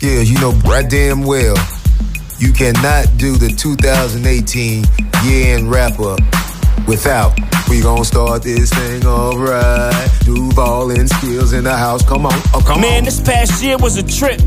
[0.00, 0.30] skills.
[0.30, 1.56] You know right damn well
[2.38, 4.84] you cannot do the 2018
[5.24, 6.18] year end wrap up
[6.88, 7.38] without.
[7.68, 10.10] We gon' start this thing alright.
[10.24, 12.04] Duval and skills in the house.
[12.04, 13.04] Come on, oh come Man, on.
[13.04, 14.40] this past year was a trip.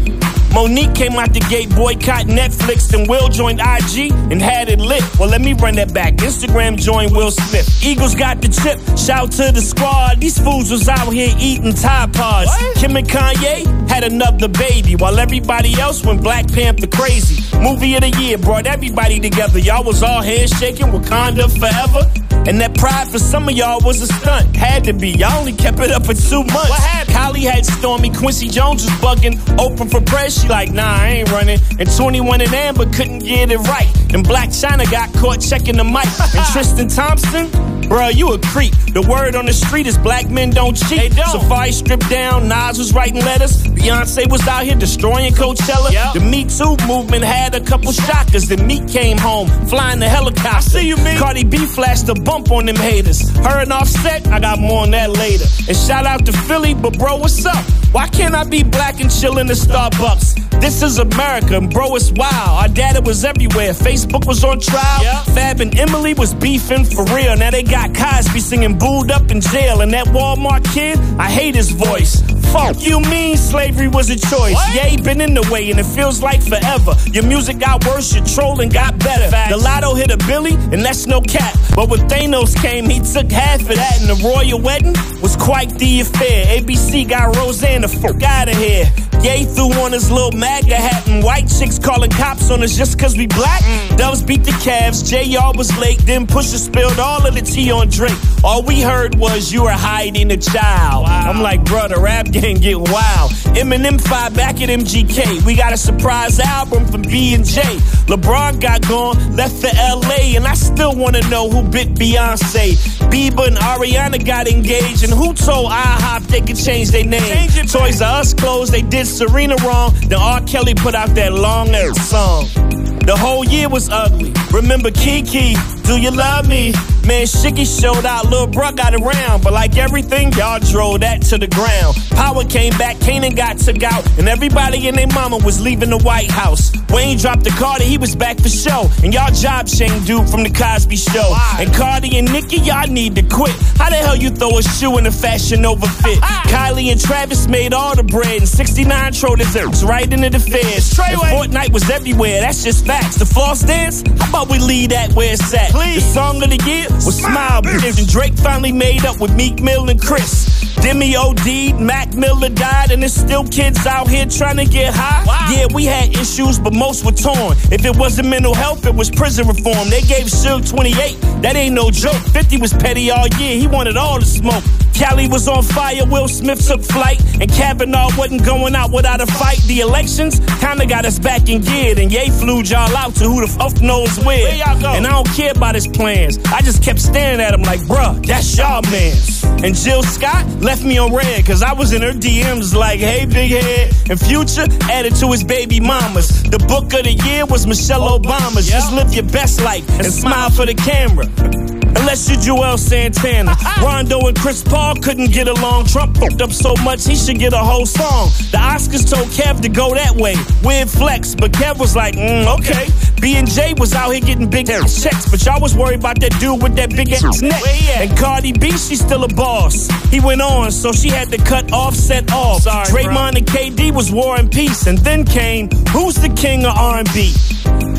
[0.54, 5.04] Monique came out the gate, boycott Netflix, and Will joined IG and had it lit.
[5.18, 6.14] Well, let me run that back.
[6.18, 7.68] Instagram joined Will Smith.
[7.84, 8.78] Eagles got the chip.
[8.96, 10.20] Shout to the squad.
[10.22, 12.52] These fools was out here eating Tide Pods.
[12.76, 17.42] Kim and Kanye had another baby, while everybody else went Black Panther crazy.
[17.60, 19.58] Movie of the year brought everybody together.
[19.58, 22.06] Y'all was all handshaking, Wakanda forever.
[22.46, 24.56] And that pride for some of y'all was a stunt.
[24.56, 25.12] Had to be.
[25.12, 26.70] Y'all only kept it up for two months.
[26.70, 27.16] What happened?
[27.16, 28.10] Kylie had Stormy.
[28.10, 29.36] Quincy Jones was bugging.
[29.60, 30.42] Open for press.
[30.42, 31.60] She like, nah, I ain't running.
[31.80, 33.90] And 21 and Amber couldn't get it right.
[34.14, 36.06] And Black China got caught checking the mic.
[36.36, 37.46] and Tristan Thompson,
[37.94, 38.74] Bruh, you a creep.
[38.92, 40.98] The word on the street is black men don't cheat.
[40.98, 41.30] They don't.
[41.30, 43.62] Safari stripped down, Nas was writing letters.
[43.68, 45.92] Beyonce was out here destroying Coachella.
[45.92, 46.14] Yep.
[46.16, 48.48] The Me Too movement had a couple shockers.
[48.48, 50.72] Then Meek came home, flying the helicopter.
[50.72, 51.20] see you, Meek.
[51.20, 53.30] Cardi B flashed a bump on them haters.
[53.30, 55.46] Her and Offset, I got more on that later.
[55.68, 57.64] And shout out to Philly, but bro, what's up?
[57.92, 60.62] Why can't I be black and chill in the Starbucks?
[60.64, 62.62] This is America, and bro, it's wild.
[62.62, 63.74] Our data was everywhere.
[63.74, 65.04] Facebook was on trial.
[65.04, 65.26] Yep.
[65.36, 67.36] Fab and Emily was beefing for real.
[67.36, 69.82] Now they got Cosby singing booed up in jail.
[69.82, 72.22] And that Walmart kid, I hate his voice.
[72.52, 74.54] Fuck you mean slavery was a choice.
[74.54, 74.76] What?
[74.76, 76.94] Yeah, been in the way and it feels like forever.
[77.12, 79.30] Your music got worse, your trolling got better.
[79.30, 79.52] Facts.
[79.52, 81.54] The lotto hit a Billy, and that's no cap.
[81.76, 84.00] But when Thanos came, he took half of that.
[84.02, 86.46] And the royal wedding was quite the affair.
[86.58, 88.86] ABC got Roseanne the fuck out of here.
[89.22, 93.00] Ye threw on his little MAGA hat, and white chicks calling cops on us just
[93.00, 93.62] cause we black.
[93.62, 93.98] Mm.
[93.98, 97.90] Doves beat the Cavs, JR was late, then Pusha spilled all of the tea on
[97.90, 98.18] Drake.
[98.44, 101.04] All we heard was you were hiding a child.
[101.04, 101.32] Wow.
[101.32, 103.32] I'm like, bro, the rap game get wild.
[103.56, 105.44] Eminem five back at MGK.
[105.46, 107.62] We got a surprise album from B and J.
[108.08, 112.74] LeBron got gone, left for LA, and I still wanna know who bit Beyonce.
[113.10, 117.22] Bieber and Ariana got engaged, and who told IHOP they could change their name?
[117.22, 119.94] Change it, Toys R Us closed, they did Serena wrong.
[120.08, 120.42] Then R.
[120.42, 122.93] Kelly put out that long ass song.
[123.06, 124.34] The whole year was ugly.
[124.54, 126.72] Remember Kiki, do you love me?
[127.06, 129.44] Man, Shiggy showed out, Lil Bruh got around.
[129.44, 131.98] But like everything, y'all drove that to the ground.
[132.12, 135.98] Power came back, Kanan got took out, and everybody and their mama was leaving the
[135.98, 136.72] White House.
[136.90, 138.88] Wayne dropped the Carter, he was back for show.
[139.04, 141.36] And y'all job shame dude from the Cosby Show.
[141.60, 143.52] And Cardi and Nicki, y'all need to quit.
[143.76, 146.16] How the hell you throw a shoe in a fashion overfit?
[146.54, 150.94] Kylie and Travis made all the bread, and 69 throw desserts right into the feds.
[150.94, 153.16] Fortnite was everywhere, that's just facts.
[153.18, 155.72] The floss dance, how about we leave that where it's at?
[155.72, 156.04] Please.
[156.04, 157.98] The song of the year was Smile Bitch.
[157.98, 160.54] And Drake finally made up with Meek Mill and Chris.
[160.84, 165.24] Demi OD'd, Mac Miller died, and there's still kids out here trying to get high.
[165.26, 165.48] Wow.
[165.56, 167.56] Yeah, we had issues, but most were torn.
[167.72, 169.90] If it wasn't mental health, it was prison reform.
[169.90, 172.22] They gave Suge 28, that ain't no joke.
[172.34, 174.64] 50 was petty all year, he wanted all the smoke.
[174.94, 179.26] Cali was on fire, Will Smith took flight, and Kavanaugh wasn't going out without a
[179.26, 179.60] fight.
[179.68, 183.42] The elections kinda got us back in gear, and Ye flew y'all out to who
[183.42, 184.44] the fuck knows where.
[184.44, 184.94] Where y'all go?
[184.94, 186.38] And I don't care about his plans.
[186.46, 189.44] I just kept staring at him like, bruh, that's y'all mans.
[189.64, 193.26] And Jill Scott left me on red, cause I was in her DMs like, hey,
[193.26, 193.94] big head.
[194.10, 196.44] And Future added to his baby mamas.
[196.44, 198.70] The book of the year was Michelle oh, Obama's.
[198.70, 198.80] Yeah.
[198.80, 201.73] Just live your best life and smile for the camera.
[201.96, 203.56] Unless you're Joel Santana.
[203.82, 205.86] Rondo and Chris Paul couldn't get along.
[205.86, 208.30] Trump fucked up so much he should get a whole song.
[208.52, 210.36] The Oscars told Kev to go that way.
[210.64, 212.88] Weird flex, but Kev was like, mm, okay.
[213.22, 216.20] B and J was out here getting big ass checks, but y'all was worried about
[216.20, 217.62] that dude with that big ass neck.
[217.62, 218.10] Where he at?
[218.10, 219.88] And Cardi B, she's still a boss.
[220.10, 222.64] He went on, so she had to cut Offset off.
[222.64, 226.76] Sorry, Draymond and KD was war and peace, and then came who's the king of
[226.76, 227.34] R&B?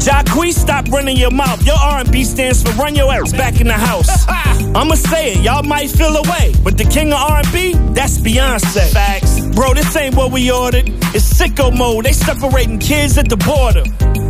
[0.04, 1.64] Jacquees, stop running your mouth.
[1.64, 4.26] Your R&B stands for run your ass back in the house.
[4.74, 8.92] I'ma say it, y'all might feel away, but the king of R&B, that's Beyonce.
[8.92, 9.40] Facts.
[9.54, 10.90] Bro, this ain't what we ordered.
[11.14, 12.04] It's sicko mode.
[12.04, 13.84] They separating kids at the border.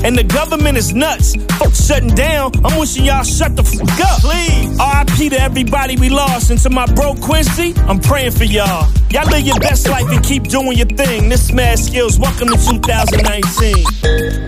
[0.06, 1.34] And the government is nuts.
[1.58, 2.52] Fuck shutting down.
[2.64, 4.20] I'm wishing y'all shut the fuck up.
[4.20, 4.78] Please.
[4.78, 6.50] RIP to everybody we lost.
[6.50, 8.88] And to my bro Quincy, I'm praying for y'all.
[9.10, 11.30] Y'all live your best life and keep doing your thing.
[11.30, 14.43] This Mad Skills, welcome to 2019.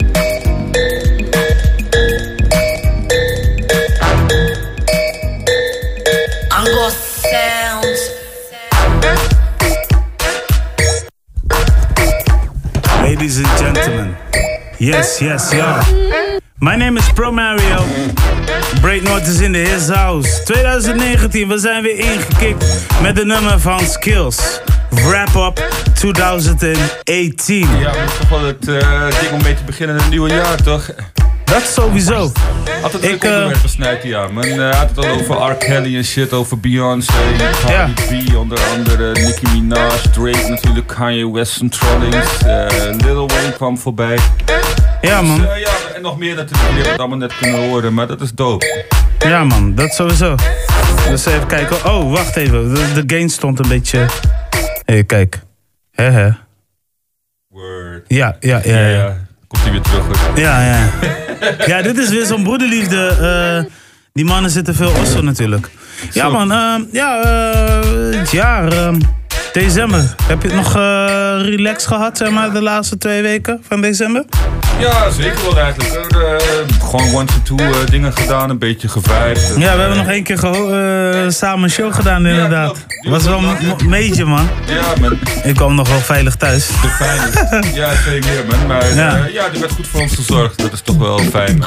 [13.26, 14.16] Ladies and gentlemen.
[14.78, 15.82] Yes, yes, ja.
[16.60, 17.84] My name is Pro Mario.
[18.80, 20.44] Break North is in the his house.
[20.44, 24.60] 2019, we zijn weer ingekikt met de nummer van Skills.
[24.90, 27.58] wrap-up 2018.
[27.58, 30.28] Ja, het is toch wel het eh, ding om mee te beginnen in het nieuwe
[30.28, 30.90] jaar, toch?
[31.46, 32.32] Dat sowieso.
[32.82, 34.28] Altijd Ik, ik, eh, onderwerpen snijden, ja.
[34.28, 35.54] Men uh, had het al over R.
[35.54, 37.12] Kelly en shit, over Beyoncé,
[37.66, 37.92] Cardi
[38.30, 42.66] B, onder andere Nicki Minaj, Drake natuurlijk, Kanye West, Trollings, uh,
[43.04, 44.18] Lil Wayne kwam voorbij.
[45.00, 45.40] Ja, man.
[45.40, 48.20] Dus, uh, ja, en nog meer die hebben het allemaal net kunnen horen, maar dat
[48.20, 48.84] is dope.
[49.18, 50.34] Ja, man, dat sowieso.
[51.08, 51.84] Dus even kijken.
[51.84, 52.74] Oh, wacht even.
[52.74, 53.98] De, de gain stond een beetje.
[53.98, 54.06] Hé,
[54.84, 55.40] hey, kijk.
[55.90, 56.30] Hè, hè.
[57.48, 58.04] Word.
[58.06, 58.78] Ja, ja, ja.
[58.78, 58.88] ja.
[58.88, 59.25] ja.
[59.58, 60.38] Hij weer terug, hoor.
[60.38, 60.88] Ja, ja.
[61.66, 63.16] ja, dit is weer zo'n broederliefde.
[63.64, 63.72] Uh,
[64.12, 65.70] die mannen zitten veel osso natuurlijk.
[66.12, 66.52] Ja, man.
[66.52, 68.72] Uh, ja, uh, het jaar.
[69.52, 70.14] december.
[70.22, 70.74] Heb je het nog
[71.42, 74.24] relax gehad, zeg maar, de laatste twee weken van december?
[74.78, 76.14] Ja, zeker wel eigenlijk.
[76.86, 79.48] Uh, gewoon one to two uh, dingen gedaan, een beetje gevrijfd.
[79.56, 82.86] Ja, we hebben nog één keer uh, samen een show gedaan inderdaad.
[83.00, 84.48] Ja, was wel een meetje man.
[84.66, 85.18] Ja, man.
[85.44, 86.66] Ik kwam nog wel veilig thuis.
[86.66, 87.30] De fijn.
[87.74, 88.66] ja, zeker man.
[88.66, 89.26] Maar ja.
[89.32, 90.58] ja, er werd goed voor ons gezorgd.
[90.58, 91.64] Dat is toch wel fijn.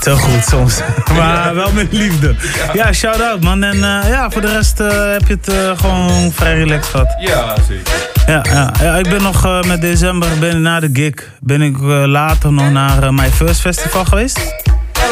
[0.00, 0.80] Te goed soms.
[1.16, 2.34] maar wel met liefde.
[2.66, 3.62] Ja, ja shout out man.
[3.62, 3.78] En
[4.08, 7.16] ja, voor de rest heb je het gewoon vrij relaxed gehad.
[7.20, 8.17] Ja, zeker.
[8.28, 11.76] Ja, ja, ja, ik ben nog uh, met december, ben na de gig, ben ik
[11.78, 14.54] uh, later nog naar uh, My First Festival geweest.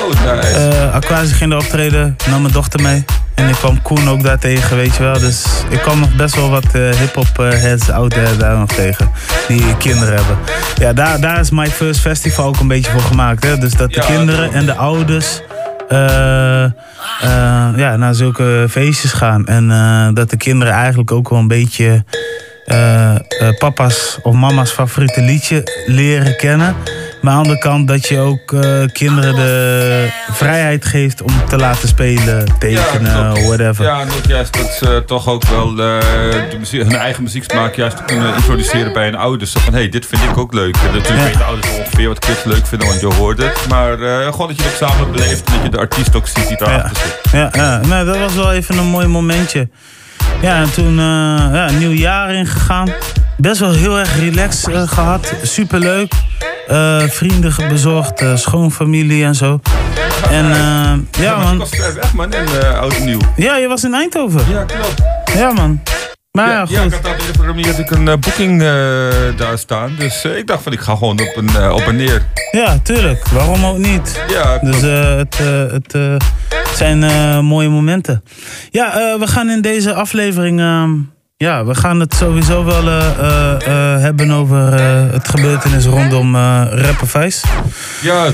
[0.01, 0.91] Oh, nice.
[0.93, 3.05] Aquasi ging er optreden, nam mijn dochter mee.
[3.35, 5.19] En ik kwam Koen ook daar tegen, weet je wel.
[5.19, 9.11] Dus ik kwam nog best wel wat hip-hop heads out there daar nog tegen.
[9.49, 10.39] Die kinderen hebben.
[10.79, 13.45] Ja, daar, daar is My First Festival ook een beetje voor gemaakt.
[13.45, 13.59] Hè?
[13.59, 15.41] Dus dat de ja, kinderen en de ouders
[17.77, 19.47] ja, naar zulke feestjes gaan.
[19.47, 19.69] En
[20.15, 22.05] dat de kinderen eigenlijk ook wel een beetje
[22.67, 26.77] uh, uh, papa's of mama's favoriete liedje leren kennen.
[27.21, 31.57] Maar aan de andere kant dat je ook uh, kinderen de vrijheid geeft om te
[31.57, 33.85] laten spelen, tekenen, ja, whatever.
[33.85, 38.35] Ja, ook juist dat ze toch ook wel de muziek, hun eigen muzieksmaak juist kunnen
[38.35, 39.53] introduceren bij hun ouders.
[39.53, 40.77] Zo van, hé, hey, dit vind ik ook leuk.
[40.77, 41.25] En natuurlijk ja.
[41.25, 43.67] weten ouders ongeveer wat kids leuk vinden, want je hoort het.
[43.69, 43.99] Maar
[44.33, 46.97] gewoon dat je het samen beleeft en dat je de artiest ook ziet die daarachter
[46.97, 47.33] zit.
[47.33, 47.81] Ja, ja.
[47.87, 49.69] Nou, dat was wel even een mooi momentje.
[50.41, 50.99] Ja, en toen uh,
[51.53, 52.93] ja, een nieuw jaar ingegaan.
[53.37, 55.35] Best wel heel erg relaxed uh, gehad.
[55.43, 56.13] Superleuk.
[56.71, 59.61] Uh, vrienden bezorgd, schoonfamilie en zo.
[60.31, 61.53] En ja, ja man.
[61.53, 63.21] Ik was weg man, in oud en nieuw.
[63.37, 64.41] Ja, je was in Eindhoven.
[64.49, 65.03] Ja, klopt.
[65.35, 65.81] Ja man.
[66.45, 66.71] Ja, ja, goed.
[66.71, 68.69] ja ik had op een manier had ik een uh, boeking uh,
[69.37, 69.95] daar staan.
[69.99, 72.23] Dus uh, ik dacht van ik ga gewoon op, een, op en neer.
[72.51, 73.29] Ja, tuurlijk.
[73.29, 74.25] Waarom ook niet?
[74.29, 75.39] Ja, dus het,
[75.73, 75.97] het
[76.75, 76.99] zijn
[77.45, 78.23] mooie momenten.
[78.71, 80.61] Ja, we gaan in deze aflevering...
[81.37, 82.85] ja, we gaan het sowieso wel
[84.01, 84.59] hebben over
[85.13, 87.47] het gebeurtenis rondom Rapper Vice.
[88.01, 88.27] Ja,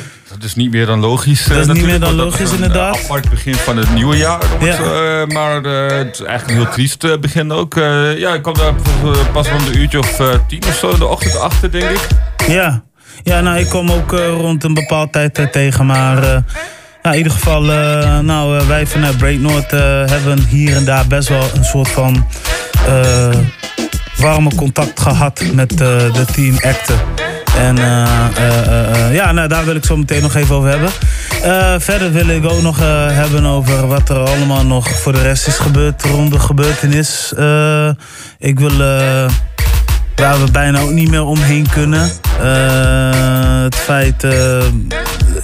[0.43, 1.45] dat is niet meer dan logisch.
[1.45, 2.97] Dat is niet meer dan logisch, een, inderdaad.
[2.97, 4.41] Een apart begin van het nieuwe jaar.
[4.61, 4.79] Ja.
[4.79, 7.75] Uh, maar uh, het is eigenlijk een heel triest begin ook.
[8.17, 8.75] ja, ik kwam daar
[9.33, 12.07] pas rond een uurtje of tien of zo in de ochtend achter, denk ik.
[12.47, 12.83] Ja,
[13.23, 15.87] ja nou, ik kom ook rond een bepaald tijd tegen.
[15.87, 16.43] Maar nou,
[17.03, 17.63] in ieder geval,
[18.23, 19.71] nou, wij vanuit Break North
[20.11, 22.27] hebben hier en daar best wel een soort van
[24.17, 26.99] warme contact gehad met de team acten.
[27.59, 27.85] En uh,
[28.39, 30.91] uh, uh, ja, nou, daar wil ik zo meteen nog even over hebben.
[31.81, 32.79] verder wil ik ook nog
[33.13, 37.33] hebben over wat er allemaal nog voor de rest is gebeurd rond de gebeurtenis.
[38.39, 38.81] ik wil
[40.17, 42.11] waar we bijna ook niet meer omheen kunnen.
[43.63, 44.25] het feit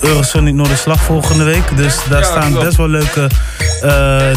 [0.01, 1.77] Eurosonic Noorderslag volgende week.
[1.77, 2.65] Dus daar Ja, staan klopt.
[2.65, 3.29] best wel leuke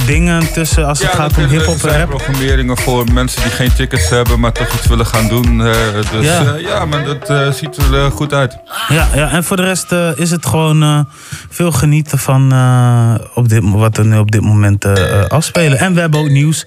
[0.06, 2.10] dingen tussen als het gaat om hip-hop en rap.
[2.10, 5.60] programmeringen voor mensen die geen tickets hebben, maar toch iets willen gaan doen.
[5.60, 5.74] Uh,
[6.12, 6.26] dus
[6.62, 6.86] Ja.
[6.86, 8.58] maar dat uh, ziet er uh, goed uit.
[8.88, 11.00] Ja, ja, en voor de rest uh, is het gewoon uh,
[11.50, 14.94] veel genieten van uh, op dit, wat er nu op dit moment uh,
[15.28, 15.78] afspelen.
[15.80, 16.66] En we hebben ook nieuws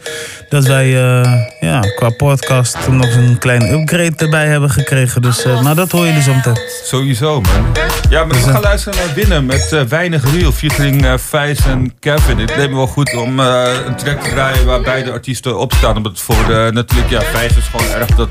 [0.48, 5.22] dat wij uh, ja, qua podcast nog een kleine upgrade erbij hebben gekregen.
[5.22, 6.58] Dus, uh, maar dat hoor jullie zo meteen.
[6.84, 7.66] Sowieso, man.
[8.10, 11.94] Ja, maar we gaan luisteren naar Winnen met uh, Weinig Real, featuring uh, Vijs en
[11.98, 12.38] Kevin.
[12.38, 15.96] Het leek me wel goed om een track te draaien waar beide artiesten op staan.
[15.96, 18.28] Omdat het voor natuurlijk, ja, Vijs is gewoon erg dat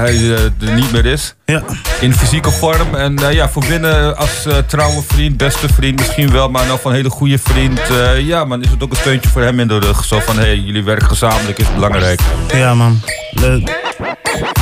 [0.00, 0.30] hij
[0.60, 1.34] er niet meer is.
[1.44, 1.62] Ja.
[2.00, 2.94] In fysieke vorm.
[2.94, 6.96] En ja, voor Winnen als trouwe vriend, beste vriend misschien wel, maar nou van een
[6.96, 7.80] hele goede vriend.
[8.18, 10.04] Ja, man, is het ook een steuntje voor hem in de rug.
[10.04, 12.20] Zo van, hé, hey, jullie werken gezamenlijk, is belangrijk.
[12.52, 13.00] Ja, man.
[13.30, 13.82] Le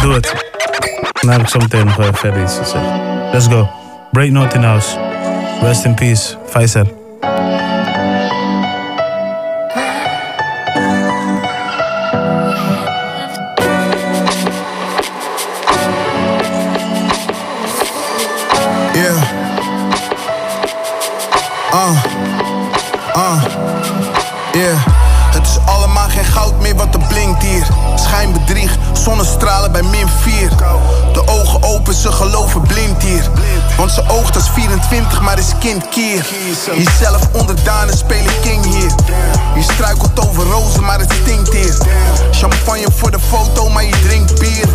[0.02, 0.34] doe het.
[1.20, 3.30] Dan heb ik zo meteen nog uh, verder iets te zeggen.
[3.32, 3.68] Let's go.
[4.10, 4.98] Break North in house.
[5.60, 6.36] Rest in peace.
[6.46, 7.00] Faisal.
[29.02, 30.48] Zonnestralen bij min 4.
[31.12, 33.30] De ogen open, ze geloven blind hier.
[33.76, 36.26] Want ze oogt als 24, maar is kindkeer.
[36.76, 38.90] Jezelf onderdanen, spelen king hier.
[39.54, 41.76] Je struikelt over rozen, maar het stinkt hier.
[42.30, 44.66] Champagne voor de foto, maar je drinkt bier.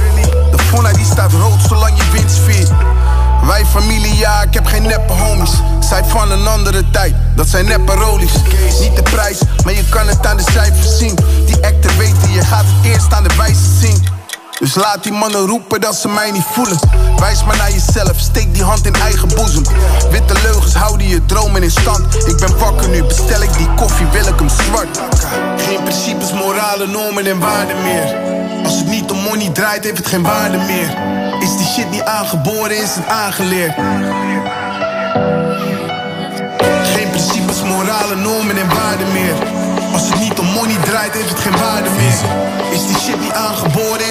[0.51, 2.72] De fauna die staat rood, zolang je winst viert.
[3.46, 5.51] Wij familie, ja, ik heb geen neppe homies.
[5.79, 7.96] Zij van een andere tijd, dat zijn neppe.
[8.79, 11.17] Niet de prijs, maar je kan het aan de cijfers zien.
[11.46, 14.16] Die acten weten, je gaat het eerst aan de wijze zien.
[14.60, 16.80] Dus laat die mannen roepen dat ze mij niet voelen.
[17.20, 19.64] Wijs maar naar jezelf, steek die hand in eigen boezem.
[20.12, 22.28] Witte leugens houden je dromen in stand.
[22.28, 25.00] Ik ben wakker nu, bestel ik die koffie, wil ik hem zwart.
[25.58, 28.16] Geen principes, moralen, normen en waarden meer.
[28.64, 30.90] Als het niet om money draait, heeft het geen waarde meer.
[31.40, 33.76] Is die shit niet aangeboren, is het aangeleerd.
[36.96, 39.36] Geen principes, moralen, normen en waarden meer.
[39.94, 42.20] Als het niet om money draait, heeft het geen waarde meer.
[42.72, 44.07] Is die shit niet aangeboren,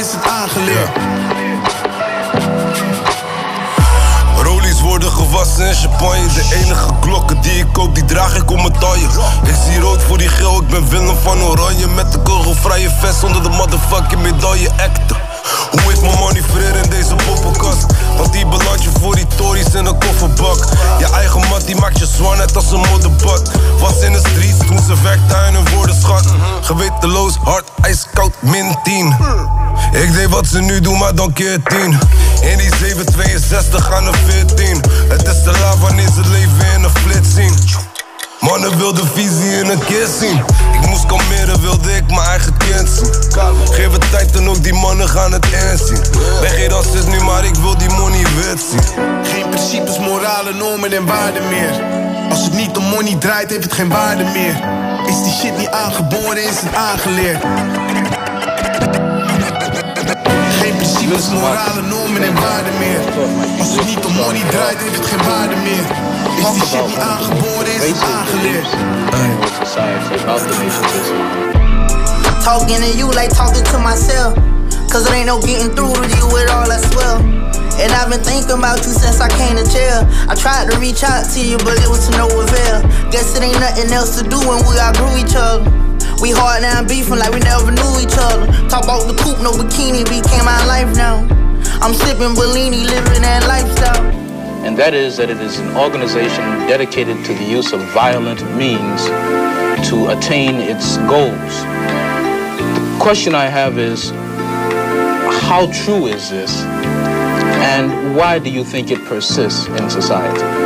[4.42, 6.26] Rollies worden gewassen in champagne.
[6.26, 9.06] De enige klokken die ik koop, die draag ik om mijn taille.
[9.44, 11.86] Ik zie rood voor die geel, ik ben Willem van Oranje.
[11.86, 15.25] Met de kogelvrije vest onder de motherfucking medaille acten.
[15.70, 16.42] Hoe ik mijn money
[16.82, 17.86] in deze poppenkast?
[18.16, 20.58] Want die beland je voor die tories in een kofferbak.
[20.98, 23.50] Je eigen mat die maakt je zwaar net als een modderbad.
[23.78, 26.24] Was in de streets toen ze werkte in een woordenschat.
[26.60, 29.16] Gewetenloos, hard, ijskoud, min 10.
[29.92, 31.98] Ik deed wat ze nu doen, maar dan keer 10.
[32.40, 34.82] In die 762 aan de 14.
[35.08, 37.94] Het is te laat wanneer ze leven in een flits zien.
[38.40, 40.44] Mannen wilden visie in een keer zien.
[40.80, 43.12] Ik moest kalmeren, wilde ik mijn eigen kind zien.
[43.70, 46.00] Geef het tijd en ook die mannen gaan het inzien.
[46.40, 49.04] Ben geen racist nu, maar ik wil die money wit zien.
[49.22, 51.82] Geen principes, moralen, normen en waarden meer.
[52.30, 54.54] Als het niet om money draait, heeft het geen waarde meer.
[55.06, 57.42] Is die shit niet aangeboren, is het aangeleerd.
[60.86, 63.00] Principes, moralen, normen en waarden meer.
[63.58, 65.86] Als het niet om money draait, heeft het geen waarde meer.
[66.38, 68.68] Is die shit niet aangeboren, is het aangeleerd.
[72.42, 74.34] Talking to you like talking to myself.
[74.88, 77.18] Cause it ain't no getting through to you with all that swell.
[77.82, 80.06] And I've been thinking about you since I came to jail.
[80.30, 82.82] I tried to reach out to you, but it was to no avail.
[83.10, 85.85] Guess it ain't nothing else to do when we outgrew each other.
[86.20, 88.46] We hard now beefing like we never knew each other.
[88.68, 91.26] Talk about the coupe, no bikini became my life now.
[91.82, 94.04] I'm sipping Bellini, living that lifestyle.
[94.66, 99.04] and that is that it is an organization dedicated to the use of violent means
[99.88, 101.54] to attain its goals.
[102.90, 104.10] The question I have is
[105.46, 110.65] how true is this, and why do you think it persists in society?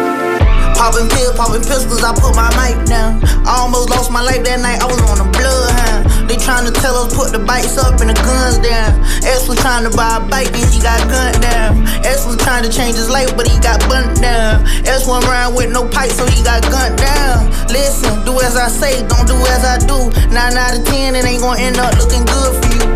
[0.81, 3.21] Popping pills, popping pistols, I put my mic down.
[3.45, 6.09] I almost lost my life that night, I was on a bloodhound.
[6.25, 8.97] They trying to tell us put the bikes up and the guns down.
[9.21, 11.85] S was trying to buy a bike and he got gunned down.
[12.01, 14.65] S was trying to change his life, but he got burnt down.
[14.89, 17.53] S went around with no pipe, so he got gunned down.
[17.69, 20.09] Listen, do as I say, don't do as I do.
[20.33, 22.89] Nine out of ten, it ain't gonna end up looking good for you.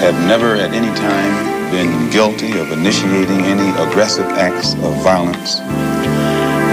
[0.00, 1.32] have never at any time
[1.68, 5.60] been guilty of initiating any aggressive acts of violence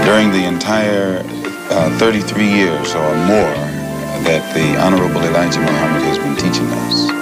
[0.08, 1.22] during the entire
[1.68, 3.58] uh, 33 years or more
[4.24, 7.17] that the Honorable Elijah Muhammad has been teaching us.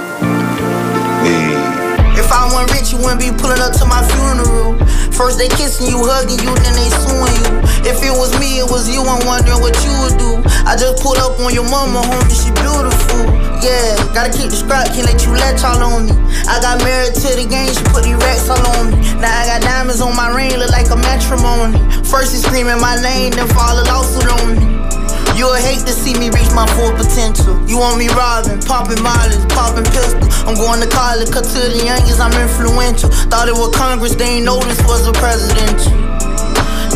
[2.96, 4.80] You wouldn't be pulling up to my funeral.
[5.12, 7.52] First they kissing you, hugging you, then they suing you.
[7.84, 10.40] If it was me, it was you, I'm wondering what you would do.
[10.64, 13.28] I just pulled up on your mama, homie, she beautiful.
[13.60, 16.14] Yeah, gotta keep the scrap, can't let you let y'all on me.
[16.48, 18.96] I got married to the game, she put these racks all on me.
[19.20, 21.76] Now I got diamonds on my ring, look like a matrimony.
[22.04, 24.95] First she screaming my name, then fall a lawsuit on me.
[25.36, 27.60] You would hate to see me reach my full potential.
[27.68, 30.32] You want me robbing, popping mileage, popping pistols.
[30.48, 33.12] I'm going to college, cut to the youngest, I'm influential.
[33.28, 35.92] Thought it was Congress, they ain't know this was a presidential.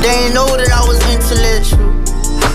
[0.01, 1.85] They ain't know that I was intellectual.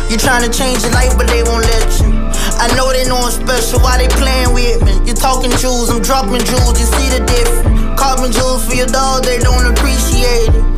[0.10, 2.10] You're trying to change your life, but they won't let you.
[2.58, 5.06] I know they know I'm special, why they playing with me?
[5.06, 7.78] You talking jewels, I'm dropping jewels, you see the difference.
[7.94, 10.75] Carbon jewels for your dog, they don't appreciate it.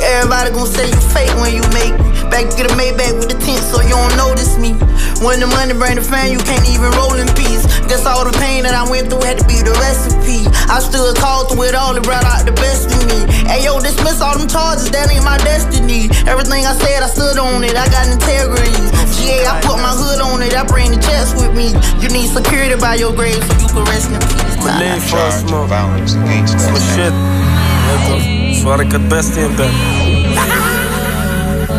[0.00, 2.14] Everybody gon' say you fake when you make it.
[2.30, 4.74] Back to the Maybach with the tent so you don't notice me.
[5.22, 7.62] When the money bring the fan, you can't even roll in peace.
[7.86, 10.48] Guess all the pain that I went through had to be the recipe.
[10.66, 13.18] I stood tall through it all, it brought out the best in me.
[13.46, 16.10] Hey yo, dismiss all them charges, that ain't my destiny.
[16.26, 18.74] Everything I said, I stood on it, I got integrity.
[19.14, 21.70] GA, I put my hood on it, I bring the chest with me.
[22.02, 24.58] You need security by your grave so you can rest in peace.
[25.06, 26.82] charge of violence against us.
[26.98, 28.33] Shit.
[28.54, 29.70] Is waar ik het beste in ben.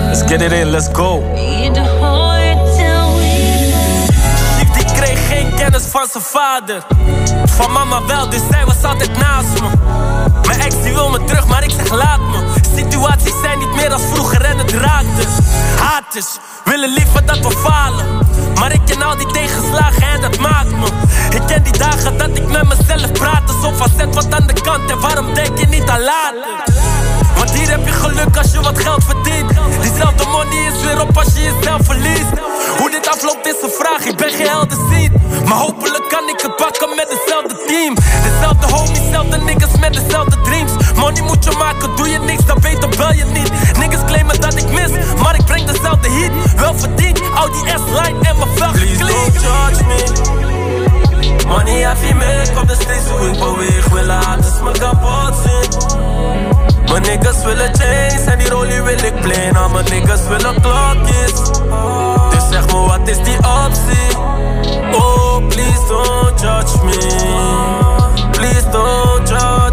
[0.08, 1.24] Let's get it in, let's go.
[4.58, 6.84] Liefde kreeg geen kennis van zijn vader.
[7.46, 9.68] Van mama wel, dus zij was altijd naast me.
[10.48, 12.44] Mijn ex die wil me terug, maar ik zeg laat me.
[12.76, 15.28] Situaties zijn niet meer als vroeger en het raakte.
[15.80, 18.06] Haters willen liever dat we falen.
[18.60, 20.88] Maar ik ken al die tegenslagen en dat maakt me.
[21.30, 23.42] Ik ken die dagen dat ik met mezelf praat.
[23.48, 26.74] Alsof van zet wat aan de kant en waarom denk je niet aan later?
[27.38, 29.52] Want hier heb je geluk als je wat geld verdient.
[29.82, 32.34] Diezelfde money is weer op als je jezelf verliest.
[32.78, 35.12] Hoe dit afloopt is een vraag, ik ben geen helder zien.
[35.46, 37.94] Maar hopelijk kan ik het pakken met hetzelfde team.
[38.24, 40.72] Dezelfde homies, dezelfde niggas met dezelfde dreams.
[40.96, 43.52] Money moet je maken, doe je niks, dan beter bel je niet.
[43.78, 46.32] Niggas claimen dat ik mis, maar ik breng dezelfde hit.
[46.56, 50.04] Wel verdiend, al die S-line en mijn vlag Please don't judge me.
[51.48, 53.88] Money af je mee, komt er steeds hoe ik beweeg.
[53.88, 55.70] Willen haters me kapot zien.
[56.90, 59.58] Mijn niggas willen chains en die rollie wil ik plain.
[59.58, 61.34] Al mijn niggas willen klokjes.
[62.30, 64.18] Dus zeg me wat is die optie?
[64.92, 66.98] Oh, please don't judge me.
[68.32, 69.65] Please don't judge me.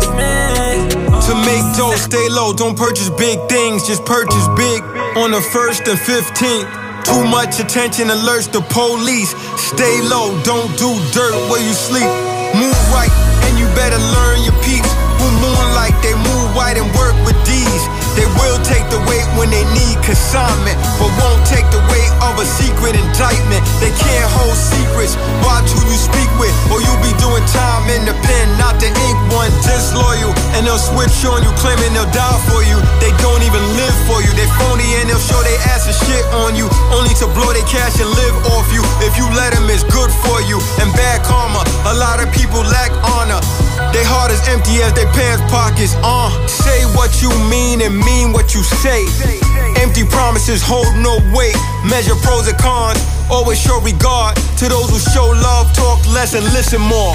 [1.43, 4.83] Make dough, stay low, don't purchase big things, just purchase big
[5.19, 6.67] on the 1st and 15th.
[7.05, 9.35] Too much attention alerts the police.
[9.59, 12.09] Stay low, don't do dirt where you sleep.
[12.55, 13.11] Move right,
[13.49, 14.91] and you better learn your peeps.
[15.19, 17.83] Who moonlight, they move white and work with these.
[18.19, 22.37] They will take the weight when they need consignment, but won't take the weight of
[22.37, 23.63] a secret indictment.
[23.81, 25.17] They can't hold secrets.
[25.41, 28.93] Watch who you speak with, or you'll be doing time in the pen, not the
[28.93, 29.51] ink one.
[29.65, 32.77] Disloyal, and they'll switch on you, claiming they'll die for you.
[33.01, 34.31] They don't even live for you.
[34.37, 37.67] They phony and they'll show they ass and shit on you, only to blow their
[37.67, 38.85] cash and live off you.
[39.01, 40.61] If you let them, it's good for you.
[40.83, 43.41] And bad karma, a lot of people lack honor.
[43.93, 45.97] Their heart is empty as their pants pockets.
[46.01, 49.05] Uh, say what you mean and mean what you say.
[49.83, 51.57] Empty promises hold no weight.
[51.89, 52.99] Measure pros and cons.
[53.31, 57.15] Always show regard to those who show love, talk less and listen more.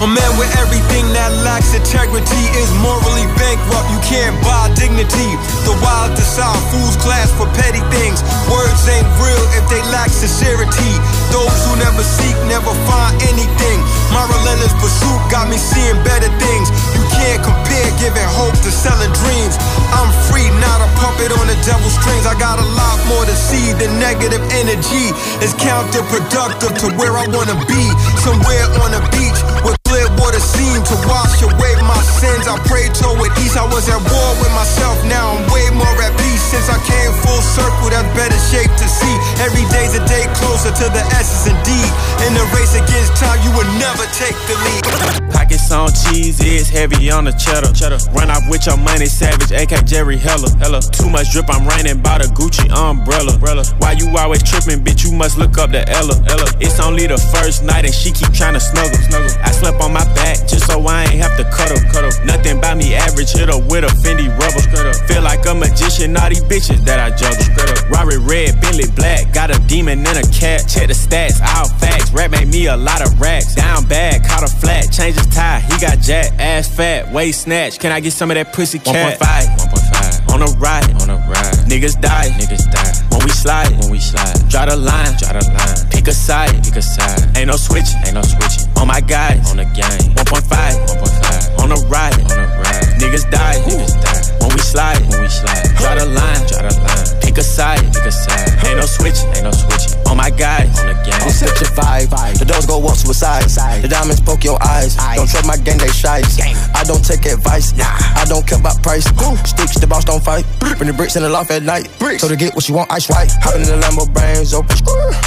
[0.00, 3.86] A man with everything that lacks integrity is morally bankrupt.
[3.92, 5.30] You can't buy dignity.
[5.68, 8.24] The wild decide fools class for petty things.
[8.48, 10.92] Words ain't real if they lack sincerity.
[11.28, 13.78] Those who never seek never find anything.
[14.10, 16.66] My relentless pursuit got me seeing better things.
[16.96, 19.54] You can't compare giving hope to selling dreams.
[19.92, 22.24] I'm free, not a puppet on the devil's strings.
[22.26, 25.12] I got a lot more to see than negative energy.
[25.44, 27.84] It's counterproductive to where I wanna be.
[28.24, 32.48] Somewhere on a beach with clear water seem to wash away my sins.
[32.48, 33.60] I prayed toward east.
[33.60, 34.96] I was at war with myself.
[35.04, 37.92] Now I'm way more at peace since I came full circle.
[37.92, 39.14] That's better shape to see.
[39.44, 41.90] Every day's a day closer to the essence indeed.
[42.24, 44.82] In the race against time, you will never take the lead.
[45.30, 47.72] Pockets on cheese is heavy on the cheddar.
[47.72, 47.98] cheddar.
[48.12, 50.50] Run off with your money, savage, AK Jerry Heller.
[50.58, 50.82] Hella.
[50.82, 53.32] Too much drip, I'm raining by the Gucci umbrella.
[53.34, 53.64] umbrella.
[53.78, 55.04] Why you always tripping, bitch?
[55.04, 56.18] You must look up the Ella.
[56.28, 56.48] Ella.
[56.58, 58.98] It's only the first night and she keep trying to snuggle.
[59.08, 59.30] snuggle.
[59.42, 61.78] I slept on my back just so I ain't have to cuddle.
[61.92, 62.12] cuddle.
[62.24, 64.62] Nothing by me average, hit her with a Fendi rubber.
[65.06, 67.44] Feel like a magician, all these bitches that I juggle.
[67.90, 70.66] Robert red, Bentley black, got a demon and a cat.
[70.68, 72.12] Check the stats, all facts.
[72.12, 73.54] Rap made me a lot of racks.
[73.54, 76.32] Down bad, caught a flat, change his tie, he got jack.
[76.38, 77.78] Ass fat, waist snatch.
[77.78, 79.20] Can I get some of that pussy cat?
[79.20, 80.34] 1.5, 1.5.
[80.34, 81.54] On a ride, on a ride.
[81.68, 82.92] Niggas die, niggas die.
[83.10, 84.48] When we slide, when we slide.
[84.48, 85.90] Draw the line, draw the line.
[85.90, 87.36] Pick a side, pick a side.
[87.36, 88.68] Ain't no switching, ain't no switching.
[88.76, 90.14] On my guys, on the game.
[90.16, 91.58] 1.5, 1.5.
[91.62, 92.88] On a ride, on a ride.
[92.98, 94.22] Niggas die, niggas die.
[94.40, 95.68] When we slide, when we slide.
[95.76, 97.20] Draw the line, draw the line.
[97.20, 98.48] Pick a side, pick a side.
[98.66, 99.91] Ain't no switching, ain't no switching.
[100.12, 101.16] On my guys, on the game.
[101.24, 102.12] I'm such a vibe.
[102.36, 103.48] The doors go up suicide.
[103.80, 104.92] The diamonds poke your eyes.
[105.16, 106.36] Don't trust my gang, they shites.
[106.36, 107.72] I don't take advice.
[107.72, 107.88] Nah.
[108.20, 109.08] I don't care about price.
[109.48, 110.44] Sticks, the boss don't fight.
[110.60, 111.88] Bring the bricks in the loft at night.
[112.20, 113.32] So to get what you want, ice white.
[113.40, 114.76] Hopping in the Lambo, brains open.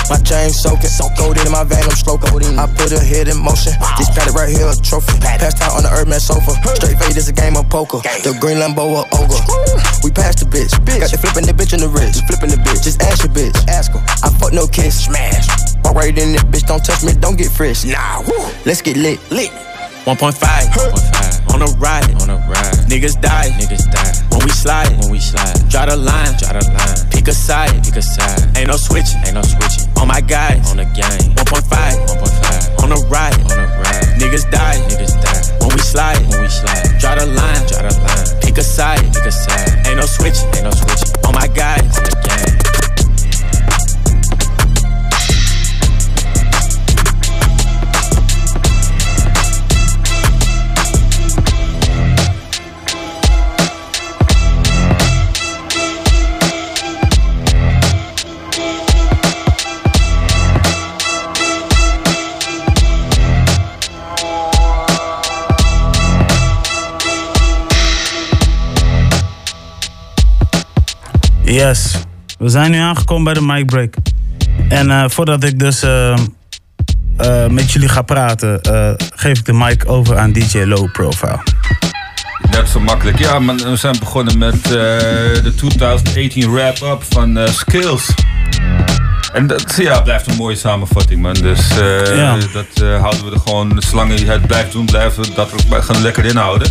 [0.05, 0.93] My chain soaking.
[1.17, 2.29] Cold in my vein, I'm stroking.
[2.53, 3.73] I put a head in motion.
[3.97, 5.17] This paddock right here, a trophy.
[5.17, 6.53] Passed out on the Earthman sofa.
[6.77, 8.05] Straight fade is a game of poker.
[8.21, 9.41] The green Lambo, a ogre.
[10.05, 10.69] We passed the bitch.
[10.85, 12.21] Got the flipping the bitch in the wrist.
[12.29, 12.85] Flipping the bitch.
[12.85, 13.57] Just ask your bitch.
[13.65, 14.03] Ask her.
[14.21, 15.05] I fuck no kiss.
[15.05, 15.47] Smash.
[15.83, 16.67] Walk right in that bitch.
[16.67, 17.13] Don't touch me.
[17.13, 17.85] Don't get fresh.
[17.85, 18.21] Nah.
[18.67, 19.19] Let's get lit.
[19.31, 19.51] Lit.
[20.05, 21.53] 1.5, 1.5.
[21.55, 22.77] On a ride, on a ride.
[22.85, 24.13] Niggas die, niggas die.
[24.29, 25.57] When we slide, when we slide.
[25.69, 27.09] Draw the line, draw the line.
[27.09, 28.53] Pick a side, pick a side.
[28.55, 29.89] Ain't no switching, ain't no switching.
[29.97, 31.33] On my guys, on the game.
[31.41, 32.83] 1.5, 1.5.
[32.83, 34.05] On a ride, on a ride.
[34.21, 35.41] Niggas die, niggas die.
[35.57, 36.85] When we slide, when we slide.
[37.01, 38.41] Draw the line, draw the line.
[38.45, 39.87] Pick a side, pick a side.
[39.87, 41.09] Ain't no switching, ain't no switching.
[41.25, 42.44] On my guys, on the game.
[71.45, 71.91] Yes.
[72.39, 73.93] We zijn nu aangekomen bij de mic break.
[74.69, 76.17] En eh, voordat ik dus eh,
[77.17, 78.59] eh, met jullie ga praten,
[79.15, 81.39] geef ik de mic over aan DJ Low Profile.
[82.51, 83.19] Net zo makkelijk.
[83.19, 88.09] Ja, man, we zijn begonnen met de 2018 wrap-up van Skills.
[89.33, 91.33] En dat ja, blijft een mooie samenvatting, man.
[91.33, 91.67] Dus
[92.15, 92.37] Ja.
[92.53, 96.01] dat houden we er gewoon, zolang je het blijft doen, blijven we dat ook gaan
[96.01, 96.67] lekker inhouden.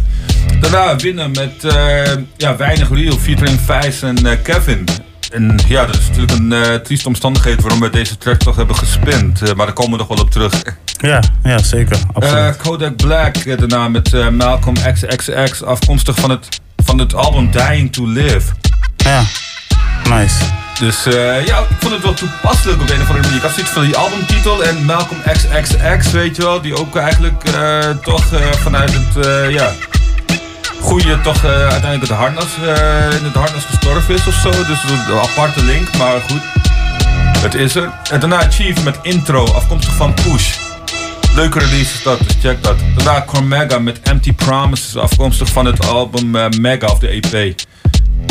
[0.70, 4.88] Daarna winnen met eh, ja, weinig real, featuring Vice en eh, Kevin.
[5.33, 8.77] En ja, dat is natuurlijk een eh trieste omstandigheid waarom we deze track toch hebben
[8.77, 9.40] gespind.
[9.40, 10.62] Maar daar komen we nog wel op terug.
[11.00, 11.98] Ja, ja zeker.
[12.18, 18.07] Eh, Kodak Black, daarna met Malcolm XXX, afkomstig van het, van het album Dying to
[18.07, 18.53] Live.
[18.96, 19.22] Ja,
[20.09, 20.44] nice.
[20.79, 21.05] Dus
[21.46, 23.37] ja, ik vond het wel toepasselijk op een of andere manier.
[23.37, 27.42] Ik had zoiets van die albumtitel en Malcolm XXX, weet je wel, die ook eigenlijk
[28.03, 28.24] toch
[28.62, 29.72] vanuit het, ja,
[30.85, 34.51] goede, toch eh, uiteindelijk het harnas, eh, in het harnas gestorven is of zo.
[34.51, 36.42] Dus een aparte link, maar goed.
[37.38, 37.90] Het is er.
[38.11, 40.57] En daarna Chief met intro, afkomstig van Push.
[41.35, 42.77] Leuke release dat, check dat.
[42.94, 47.55] Daarna Cormega met Empty Promises, afkomstig van het album eh, Mega of de EP.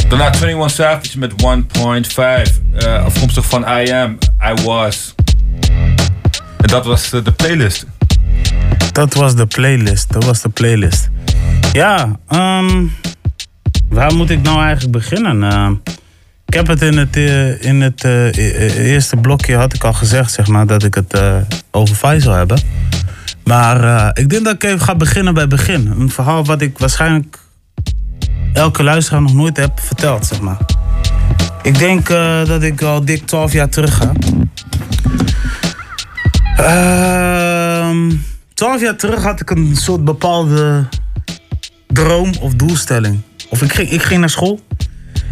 [0.07, 4.17] Daarna 21 Savage met 1.5, eh, afkomstig van I Am,
[4.49, 5.15] I Was.
[6.57, 7.85] En dat was de playlist.
[8.91, 10.13] Dat was de playlist.
[10.13, 11.09] Dat was de playlist.
[11.73, 12.85] Ja, ehm,
[13.89, 15.43] waar moet ik nou eigenlijk beginnen?
[15.43, 15.73] Ehm,
[16.45, 19.83] ik heb het in het, eh, in het eh, e- e- eerste blokje had ik
[19.83, 21.35] al gezegd, zeg maar, dat ik het eh,
[21.71, 22.61] over Fai zou hebben.
[23.43, 25.87] Maar ik denk dat ik even ga beginnen bij begin.
[25.87, 27.39] Een verhaal wat ik waarschijnlijk
[28.53, 30.57] elke luisteraar nog nooit heb verteld, zeg maar.
[31.61, 32.07] Ik denk
[32.47, 34.11] dat ik al dik 12 jaar terug ga.
[36.55, 38.11] Ehm
[38.53, 40.87] 12 jaar terug had ik een soort bepaalde
[41.93, 43.21] droom of doelstelling.
[43.49, 44.59] Of ik ging, ik ging naar school.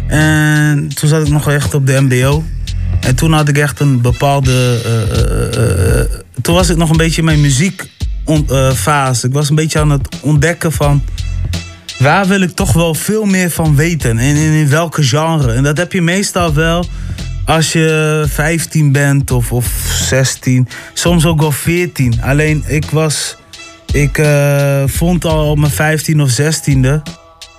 [0.06, 2.44] En toen zat ik nog echt op de MBO.
[3.00, 4.80] En toen had ik echt een bepaalde.
[4.84, 6.06] eh, eh, eh,
[6.42, 9.26] toen was ik nog een beetje in mijn muziekfase.
[9.26, 11.02] ik was een beetje aan het ontdekken van.
[11.98, 14.18] Waar wil ik toch wel veel meer van weten?
[14.18, 15.52] En in, in welke genre?
[15.52, 16.86] En dat heb je meestal wel
[17.44, 19.66] als je 15 bent of, of
[20.08, 20.68] 16.
[20.92, 22.22] Soms ook wel 14.
[22.22, 23.36] Alleen ik was.
[23.92, 27.02] Ik eh, vond al op mijn 15 of 16e.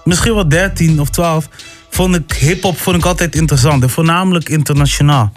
[0.03, 1.47] Misschien wel 13 of 12.
[1.89, 3.83] Vond ik hip-hop altijd interessant.
[3.83, 5.31] En voornamelijk internationaal.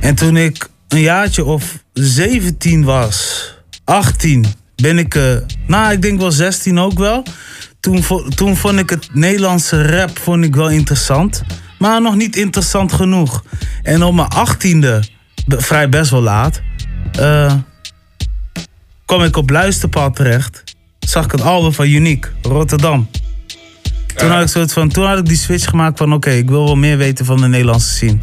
[0.00, 3.44] En toen ik een jaartje of 17 was,
[3.84, 4.44] 18,
[4.76, 5.36] ben ik, eh,
[5.66, 7.22] nou ik denk wel 16 ook wel.
[7.80, 11.42] Toen, toen vond ik het Nederlandse rap vond ik wel interessant.
[11.78, 13.44] Maar nog niet interessant genoeg.
[13.82, 15.00] En op mijn 18e,
[15.46, 16.60] be- vrij best wel laat,
[17.12, 17.54] eh,
[19.10, 20.62] kwam ik op Luisterpad terecht.
[20.98, 23.08] Zag ik het album van Unique, Rotterdam.
[24.16, 26.64] Toen had ik, soort van, toen had ik die switch gemaakt van oké, ik wil
[26.64, 28.18] wel meer weten van de Nederlandse scene.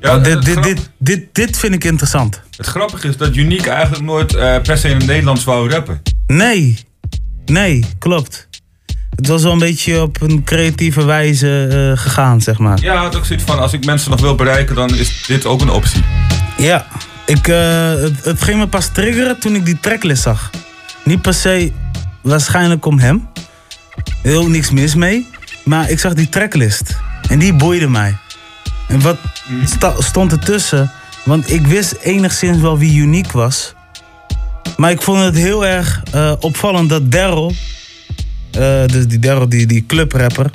[0.00, 2.40] Want dit, dit, grap- dit, dit, dit vind ik interessant.
[2.56, 6.02] Het grappige is dat Unique eigenlijk nooit eh, per se in het Nederlands wou rappen.
[6.26, 6.78] Nee,
[7.44, 8.48] nee, klopt.
[9.16, 12.80] Het was wel een beetje op een creatieve wijze eh, gegaan, zeg maar.
[12.80, 15.60] Ja, had ook zoiets van, als ik mensen nog wil bereiken, dan is dit ook
[15.60, 16.02] een optie.
[16.58, 16.86] Ja,
[17.26, 20.50] ik, eh, het, het ging me pas triggeren toen ik die tracklist zag.
[21.04, 21.72] Niet per se
[22.20, 23.28] waarschijnlijk om hem.
[24.22, 25.28] Heel niks mis mee.
[25.64, 26.96] Maar ik zag die tracklist.
[27.28, 28.16] En die boeide mij.
[28.88, 29.16] En wat
[29.64, 30.90] sta- stond ertussen?
[31.24, 33.74] Want ik wist enigszins wel wie Unique was.
[34.76, 37.54] Maar ik vond het heel erg eh, opvallend dat Daryl...
[38.52, 40.50] eh, dus die Daryl, die, die clubrapper...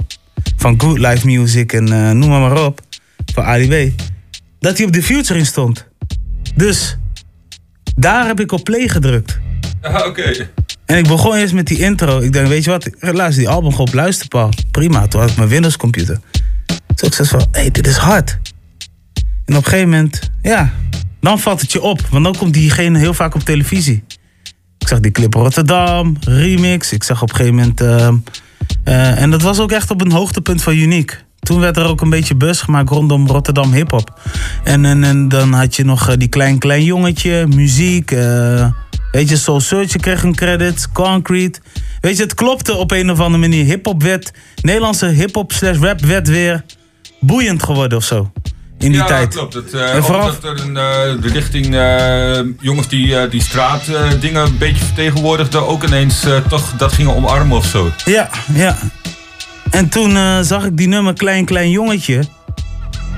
[0.58, 1.84] van Good Life Music en
[2.20, 2.82] noem maar maar op...
[3.34, 3.74] van ADW...
[4.60, 5.87] dat hij op de featuring stond.
[6.58, 6.98] Dus
[7.96, 9.40] daar heb ik op play gedrukt.
[9.82, 10.50] Ja, oké.
[10.86, 12.20] En ik begon eerst met die intro.
[12.20, 14.50] Ik denk, weet je wat, luister die album gewoon op luisterpaal.
[14.72, 16.20] Prima, toen had ik mijn Windows computer.
[16.96, 18.38] Dus ik zei van, hé, hey, dit is hard.
[19.46, 20.74] En op een gegeven moment, ja,
[21.20, 22.02] dan valt het je op.
[22.02, 24.04] Want dan komt diegene heel vaak op televisie.
[24.78, 26.92] Ik zag die clip Rotterdam, remix.
[26.92, 27.82] Ik zag op een gegeven moment...
[27.82, 28.16] ehm,
[28.84, 31.18] eh, en dat was ook echt op een hoogtepunt van Unique.
[31.48, 34.20] Toen werd er ook een beetje buzz gemaakt rondom Rotterdam hip-hop.
[34.64, 38.12] En, en, en dan had je nog eh, die klein, klein jongetje, muziek.
[38.12, 38.68] eh,
[39.12, 41.60] weet je, Soul Searcher kreeg een credit, Concrete.
[42.02, 43.66] Weet je, het klopte op een of andere manier.
[43.66, 44.32] Hip-hop werd,
[44.62, 46.64] Nederlandse hip-hop slash rap werd weer
[47.20, 48.32] boeiend geworden of zo.
[48.80, 49.34] In die ja, tijd.
[49.34, 49.54] klopt.
[49.54, 50.74] Het, eh, En vooral- dat er een,
[51.22, 51.66] de richting
[52.60, 55.68] jongens die die straatdingen dingen een beetje vertegenwoordigden...
[55.68, 57.92] ook ineens toch dat gingen omarmen of zo.
[58.06, 58.78] Ja, ja.
[59.72, 62.24] En toen eh, zag ik die nummer Klein Klein Jongetje.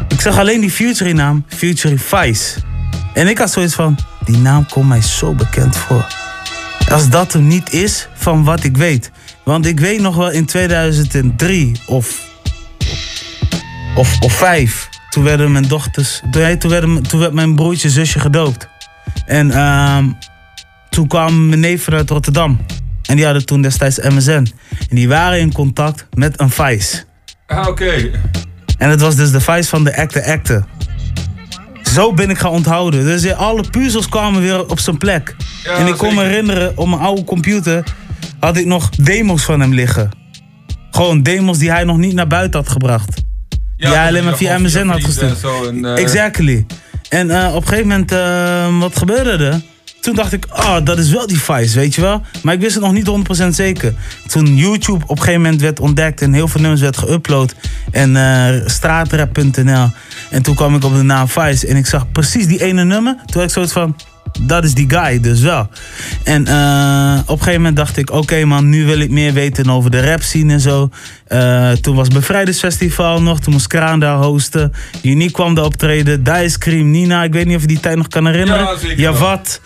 [0.08, 2.60] Ik zag alleen die Future naam, Future Vice.
[3.14, 6.08] En ik had zoiets van, die naam komt mij zo bekend voor.
[6.90, 9.12] Als dat hem niet is van wat ik weet.
[9.44, 12.28] Want ik weet nog wel in 2003 of,
[13.96, 14.90] Of, of vijf.
[15.10, 16.22] Toen werden mijn dochters.
[16.32, 18.68] Toen, toen, werden, werd mijn broertje zusje gedoopt.
[19.26, 20.06] En ehm,
[20.90, 22.60] toen kwamen mijn neven uit Rotterdam.
[23.10, 24.30] En die hadden toen destijds MSN.
[24.90, 27.04] En die waren in contact met een Vice.
[27.48, 28.12] Ah, oké.
[28.78, 30.64] En het was dus de Vice van de Acte Acte.
[31.84, 33.04] Zo ben ik gaan onthouden.
[33.06, 35.36] Dus ja, alle puzzels kwamen weer op zijn plek.
[35.64, 37.84] Ja, en ik kon me herinneren, op mijn oude computer
[38.40, 40.10] had ik nog demos van hem liggen.
[40.92, 43.24] Gewoon demos die hij nog niet naar buiten had gebracht.
[43.78, 45.44] die hij alleen maar via MSN had gestuurd.
[45.86, 46.66] eh, Exactly.
[47.10, 49.62] En eh, op een gegeven moment, eh, wat gebeurde er?
[50.00, 52.22] Toen dacht ik, oh, dat is wel die Vice, weet je wel?
[52.44, 53.94] Maar ik wist het nog niet 100% zeker.
[54.28, 57.68] Toen YouTube op een gegeven moment werd ontdekt en heel veel nummers werd geüpload.
[57.92, 59.90] En eh, straatrap.nl.
[60.30, 63.16] En toen kwam ik op de naam Vice en ik zag precies die ene nummer.
[63.16, 63.96] Toen had ik zoiets van,
[64.42, 65.70] dat is die guy, dus wel.
[66.24, 69.70] En eh, op een gegeven moment dacht ik, oké man, nu wil ik meer weten
[69.70, 70.90] over de rap scene en zo.
[71.28, 74.74] Eh, toen was Bevrijdingsfestival nog, toen moest Kraan daar hosten.
[75.04, 78.08] Unique kwam daar optreden, Dice Cream, Nina, ik weet niet of je die tijd nog
[78.08, 78.66] kan herinneren.
[78.66, 79.62] Ja, zeker wat?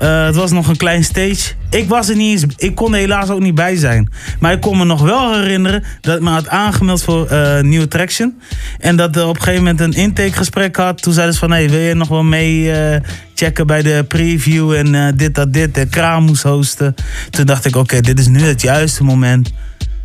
[0.00, 1.52] Eh, het was nog een klein stage.
[1.70, 2.46] Ik was er niet.
[2.56, 4.08] Ik kon er helaas ook niet bij zijn.
[4.38, 7.82] Maar ik kon me nog wel herinneren dat ik me had aangemeld voor eh New
[7.82, 8.40] Attraction.
[8.78, 11.02] En dat er op een gegeven moment een intakegesprek had.
[11.02, 13.00] Toen zeiden ze van, hey, wil je nog wel mee eh,
[13.34, 15.76] checken bij de preview en eh, dit, dat, dit.
[15.76, 16.94] En Kraan moest hosten.
[17.30, 19.52] Toen dacht ik, oké, dit is nu het juiste moment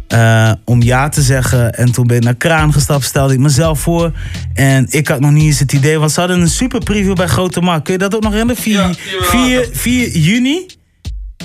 [0.07, 1.73] eh, om ja te zeggen.
[1.73, 4.11] En toen ben ik naar Kraan gestapt, stelde ik mezelf voor.
[4.53, 7.27] En ik had nog niet eens het idee, want ze hadden een super preview bij
[7.27, 7.83] Grote Markt.
[7.83, 8.61] Kun je dat ook nog herinneren?
[8.61, 10.65] 4, 4, 4 juni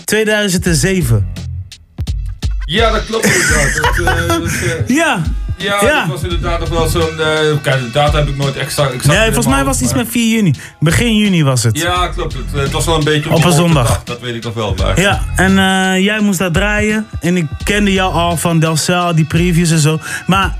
[0.05, 1.29] 2007.
[2.65, 3.75] Ja, dat klopt inderdaad.
[3.97, 5.23] Dat, eh, dat, eh, Ja.
[5.61, 5.99] Ja, Ja.
[6.01, 7.21] dat was inderdaad nog wel zo'n...
[7.21, 7.27] eh
[7.63, 8.93] kijk, de data heb ik nooit exact...
[8.93, 10.55] exact Nee, volgens mij was het iets met 4 juni.
[10.81, 11.79] Begin juni was het.
[11.79, 12.33] Ja, klopt.
[12.33, 13.89] Het, eh, het was wel een beetje Op een zondag.
[13.89, 14.75] dag, Dat weet ik nog wel.
[14.79, 15.01] Maar.
[15.01, 17.07] Ja, en eh, jij moest daar draaien.
[17.21, 19.99] En ik kende jou al van Delcel, die previews en zo.
[20.27, 20.55] Maar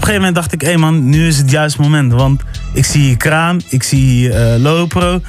[0.00, 2.12] een gegeven moment dacht ik, hé man, nu is het juiste moment.
[2.12, 5.20] Want ik zie hier Kraan, ik zie eh, Lopro.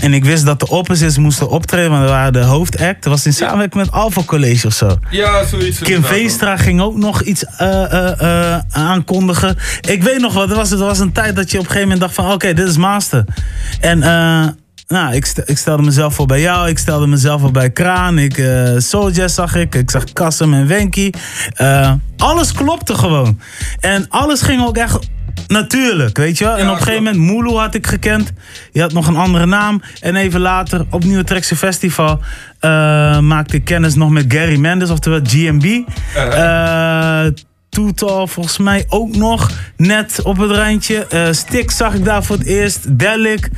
[0.00, 3.02] En ik wist dat de opposites moesten optreden, want we waren de hoofdact.
[3.02, 4.98] Dat was in samenwerking met Alpha College of zo.
[5.10, 5.78] Ja, zoiets.
[5.78, 6.04] Kim.
[6.04, 9.56] Veenstra ging ook nog iets eh, eh, aankondigen.
[9.80, 11.88] Ik weet nog wat, er was, er was een tijd dat je op een gegeven
[11.88, 12.32] moment dacht van...
[12.32, 13.24] oké, dit is master.
[13.80, 14.02] En
[14.88, 18.18] nou, ik, st- ik stelde mezelf voor bij jou, ik stelde mezelf voor bij Kraan.
[18.18, 18.36] Ik,
[19.12, 21.10] Jazz zag ik, ik zag Kassem en Wenky.
[21.54, 23.40] Eh, alles klopte gewoon.
[23.80, 24.98] En alles ging ook echt
[25.46, 26.56] natuurlijk, weet je wel.
[26.56, 28.32] En op een gegeven moment, Mulu had ik gekend.
[28.72, 29.82] Die had nog een andere naam.
[30.00, 32.20] En even later, op Nieuwe Trekse Festival...
[32.60, 32.70] eh,
[33.18, 35.64] maakte ik kennis nog met Gary Mendes, oftewel GMB.
[36.14, 37.24] Eh
[37.68, 41.06] Toetal volgens mij ook nog net op het randje.
[41.06, 42.98] Eh Stick zag ik daar voor het eerst.
[42.98, 43.48] Delic.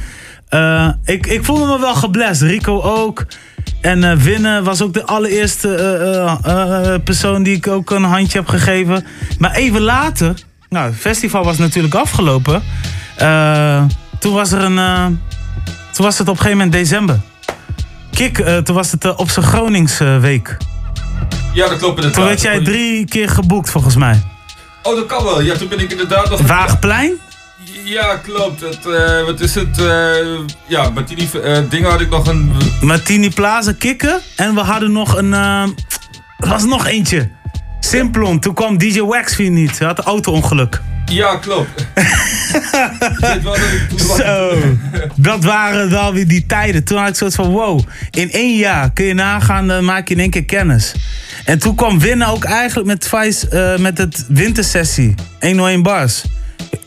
[0.50, 2.42] Eh, ik, ik voelde me wel geblest.
[2.42, 3.26] Rico ook.
[3.80, 8.48] En eh Winnen was ook de allereerste eh, persoon die ik ook een handje heb
[8.48, 9.06] gegeven.
[9.38, 10.34] Maar even later,
[10.68, 12.62] nou, het festival was natuurlijk afgelopen.
[14.18, 15.18] Toen was er een.
[15.92, 17.20] toen was het op een gegeven moment december.
[18.10, 20.56] Kik, toen was het op zijn Gronings eh, week.
[21.52, 22.14] Ja, dat klopt inderdaad.
[22.14, 24.22] Toen werd jij drie keer geboekt volgens mij.
[24.82, 25.40] Oh, dat kan wel.
[25.40, 26.40] Ja, toen ben ik inderdaad nog...
[26.40, 27.12] Waagplein?
[27.84, 28.60] Ja, klopt.
[28.60, 29.78] Het, eh, wat is het?
[29.78, 30.14] eh,
[30.66, 32.52] ja, met die eh, dingen had ik nog een...
[32.80, 34.20] Martini Plaza kikken.
[34.36, 35.32] En we hadden nog een.
[35.32, 35.68] er
[36.48, 37.30] was nog eentje.
[37.80, 38.40] Simplon.
[38.40, 39.78] Toen kwam DJ Waxfield niet.
[39.78, 40.80] Hij had een auto-ongeluk.
[41.06, 41.68] Ja, klopt.
[43.88, 44.52] Toen was- Zo.
[45.16, 46.84] Dat waren wel weer die tijden.
[46.84, 47.80] Toen had ik zoiets van: wow.
[48.10, 50.94] In één jaar kun je nagaan, dan maak je in één keer kennis.
[51.44, 55.14] En toen kwam Winnen ook eigenlijk met Vice, met het wintersessie.
[55.40, 56.24] 101 bars.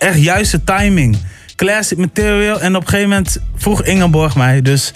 [0.04, 1.18] Echt juiste timing.
[1.56, 2.62] Classic material.
[2.62, 4.94] En op een gegeven moment vroeg Ingeborg mij, dus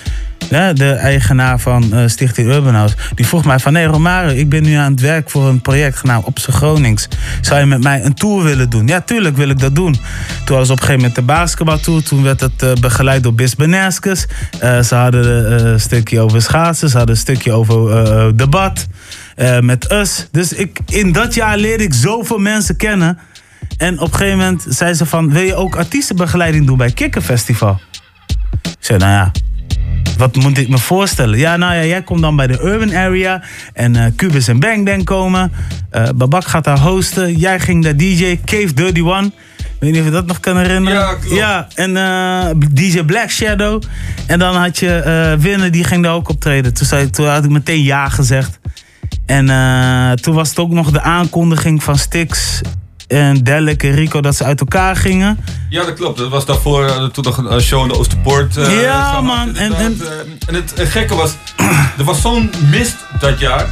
[0.74, 4.74] de eigenaar van eh, Stichting Urban House, die vroeg mij van, nee ik ben nu
[4.74, 7.08] aan het werk voor een project genaamd Op Gronings.
[7.42, 8.88] Zou je met mij een tour willen doen?
[8.88, 9.96] Ja, tuurlijk wil ik dat doen.
[10.46, 12.04] Toen was op een gegeven moment de basketbaltour.
[12.04, 14.26] Toen werd het eh, begeleid door Bis Beneskes.
[14.60, 16.90] Eh, ze hadden een stukje over schaatsen.
[16.90, 18.88] Ze hadden een stukje over debat.
[19.62, 20.28] met us.
[20.32, 23.18] Dus ik, in dat jaar leerde ik zoveel mensen kennen.
[23.78, 25.32] En op een gegeven moment zei ze van...
[25.32, 27.80] wil je ook artiestenbegeleiding doen bij Kikkerfestival?
[28.62, 29.32] Ik zei, nou ja,
[30.18, 31.38] wat moet ik me voorstellen?
[31.38, 33.44] Ja, nou ja, jij komt dan bij de urban area.
[33.74, 35.52] En eh Cubus en Bang Bang komen.
[35.90, 37.36] Eh Babak gaat daar hosten.
[37.36, 38.40] Jij ging daar DJ.
[38.46, 39.32] Cave Dirty One.
[39.80, 41.00] Weet niet of je dat nog kan herinneren.
[41.00, 41.36] Ja, klopt.
[41.36, 43.82] Ja, en eh, DJ Black Shadow.
[44.26, 46.74] En dan had je eh Winner, die ging daar ook optreden.
[46.74, 48.60] Toen, zei, toen had ik meteen ja gezegd.
[49.26, 49.46] En
[50.22, 52.62] toen was het ook nog de aankondiging van Stix
[53.08, 55.40] en Delic en Rico dat ze uit elkaar gingen.
[55.70, 56.18] Ja, dat klopt.
[56.18, 58.58] Dat was daarvoor eh, toen nog een show in de Oosterpoort.
[58.58, 59.56] eh, Ja, man.
[59.56, 59.80] En- inderdaad.
[59.80, 61.32] en- Eh, en het gekke was,
[61.98, 63.66] er was zo'n mist dat jaar.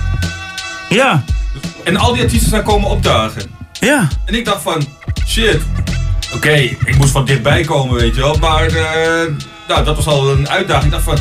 [0.90, 1.24] Ja.
[1.84, 3.42] En al die artiesten zijn komen opdagen.
[3.80, 4.08] Ja.
[4.26, 4.88] En ik dacht van,
[5.28, 5.62] shit,
[6.34, 6.52] oké,
[6.86, 8.38] ik moest van dichtbij komen, weet je wel.
[8.38, 8.72] Maar
[9.68, 10.86] nou, dat was al een uitdaging.
[10.86, 11.18] Ik dacht van,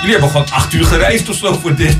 [0.00, 1.96] jullie hebben gewoon acht uur gereisd of zo voor dit.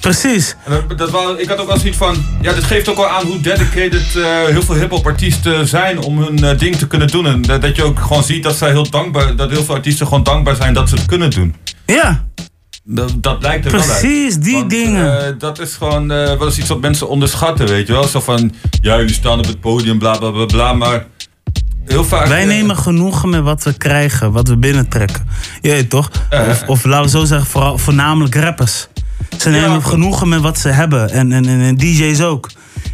[0.00, 0.56] Precies.
[0.68, 3.26] Dat, dat wel, ik had ook wel zoiets van, ja, dit geeft ook wel aan
[3.26, 7.26] hoe dedicated eh, heel veel hip-hop artiesten zijn om hun eh, ding te kunnen doen.
[7.26, 10.06] En dat, dat je ook gewoon ziet dat zij heel dankbaar, dat heel veel artiesten
[10.06, 11.54] gewoon dankbaar zijn dat ze het kunnen doen.
[11.86, 12.26] Ja.
[12.84, 14.00] Dat, dat lijkt er wel uit.
[14.00, 15.26] Precies, die Want, dingen.
[15.26, 18.04] eh, dat is gewoon wel eens iets wat mensen onderschatten, weet je wel.
[18.04, 21.06] Zo van, ja, jullie staan op het podium, bla bla bla bla, maar
[21.84, 22.26] heel vaak...
[22.26, 25.28] Wij nemen genoegen met wat we krijgen, wat we binnentrekken.
[25.60, 26.10] Je weet toch?
[26.48, 28.88] Of, of laten we zo zeggen, vooral, voornamelijk rappers.
[29.36, 31.10] Ze nemen genoegen met wat ze hebben.
[31.10, 32.50] En, en, en, en DJ's ook.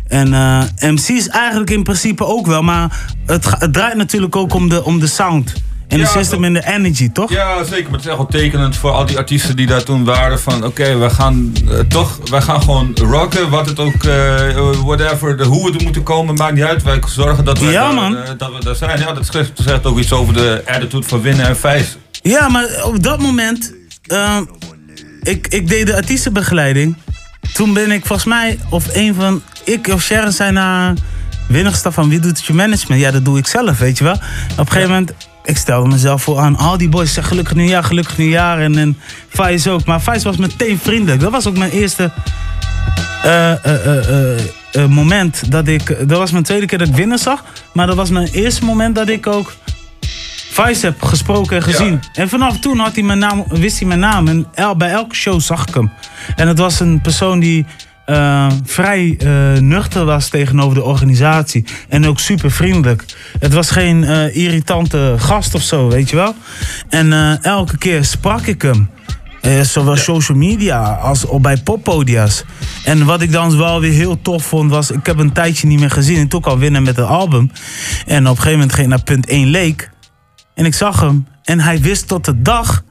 [0.09, 2.63] En eh, MC's eigenlijk in principe ook wel.
[2.63, 5.53] Maar het, het draait natuurlijk ook om de, om de sound.
[5.89, 7.31] En de Ja, system en de energy, toch?
[7.31, 7.85] Ja, zeker.
[7.85, 10.41] Maar het is echt wel tekenend voor al die artiesten die daar toen waren.
[10.41, 13.51] Van oké, we gaan eh, toch, wij gaan gewoon rocken.
[13.51, 16.83] Wat het ook, eh, whatever, de, hoe we er moeten komen, maakt niet uit.
[16.83, 18.99] Wij zorgen dat Ja, daar, eh, dat we daar zijn.
[19.01, 21.97] Ja, dat schrijft, zegt ook iets over de attitude van winnen en vijs.
[22.23, 23.75] Ja, maar op dat moment.
[25.25, 26.97] Ik, ik deed de artiestenbegeleiding.
[27.53, 29.43] Toen ben ik volgens mij, of een van.
[29.65, 30.95] Ik of Sharon zijn naar
[31.49, 33.01] winnerstaf van wie doet het je management?
[33.01, 34.15] Ja, dat doe ik zelf, weet je wel.
[34.15, 35.13] Op een gegeven moment.
[35.45, 37.13] Ik stelde mezelf voor aan al die boys.
[37.13, 38.61] Zeg gelukkig nieuwjaar, gelukkig nieuwjaar.
[38.61, 39.85] En, en Faiz ook.
[39.85, 41.21] Maar Faiz was meteen vriendelijk.
[41.21, 42.11] Dat was ook mijn eerste
[43.23, 44.39] eh, eh,
[44.73, 46.09] eh, moment dat ik.
[46.09, 47.45] Dat was mijn tweede keer dat ik winnen zag.
[47.73, 49.53] Maar dat was mijn eerste moment dat ik ook
[50.55, 52.01] Vice heb gesproken en gezien.
[52.13, 54.29] En vanaf toen had hij mijn naam, wist hij mijn naam.
[54.29, 55.91] En el- bij elke show zag ik hem.
[56.37, 57.67] En het was een persoon die
[58.05, 59.29] eh, vrij eh,
[59.61, 61.65] nuchter was tegenover de organisatie.
[61.89, 63.05] En ook super vriendelijk.
[63.39, 66.35] Het was geen eh, irritante gast of zo, weet je wel.
[66.89, 68.91] En elke keer sprak ik hem.
[69.63, 72.45] Zowel social media als op bij poppodia's.
[72.85, 74.91] En wat ik dan wel weer heel tof vond was...
[74.91, 77.51] Ik heb een tijdje niet meer gezien en toen kwam winnen met het album.
[78.07, 79.93] En op een gegeven moment ging ik naar punt 1 leek.
[80.55, 81.27] En ik zag hem.
[81.43, 82.85] En hij wist tot de dag...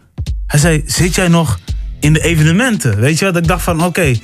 [0.48, 1.60] Hij zei, zit jij nog
[2.00, 3.00] in de evenementen?
[3.00, 3.38] Weet je wat?
[3.38, 4.16] Ik dacht van, oké...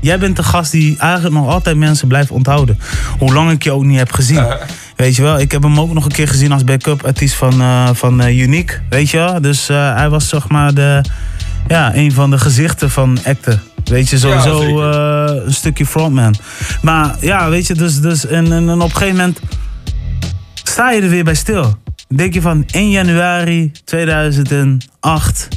[0.00, 2.78] jij bent de gast die eigenlijk nog altijd mensen blijft onthouden.
[3.18, 4.46] Hoe lang ik je ook niet heb gezien.
[4.96, 5.38] Weet je wel?
[5.38, 8.40] Ik heb hem ook nog een keer gezien als backup artiest van, eh, van eh,
[8.40, 8.80] Unique.
[8.88, 9.40] Weet je wel?
[9.40, 11.04] Dus eh, hij was zeg maar de...
[11.68, 13.62] Ja, een van de gezichten van acten.
[13.84, 16.34] Weet je, sowieso eh, een stukje frontman.
[16.82, 19.40] Maar ja, weet je, dus, dus en, en, en op een gegeven moment
[20.54, 21.78] sta je er weer bij stil.
[22.14, 25.48] Denk je van 1 januari 2008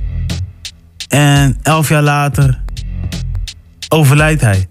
[1.08, 2.62] en 11 jaar later
[3.90, 4.68] overlijdt hij.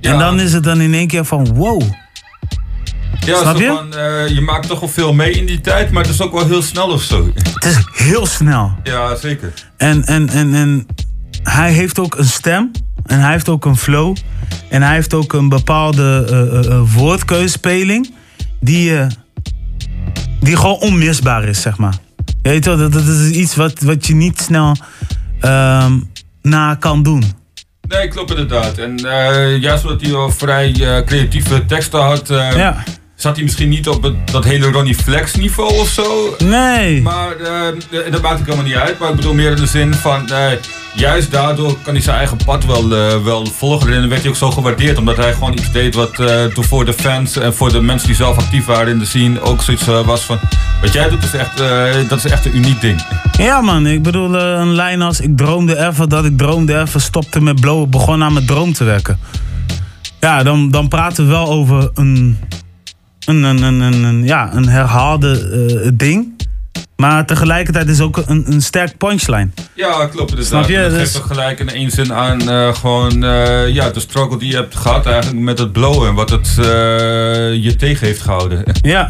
[0.00, 1.82] En dan is het dan in één keer van wow.
[3.20, 3.66] Ja, Snap je?
[3.66, 6.32] Van, eh, je maakt toch wel veel mee in die tijd, maar het is ook
[6.32, 7.30] wel heel snel of zo.
[7.34, 8.74] Het is heel snel.
[8.82, 9.52] Ja, zeker.
[9.76, 10.86] En, en, en, en
[11.42, 12.70] hij heeft ook een stem.
[13.04, 14.16] En hij heeft ook een flow.
[14.68, 18.14] En hij heeft ook een bepaalde woordkeuzespeling.
[18.60, 19.06] Die, eh,
[20.46, 21.94] die gewoon onmisbaar is, zeg maar.
[22.42, 24.76] Je Weet wel, dat, dat is iets wat, wat je niet snel
[25.40, 25.92] ehm,
[26.42, 27.24] na kan doen.
[27.88, 28.78] Nee, klopt inderdaad.
[28.78, 32.82] En eh, juist omdat hij wel vrij eh, creatieve teksten had, eh, Ja.
[33.16, 36.36] Zat hij misschien niet op het, dat hele Ronnie Flex niveau of zo.
[36.38, 37.02] Nee.
[37.02, 37.36] Maar
[38.10, 38.98] dat maakt ook helemaal niet uit.
[38.98, 40.46] Maar ik bedoel meer in de zin van, eh,
[40.94, 43.92] juist daardoor kan hij zijn eigen pad wel, eh, wel volgen.
[43.92, 46.84] En werd hij ook zo gewaardeerd, omdat hij gewoon iets deed wat eh, toen voor
[46.84, 49.84] de fans en voor de mensen die zelf actief waren in de scene ook zoiets
[49.84, 50.38] was van,
[50.80, 51.56] wat jij doet is echt,
[52.08, 53.04] dat is echt een uniek ding.
[53.38, 57.40] Ja man, ik bedoel een lijn als ik droomde even dat ik droomde even, stopte
[57.40, 59.18] met blowen, begon aan mijn droom te werken.
[60.20, 62.38] Ja, dan, dan praten we wel over een,
[63.26, 65.48] een, een, een, een, ja, een herhaalde
[65.84, 66.34] eh, ding.
[66.96, 69.48] Maar tegelijkertijd is ook een, een sterk punchline.
[69.74, 70.46] Ja, klopt inderdaad.
[70.46, 70.78] Snap je?
[70.80, 74.38] Dat Dus- geeft toch gelijk in één zin aan eh, gewoon eh, ja, de struggle
[74.38, 76.08] die je hebt gehad eigenlijk met het blowen.
[76.08, 76.54] En wat het
[77.62, 78.62] je tegen heeft gehouden.
[78.82, 79.08] Ja.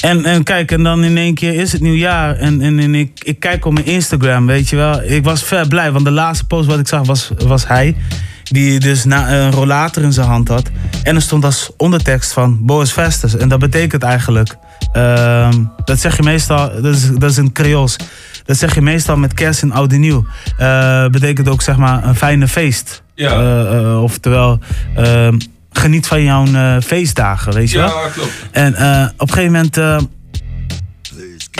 [0.00, 2.36] En, en kijk, en dan in één keer is het nieuwjaar.
[2.36, 5.02] En, en, en ik, ik kijk op mijn Instagram, weet je wel.
[5.02, 7.96] Ik was ver blij, want de laatste post wat ik zag was, was hij.
[8.44, 10.70] Die dus na, een rollator in zijn hand had.
[11.02, 13.36] En er stond als ondertekst van Boris Vestes.
[13.36, 14.56] En dat betekent eigenlijk...
[14.92, 17.96] ehm, dat zeg je meestal, dat is, dat is in Creools.
[18.44, 20.26] Dat zeg je meestal met kerst en oud en nieuw.
[20.58, 23.02] Eh, betekent ook zeg maar een fijne feest.
[23.14, 23.30] Ja.
[23.30, 24.58] Eh, oftewel,
[24.96, 25.38] ehm,
[25.72, 26.46] geniet van jouw
[26.80, 27.88] feestdagen, weet je wel.
[27.88, 28.30] Ja, klopt.
[28.50, 28.72] En
[29.16, 30.08] op een gegeven moment.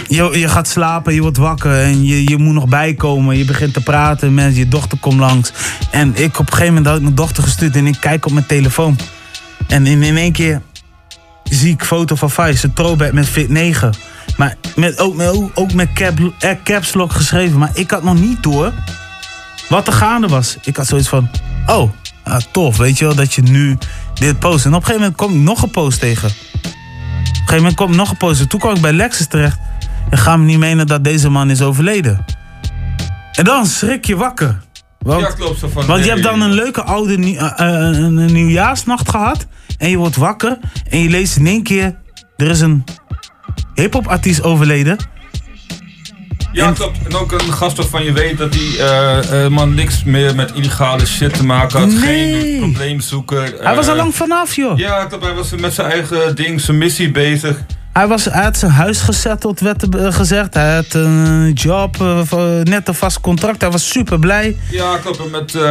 [0.07, 3.37] Je, je gaat slapen, je wordt wakker en je, je moet nog bijkomen.
[3.37, 5.51] Je begint te praten, mensen, je dochter komt langs.
[5.91, 8.31] En ik op een gegeven moment had ik mijn dochter gestuurd en ik kijk op
[8.31, 8.97] mijn telefoon.
[9.67, 10.61] En in, in één keer
[11.43, 13.93] zie ik foto van Vice, een throwback met Fit 9.
[14.37, 17.57] Maar met, ook, met, ook- ook met cap, eh, caps lock geschreven.
[17.57, 18.73] Maar ik had nog niet door
[19.69, 20.57] wat er gaande was.
[20.63, 21.29] Ik had zoiets van,
[21.67, 21.91] oh,
[22.23, 23.77] ah, tof, weet je wel, dat je nu
[24.13, 24.65] dit post.
[24.65, 26.29] En op een gegeven moment kom ik nog een post tegen.
[26.29, 28.47] Op een gegeven moment kwam nog een poster.
[28.47, 29.57] Toen kwam ik bij Lexus terecht.
[30.09, 32.25] En ga me niet menen dat deze man is overleden.
[33.31, 34.61] En dan schrik je wakker.
[34.99, 36.13] Want, Ja, klopt, zo van, want je nee.
[36.13, 39.47] hebt dan een leuke oude eh, eh, een, een nieuwjaarsnacht gehad.
[39.77, 40.57] En je wordt wakker.
[40.89, 41.95] En je leest in één keer...
[42.35, 42.83] Er is een
[43.73, 44.97] hip-hop artiest overleden.
[46.51, 46.97] Ja, klopt.
[47.07, 51.05] En ook een gast waarvan je weet dat die eh, man niks meer met illegale
[51.05, 51.93] shit te maken had.
[51.93, 53.53] Geen probleemzoeker.
[53.59, 54.77] Hij was er lang vanaf, joh.
[54.77, 55.23] Ja, klopt.
[55.23, 57.57] Hij was met zijn eigen ding, zijn missie bezig.
[57.95, 60.53] Hij, was, had zijn huis gezetteld, werd er, eh, gezegd.
[60.53, 63.61] Hij had een job, eh, voor- net een vast contract.
[63.61, 64.55] Hij was super blij.
[64.71, 65.31] Ja, klopt.
[65.31, 65.61] Met, eh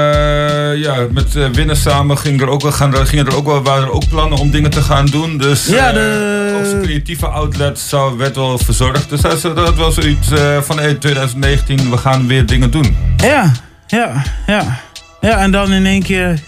[0.77, 3.63] ja, met eh, winnen samen ging er ook, wel- gaan, er- gingen er ook wel,
[3.63, 5.39] waren er ook plannen om dingen te gaan doen.
[5.39, 9.09] Dus Ja, eh, de- ook zijn creatieve outlet zou, werd wel verzorgd.
[9.09, 12.97] Dus hij dat was zoiets eh, van hey, 2019, we gaan weer dingen doen.
[13.17, 13.53] Ja,
[13.87, 14.81] ja, ja.
[15.21, 16.39] Ja, en dan in één keer...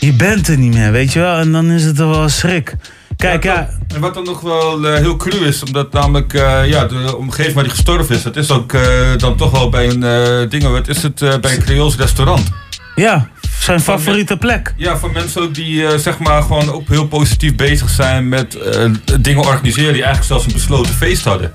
[0.00, 1.36] Je bent er niet meer, weet je wel?
[1.38, 2.74] En dan is het er wel schrik.
[3.18, 3.68] Kijk, ja...
[3.94, 7.54] En wat dan nog wel eh, heel cru is, omdat namelijk eh, ja, de omgeving
[7.54, 8.82] waar hij gestorven is, dat is ook eh,
[9.16, 12.50] dan toch wel bij een uh, ding, wat is het, bij een Creools restaurant.
[12.94, 13.28] Ja,
[13.60, 14.74] zijn favoriete plek.
[14.76, 18.58] Ja, van mensen ook die zeg maar gewoon ook heel positief bezig zijn met
[19.20, 21.50] dingen organiseren die eigenlijk zelfs een besloten feest hadden.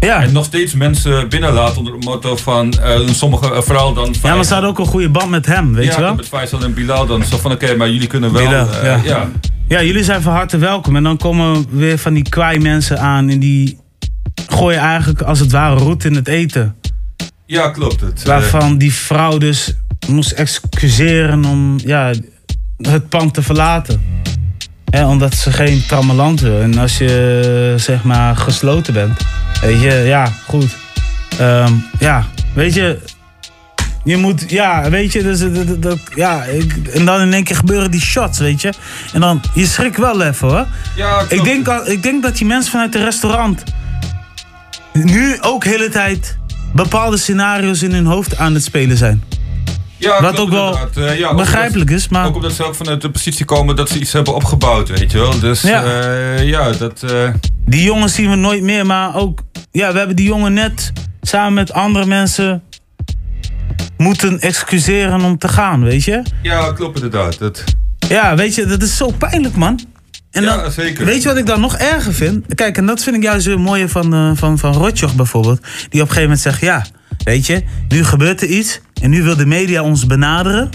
[0.00, 0.22] Ja.
[0.22, 2.74] En nog steeds mensen binnenlaten onder het motto van
[3.10, 4.14] sommige, vooral dan...
[4.22, 6.14] Ja, maar ze hadden ook een goede band met hem, weet ja, je wel?
[6.14, 7.24] met Faisal en Bilal dan.
[7.24, 8.42] Zo van oké, maar jullie kunnen wel...
[8.42, 9.00] Bilal, ja.
[9.04, 9.28] ja.
[9.68, 10.96] Ja, jullie zijn van harte welkom.
[10.96, 13.78] En dan komen weer van die kwaai mensen aan en die
[14.48, 16.76] gooien eigenlijk als het ware roet in het eten.
[17.46, 18.00] Ja, klopt.
[18.00, 19.74] Het, eh, Waarvan die vrouw dus
[20.08, 22.12] moest excuseren om ja,
[22.76, 24.02] het pand te verlaten.
[24.90, 26.60] Omdat ze geen trammeland wil.
[26.60, 29.20] En als je zeg maar gesloten bent,
[29.60, 30.76] weet je, ja, goed.
[31.38, 32.98] Ehm, ja, weet je,
[34.08, 35.40] je moet, ja, weet je, dus,
[35.78, 38.72] dat, ja, ik, en dan in één keer gebeuren die shots, weet je.
[39.12, 40.66] En dan, je schrikt wel even hoor.
[40.96, 43.62] Ja, ik, denk, ik denk dat die mensen vanuit het restaurant
[44.92, 46.38] nu ook de hele tijd
[46.74, 49.22] bepaalde scenario's in hun hoofd aan het spelen zijn.
[49.96, 50.78] Ja, Wat ook wel.
[50.94, 52.26] Eh, ja, begrijpelijk omdat- is, maar...
[52.26, 55.18] Ook omdat ze ook vanuit de positie komen dat ze iets hebben opgebouwd, weet je
[55.18, 55.38] wel.
[55.40, 55.82] Dus Ja.
[55.84, 57.02] ja, ja dat...
[57.02, 57.28] eh,
[57.66, 59.40] Die jongen zien we nooit meer, maar ook...
[59.72, 60.92] Ja, we hebben die jongen net
[61.22, 62.62] samen met andere mensen
[63.98, 66.22] moeten excuseren om te gaan, weet je?
[66.42, 67.38] ja, klopt inderdaad.
[67.38, 67.64] Dat,
[68.08, 69.80] Ja, weet je, dat is zo pijnlijk, man.
[70.30, 71.04] En dan, ja, zeker.
[71.04, 72.54] Weet je wat ik dan nog erger vind?
[72.54, 75.60] Kijk, en dat vind ik juist weer mooie van, eh van, van Rotjoch bijvoorbeeld.
[75.60, 76.84] Die op een gegeven moment zegt, ja,
[77.24, 78.80] weet je, nu gebeurt er iets.
[79.02, 80.70] En nu wil de media ons benaderen.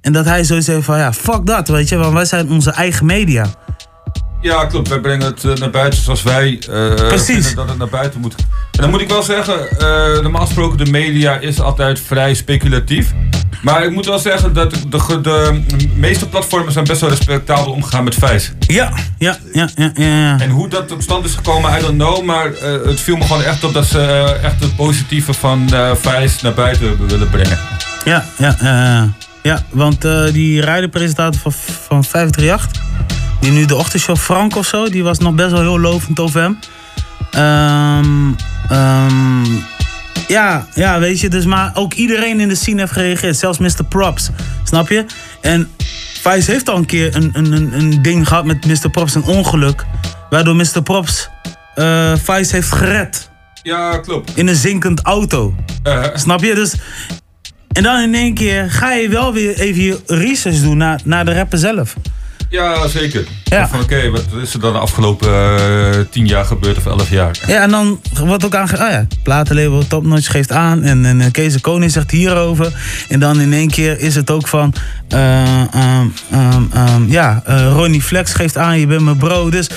[0.00, 1.96] En dat hij zoiets heeft van, ja, fuck dat, weet je.
[1.96, 3.54] Want wij zijn onze eigen media.
[4.46, 4.88] Ja, klopt.
[4.88, 6.58] Wij brengen het eh, naar buiten zoals wij
[6.96, 7.26] Precies.
[7.26, 8.34] vinden dat het naar buiten moet.
[8.70, 13.12] En dan moet ik wel zeggen, eh, normaal gesproken de media is altijd vrij speculatief.
[13.62, 15.62] Maar ik moet wel zeggen dat de, de, de
[15.94, 18.52] meeste platformen zijn best wel respectabel omgegaan met Vijs.
[18.58, 20.40] Ja, ja, ja, ja, ja.
[20.40, 22.24] En hoe dat tot stand is gekomen, I don't know.
[22.24, 22.50] Maar
[22.84, 24.00] het viel me gewoon echt op dat ze
[24.42, 25.68] echt het positieve van
[26.00, 27.58] Vijs naar buiten willen brengen.
[28.04, 29.08] Ja, ja, ja,
[29.42, 29.62] ja.
[29.70, 30.00] Want
[30.32, 32.84] die rijdenpresentator van, van 538,
[33.40, 36.40] die nu de ochtendshow Frank of zo, die was nog best wel heel lovend over
[36.40, 36.58] hem.
[37.30, 38.32] Ehm,
[38.68, 39.44] ehm,
[40.28, 43.84] ja, ja, weet je, dus maar ook iedereen in de scene heeft gereageerd, zelfs Mr.
[43.88, 44.30] Props,
[44.64, 45.04] snap je?
[45.40, 45.70] En
[46.22, 48.90] Vice heeft al een keer een, een, een, een ding gehad met Mr.
[48.90, 49.84] Props, een ongeluk,
[50.30, 50.82] waardoor Mr.
[50.82, 51.28] Props
[51.74, 53.30] eh Vice heeft gered
[53.62, 54.32] Ja, klopt.
[54.36, 55.54] in een zinkend auto.
[56.14, 56.54] Snap je?
[56.54, 56.74] Dus,
[57.72, 61.24] en dan in één keer ga je wel weer even je research doen naar, naar
[61.24, 61.94] de rapper zelf.
[62.48, 63.24] Ja, zeker.
[63.44, 63.68] Ja.
[63.68, 67.38] Van oké, wat is er dan de afgelopen eh, tien jaar gebeurd of elf jaar?
[67.46, 68.72] Ja, en dan wordt ook aange...
[68.72, 70.82] Oh ja, platenlabel Topnotch geeft aan.
[70.82, 72.72] En, en eh, Kees de Koning zegt hierover.
[73.08, 74.74] En dan in één keer is het ook van...
[75.08, 77.42] eh, ehm, ehm, ehm, ja,
[77.72, 79.50] Ronnie Flex geeft aan, je bent mijn bro.
[79.50, 79.70] Dus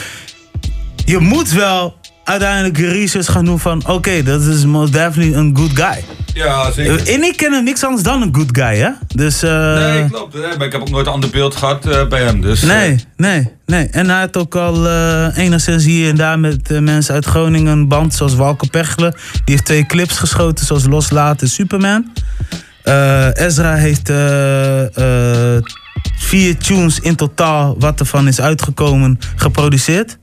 [1.06, 1.99] je moet wel
[2.30, 3.88] uiteindelijk research gaan doen van...
[3.88, 6.04] Oké, dat is most definitely een good guy.
[6.34, 7.08] Ja, zeker.
[7.08, 8.90] En ik ken hem niks anders dan een good guy, hè?
[9.16, 9.44] Dus...
[9.44, 10.34] eh, Nee, klopt.
[10.34, 12.42] Nee, maar ik heb ook nooit een ander beeld gehad eh, bij hem.
[12.42, 13.88] Dus, eh, Nee, nee, nee.
[13.88, 17.72] En hij had ook al eh, enigszins hier en daar met eh, mensen uit Groningen
[17.72, 19.12] een band, zoals Walker Pechelen.
[19.12, 22.12] Die heeft twee clips geschoten, zoals Loslaten en Superman.
[22.84, 25.62] Eh, Ezra heeft eh, eh,
[26.18, 30.18] vier tunes in totaal, wat ervan is uitgekomen, geproduceerd.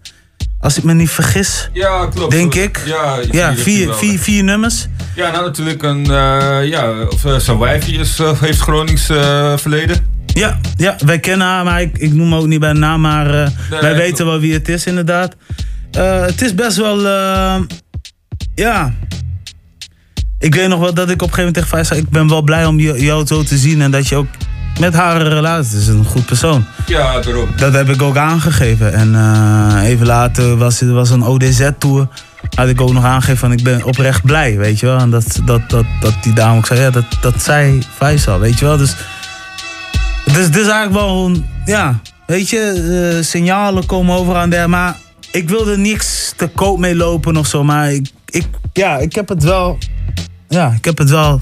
[0.67, 1.69] Als ik me niet vergis.
[1.73, 2.31] Ja, klopt.
[2.31, 2.83] Denk ik.
[2.87, 4.87] Ja, Ja, vier, vier, vier, nummers.
[5.15, 9.57] Ja, nou natuurlijk een, eh, ja, of uh, zijn wijfie is, eh, heeft Gronings eh,
[9.57, 10.07] verleden.
[10.27, 13.43] Ja, ja, wij kennen haar, maar ik, ik noem hem ook niet bij naam, maar
[13.43, 15.37] eh, Nee, wij weten wel wie het is inderdaad.
[15.91, 17.61] Eh, het is best wel, eh,
[18.55, 18.95] ja.
[20.39, 22.43] Ik weet nog wel dat ik op een gegeven moment tegen zei, ik ben wel
[22.43, 24.27] blij om jou zo te zien en dat je ook
[24.79, 25.71] met haar relatie.
[25.71, 26.65] Ze is een goed persoon.
[26.87, 27.49] Ja, daarom.
[27.57, 28.93] Dat heb ik ook aangegeven.
[28.93, 32.09] En eh, even later was er was een ODZ-tour.
[32.55, 34.99] Had ik ook nog aangegeven van ik ben oprecht blij, weet je wel.
[34.99, 38.59] En dat, dat, dat, dat die dame ook zei, ja, dat, dat zei Faisal, weet
[38.59, 38.77] je wel.
[38.77, 38.95] Dus
[40.25, 44.51] het is, het is eigenlijk wel een, ja, weet je, eh, signalen komen over aan
[44.51, 44.71] der.
[44.71, 44.97] Maar
[45.31, 47.65] ik wilde niks te koop mee lopen of zo.
[47.65, 49.79] Maar ik, ik, ja, ik heb het wel,
[50.49, 51.41] ja, ik heb het wel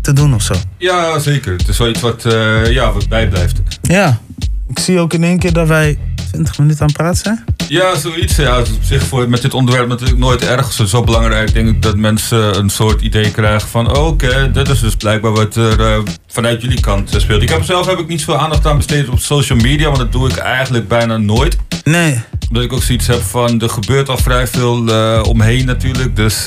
[0.00, 0.54] te doen of zo.
[0.78, 1.52] Ja, zeker.
[1.52, 3.60] Het is wel iets wat, eh, ja, wat bijblijft.
[3.82, 4.20] Ja,
[4.68, 5.98] ik zie ook in één keer dat wij
[6.30, 7.44] 20 minuten aan het praten zijn.
[7.68, 8.36] Ja, zoiets.
[8.36, 10.68] Ja, op zich voor, met dit onderwerp natuurlijk nooit erg.
[10.68, 13.96] Het is zo belangrijk, denk ik, dat mensen een soort idee krijgen van...
[13.96, 17.42] oh, oké, dit is dus blijkbaar wat er eh, vanuit jullie kant eh, speelt.
[17.42, 19.86] Ik heb zelf heb ik niet veel aandacht aan besteed op social media...
[19.86, 21.56] want dat doe ik eigenlijk bijna nooit.
[21.84, 22.20] Nee.
[22.48, 24.76] Omdat ik ook zoiets heb van, er gebeurt al vrij veel
[25.22, 26.16] omheen natuurlijk.
[26.16, 26.44] Dus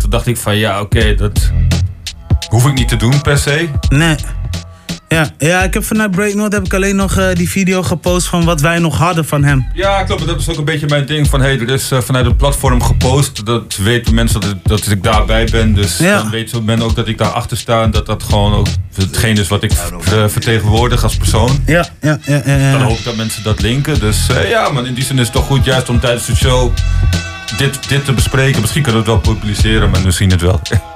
[0.00, 1.52] toen dacht ik van, ja, oké, dat
[2.48, 3.68] hoef ik niet te doen per se.
[3.88, 4.16] Nee.
[5.08, 8.44] Ja, ja ik heb vanuit Breaknote heb ik alleen nog eh, die video gepost van
[8.44, 9.66] wat wij nog hadden van hem.
[9.74, 10.26] Ja, klopt.
[10.26, 11.28] Dat is ook een beetje mijn ding.
[11.28, 13.46] Van hey, er is eh, vanuit het platform gepost.
[13.46, 15.74] Dat weten mensen dat, dat ik daarbij ben.
[15.74, 16.16] Dus Ja.
[16.16, 17.82] dan weten men ook dat ik daarachter sta.
[17.82, 21.58] En dat dat gewoon ook hetgeen is wat ik eh, vertegenwoordig als persoon.
[21.66, 22.54] Ja, ja, ja, ja.
[22.56, 22.72] ja.
[22.72, 24.00] Dan hoop ik dat mensen dat linken.
[24.00, 26.72] Dus ja, maar in die zin is het toch goed juist om tijdens de show
[27.56, 28.60] dit, dit te bespreken.
[28.60, 30.60] Misschien kunnen we het wel publiceren, maar we zien het wel.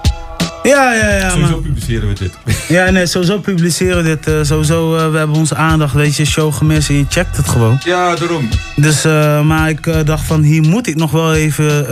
[0.69, 1.31] Ja, ja, ja.
[1.31, 2.33] Sowieso publiceren we dit.
[2.69, 4.27] Ja, nee, sowieso publiceren we dit.
[4.27, 7.49] eh, sowieso, eh, we hebben onze aandacht, weet je, show gemist en je checkt het
[7.49, 7.81] gewoon.
[7.85, 8.49] Ja, daarom.
[8.77, 11.87] Dus, eh, maar ik dacht van, hier moet ik nog wel even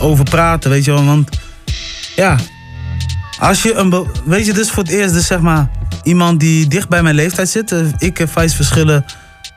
[0.00, 1.04] over praten, weet je wel.
[1.04, 1.28] Want,
[2.16, 2.36] ja,
[3.38, 4.06] als je een...
[4.24, 5.70] Weet je, is voor het eerst dus zeg maar
[6.02, 7.74] iemand die dicht bij mijn leeftijd zit.
[7.98, 9.04] Ik en Vijs verschillen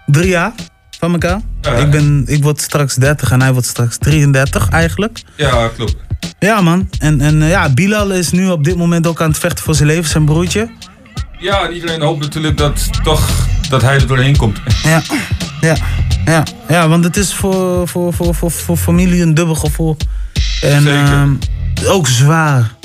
[0.05, 0.51] drie jaar
[0.99, 1.41] van elkaar.
[1.79, 5.21] Ik, ben, ik word straks 30 en hij wordt straks 33 eigenlijk.
[5.35, 5.95] Ja, klopt.
[6.39, 9.39] Ja man, en, en eh, ja, Bilal is nu op dit moment ook aan het
[9.39, 10.69] vechten voor zijn leven, zijn broertje.
[11.39, 14.59] Ja, en iedereen hoopt natuurlijk dat toch dat hij er doorheen komt.
[14.83, 15.01] Ja,
[15.61, 15.75] ja,
[16.25, 19.97] ja, ja want het is voor, voor, voor, voor, voor familie een dubbel gevoel.
[20.61, 21.03] En Zeker.
[21.03, 21.33] ehm,
[21.85, 22.75] ook zwaar.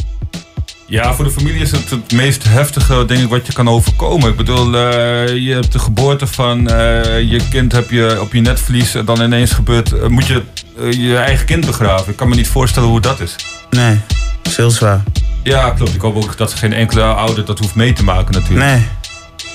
[0.93, 4.31] Ja, voor de familie is het het meest heftige, denk ik, wat je kan overkomen.
[4.31, 8.41] Ik bedoel, eh, je hebt de geboorte van eh, je kind heb je op je
[8.41, 8.95] netvlies.
[8.95, 10.43] En dan ineens gebeurt, eh, moet je
[10.91, 12.11] je eigen kind begraven.
[12.11, 13.37] Ik kan me niet voorstellen hoe dat is.
[13.71, 14.01] Nee,
[14.43, 15.03] is heel zwaar.
[15.43, 15.95] Ja, klopt.
[15.95, 18.67] Ik hoop ook dat geen enkele ouder dat hoeft mee te maken natuurlijk.
[18.71, 18.87] Nee,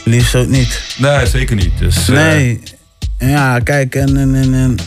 [0.04, 0.96] liefst ook niet.
[0.98, 1.78] Nee, zeker niet.
[1.80, 2.62] Dus, Nee,
[3.18, 4.78] ja, kijk, en, en, en, en-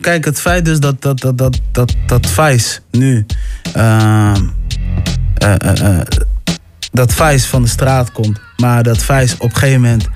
[0.00, 3.26] kijk, het feit dus dat, dat, dat, dat, dat, dat Vijs nu,
[5.40, 6.06] eh, eh, eh,
[6.92, 10.08] dat Vijs van de straat komt, maar dat Vijs op een gegeven moment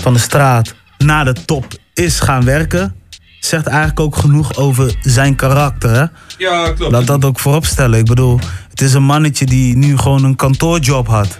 [0.00, 2.94] van de straat naar de top is gaan werken,
[3.40, 5.90] zegt eigenlijk ook genoeg over zijn karakter.
[5.90, 6.04] Hè?
[6.38, 6.92] Ja, klopt.
[6.92, 7.98] Laat dat ook voorop stellen.
[7.98, 8.38] Ik bedoel,
[8.70, 11.38] het is een mannetje die nu gewoon een kantoorjob had.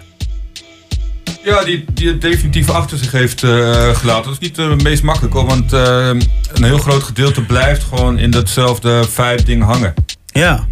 [1.43, 4.23] Ja, die, die het definitief achter zich heeft gelaten.
[4.23, 8.31] Dat is niet het meest makkelijk hoor, want een heel groot gedeelte blijft gewoon in
[8.31, 9.93] datzelfde vijf ding hangen.
[10.25, 10.67] Ja.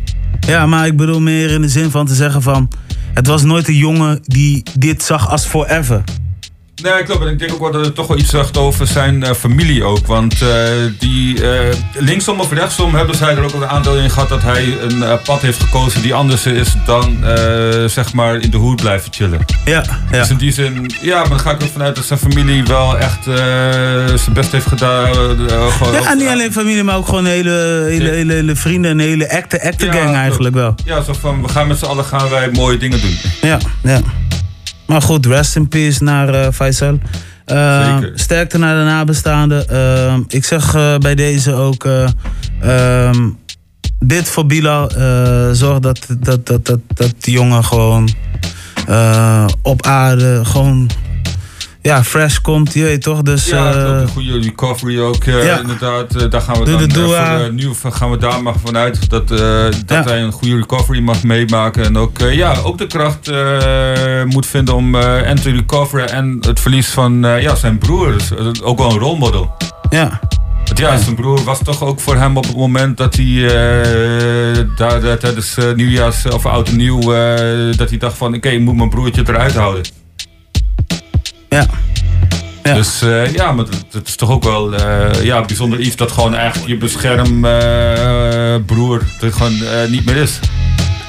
[0.47, 2.69] Ja, maar ik bedoel meer in de zin van te zeggen van...
[3.13, 6.03] Het was nooit een jongen die dit zag als forever.
[6.82, 7.26] Nee, klopt.
[7.26, 9.84] En ik denk ook wel dat het toch wel iets zegt over zijn eh, familie
[9.84, 10.07] ook.
[10.07, 10.47] Want eh,
[10.99, 14.78] die, eh, linksom of rechtsom hebben zij er ook een aandeel in gehad dat hij
[14.82, 17.17] een pad heeft gekozen die anders is dan
[17.86, 19.45] zeg maar in de hoed blijven chillen.
[19.65, 20.19] Ja, ja.
[20.19, 22.97] Dus in die zin, ja, maar dan ga ik er vanuit dat zijn familie wel
[22.97, 25.09] echt zijn best heeft gedaan.
[25.91, 29.63] Ja, niet alleen familie, maar ook gewoon hele, hele, hele, hele vrienden en hele acte,
[29.63, 30.76] acte gang eigenlijk wel.
[30.86, 33.17] Ja, zo van, we gaan met z'n allen gaan wij mooie dingen doen.
[33.41, 34.01] Ja, ja.
[34.88, 36.99] Maar goed, rest in peace naar eh Faisal.
[37.45, 38.11] Zeker.
[38.15, 39.69] sterkte naar de nabestaanden.
[39.69, 41.86] Eh, ik zeg bij deze ook...
[41.86, 42.07] eh,
[42.61, 43.29] ehm,
[43.99, 44.89] dit voor Bilal.
[45.51, 48.09] zorg dat, dat, dat, dat, dat die jongen gewoon
[49.61, 50.89] op aarde gewoon
[51.84, 52.73] ja, fresh komt.
[52.73, 53.21] Je weet toch?
[53.21, 54.01] Dus, ja, eh, klopt.
[54.01, 55.23] een goede recovery ook.
[55.23, 55.59] eh, ja.
[55.59, 59.09] Inderdaad, eh, daar gaan we Doe dan de voor, nu gaan we daar maar vanuit
[59.09, 61.84] dat, dat hij een goede recovery mag meemaken.
[61.84, 63.31] En ook, ja, ook de kracht
[64.25, 68.11] moet vinden om en te recoveren en het verlies van ja, zijn broer.
[68.11, 69.55] Dus, ook wel een rolmodel.
[69.89, 70.19] Ja.
[70.65, 73.47] Want ja, zijn broer was toch ook voor hem op het moment dat hij
[74.75, 77.01] daar, tijdens nieuwjaars of oud en nieuw,
[77.75, 80.02] dat hij dacht van oké, ik moet mijn broertje eruit houden.
[81.53, 81.65] Ja.
[82.73, 86.35] Dus eh, ja, maar dat is toch ook wel eh, ja, bijzonder iets dat gewoon
[86.35, 90.39] eigenlijk je beschermbroer er gewoon niet meer is.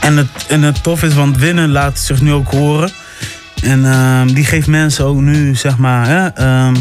[0.00, 2.90] En het, en het tof is, want winnen laat zich nu ook horen.
[3.62, 6.74] En ehm, die geeft mensen ook nu, zeg maar, hè, ehm,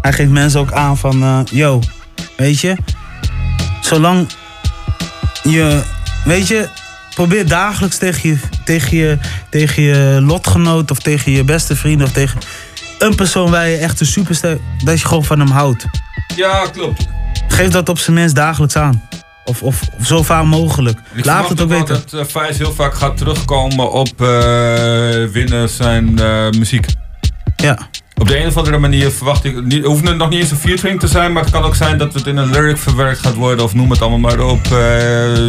[0.00, 1.80] hij geeft mensen ook aan van, yo,
[2.36, 2.76] weet je,
[3.80, 4.28] zolang
[5.42, 5.82] je,
[6.24, 6.68] weet je,
[7.14, 9.18] probeer dagelijks tegen je, tegen je,
[9.50, 12.38] tegen je lotgenoot of tegen je beste vriend of tegen
[13.04, 14.58] een persoon waar je echt een superster...
[14.84, 15.84] dat je gewoon van hem houdt.
[16.36, 17.06] Ja, klopt.
[17.48, 19.02] Geef dat op zijn minst dagelijks aan.
[19.44, 20.98] Of, of, of zo vaak mogelijk.
[21.14, 21.86] Ik Laat het ook weten.
[21.86, 24.26] dat uh, Fijs heel vaak gaat terugkomen op eh,
[25.32, 26.86] winnen zijn eh, muziek.
[27.56, 27.78] Ja.
[28.14, 29.54] Op de een of andere manier verwacht ik...
[29.68, 32.14] Het hoeft nog niet eens een featuring te zijn, maar het kan ook zijn dat
[32.14, 33.64] het in een lyric verwerkt gaat worden.
[33.64, 34.66] Of noem het allemaal maar op.
[34.66, 35.46] eh.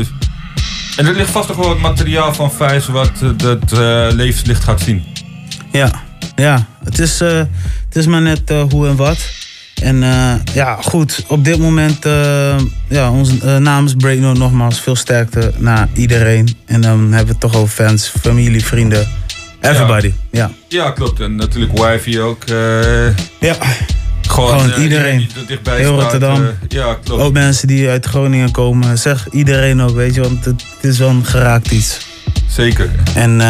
[0.98, 4.64] en er ligt vast nog wel wat materiaal van Fijs wat eh, het eh, levenslicht
[4.64, 5.04] gaat zien.
[5.72, 5.92] Ja,
[6.36, 6.66] ja.
[6.84, 7.38] Het, is, eh,
[7.88, 9.18] het is maar net eh, hoe en wat.
[9.82, 11.24] En eh, ja, goed.
[11.28, 12.04] Op dit moment,
[12.88, 16.58] ja, onze, eh, namens Breaknote nogmaals veel sterkte naar iedereen.
[16.66, 19.08] En dan hebben we het toch over fans, familie, vrienden.
[19.62, 20.52] Everybody, ja.
[20.68, 21.20] Ja, klopt.
[21.20, 22.44] En natuurlijk Wifey ook.
[23.40, 23.56] ja.
[24.28, 25.30] Gewoon, Gewoon iedereen.
[25.36, 26.46] er dichtbij Heel staat, Rotterdam.
[26.68, 27.22] ja, klopt.
[27.22, 28.98] Ook mensen die uit Groningen komen.
[28.98, 31.98] Zeg iedereen ook, weet je, want het, is wel een geraakt iets.
[32.48, 32.90] Zeker.
[33.16, 33.42] En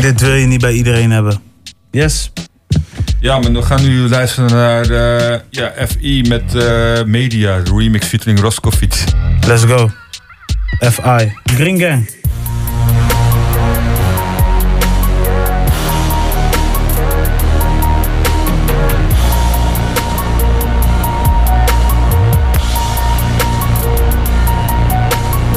[0.00, 1.40] dit wil je niet bij iedereen hebben.
[1.90, 2.32] Yes.
[3.20, 8.06] Ja, maar we gaan nu luisteren naar eh, ja, FI met eh, Media, de remix
[8.06, 9.04] featuring Roscovic.
[9.46, 9.90] Let's go.
[10.80, 11.32] FI.
[11.44, 12.21] Green Gang.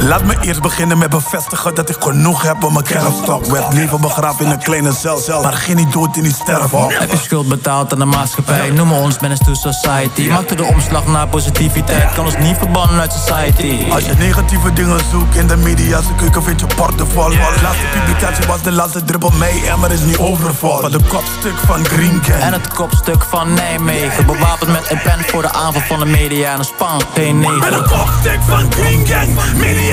[0.08, 3.46] Laat me eerst beginnen met bevestigen dat ik genoeg heb om mijn kerfstok.
[3.46, 6.94] Werd liever begraven in een kleine cel, maar geen niet dood in die sterfhok.
[6.94, 8.70] Heb je schuld betaald aan de maatschappij?
[8.70, 10.28] Noemen ons menace to society.
[10.30, 13.92] Maakte de omslag naar positiviteit, kan ons niet verbannen uit society.
[13.92, 17.38] Als je negatieve dingen zoekt in de media, ze keuken vind je portefeuille.
[17.38, 20.80] De laatste publicatie was de laatste druppel mee, emmer is niet overvol.
[20.80, 22.42] Van de kopstuk van Green Gang.
[22.42, 24.26] En het kopstuk van Nijmegen.
[24.26, 27.60] Bewapend met een pen voor de aanval van de media en een span geen negen.
[27.60, 29.34] Met een kopstuk van Green Gang.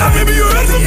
[0.03, 0.83] Media, baby, you heard me.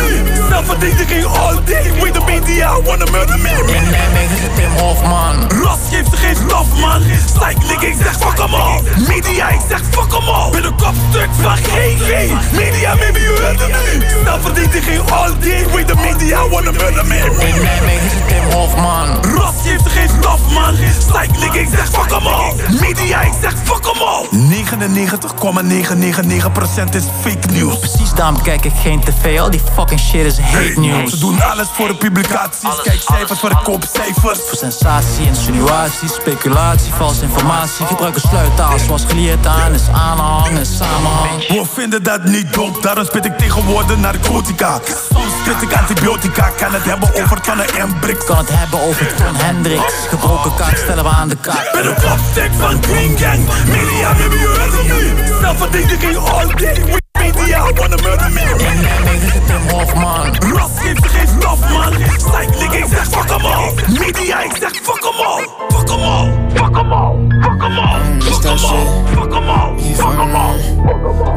[0.50, 1.90] Zelfverdediging all day.
[2.02, 3.50] With the media, wanna murder me.
[3.50, 5.36] In Nijmegen zit Tim Hofman.
[5.64, 7.02] Ras geeft ze geen stof, man.
[7.40, 8.82] Cycling, ik zeg fuck em all.
[9.08, 10.52] Media, ik zeg fuck em all.
[10.52, 12.30] Met een kopstuk van GG.
[12.52, 14.06] Media, baby, you heard me.
[14.24, 15.66] Zelfverdediging all day.
[15.74, 17.18] With the media, wanna murder me.
[17.18, 19.08] In Nijmegen zit Tim Hofman.
[19.36, 20.76] Ras geeft ze geen stof, man.
[21.14, 22.54] Cycling, ik zeg fuck em all.
[22.80, 24.26] Media, ik zeg fuck em all.
[24.32, 27.80] 99,999% is fake news.
[27.80, 29.40] Precies daarom kijk ik geen tv.
[29.40, 31.10] Al die fucking shit is hate news.
[31.10, 32.82] Ze doen alles voor de publicaties.
[32.84, 34.40] Kijk cijfers voor de koopcijfers.
[34.48, 37.86] Voor sensatie, insinuatie, speculatie, valse informatie.
[37.86, 41.48] Gebruiken sluittaal zoals geleerd aan is aanhang en samenhang.
[41.48, 44.80] We vinden dat niet dope, daarom spit ik tegenwoordig narcotica.
[45.14, 47.44] Soms spit ik antibiotica, kan het hebben over
[47.78, 48.26] en Brix.
[48.26, 49.94] Kan het hebben over Ton Hendricks.
[50.10, 51.74] Gebroken kaart stellen we aan de kaart.
[51.74, 53.46] Met een kopstuk van Green Gang.
[53.66, 55.25] Media, baby, you heard me.
[55.46, 56.74] Zelfverdediging all day.
[56.92, 58.42] With media, wanna murder me.
[58.42, 60.36] In Nijmegen zit Tim Hofman.
[60.54, 61.94] Ras geeft ze geen stof, man.
[62.18, 63.74] Cycling, ik zeg fuck em all.
[64.00, 65.48] Media, ik zeg fuck em all.
[65.70, 66.32] Fuck em all.
[66.54, 67.16] Fuck em all.
[67.40, 68.00] Fuck em all.
[68.20, 69.04] Fuck em all.
[69.14, 69.78] Fuck em all.
[69.94, 70.58] Fuck em all.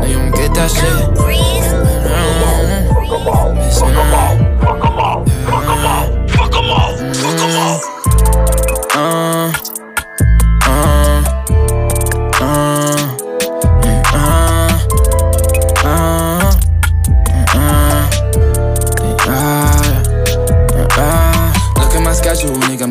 [0.00, 1.18] Now you don't get that shit.
[1.18, 1.58] Uh,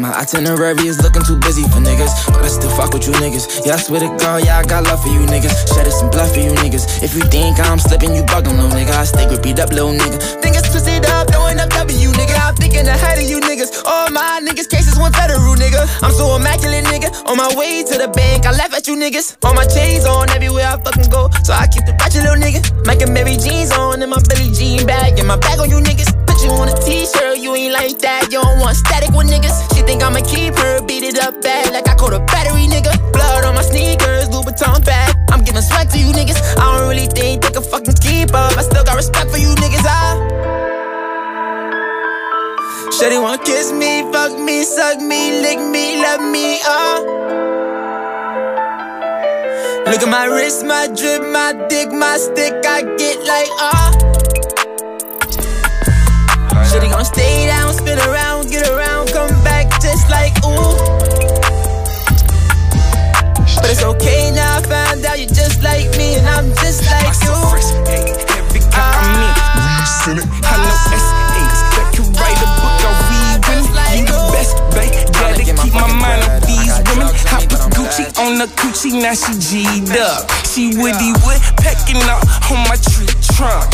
[0.08, 2.32] My itinerary is looking too busy for niggas.
[2.32, 3.68] But I still fuck with you niggas.
[3.68, 5.68] Yeah, I swear to God, yeah, I got love for you niggas.
[5.68, 7.03] Shed some blood for you niggas.
[7.03, 8.95] If you think I'm slipping, you bugging, little nigga.
[8.95, 10.16] I stay gripped up, little nigga.
[10.39, 12.39] Think it's twisted up, throwing up W, you, nigga.
[12.39, 13.84] I'm thinking ahead of you niggas.
[13.84, 15.84] All my niggas' cases went federal, nigga.
[15.99, 17.12] I'm so immaculate, nigga.
[17.28, 19.36] On my way to the bank, I laugh at you niggas.
[19.43, 21.28] All my chains on everywhere I fucking go.
[21.43, 22.64] So I keep the ratchet, little nigga.
[22.88, 25.20] Michael Mary jeans on in my Billie Jean bag.
[25.20, 26.26] And my bag on you niggas.
[26.38, 28.29] Put you on a t-shirt, you ain't like that.
[28.29, 29.57] You don't want static with niggas.
[29.73, 31.73] She think I'ma keep her, beat it up bad.
[31.73, 32.93] Like I caught a battery, nigga.
[33.11, 35.15] Blood on my sneakers, Louboutin bag.
[35.31, 36.38] I'm giving swag to you niggas.
[36.61, 38.55] I don't really think they can fucking keep up.
[38.55, 39.81] I still got respect for you niggas.
[39.81, 40.13] I
[42.93, 47.01] Shawty wanna kiss me, fuck me, suck me, lick me, love me, uh
[49.89, 54.26] Look at my wrist, my drip, my dick, my stick, I get like, uh
[56.68, 60.76] Shawty gon' stay down, spin around, get around, come back just like, ooh
[63.55, 67.15] But it's okay now, I found out you're just like me and I'm just like
[67.24, 67.32] you
[68.36, 69.38] Every guy I meet,
[70.07, 73.68] I know S.A.'s that can write a book, I read women.
[73.97, 74.91] You the best, babe.
[75.15, 77.11] Gotta keep my mind on these women.
[77.32, 80.32] I put Gucci on the coochie, now she G'd up.
[80.47, 83.68] She woody wood pecking up on my tree trunk.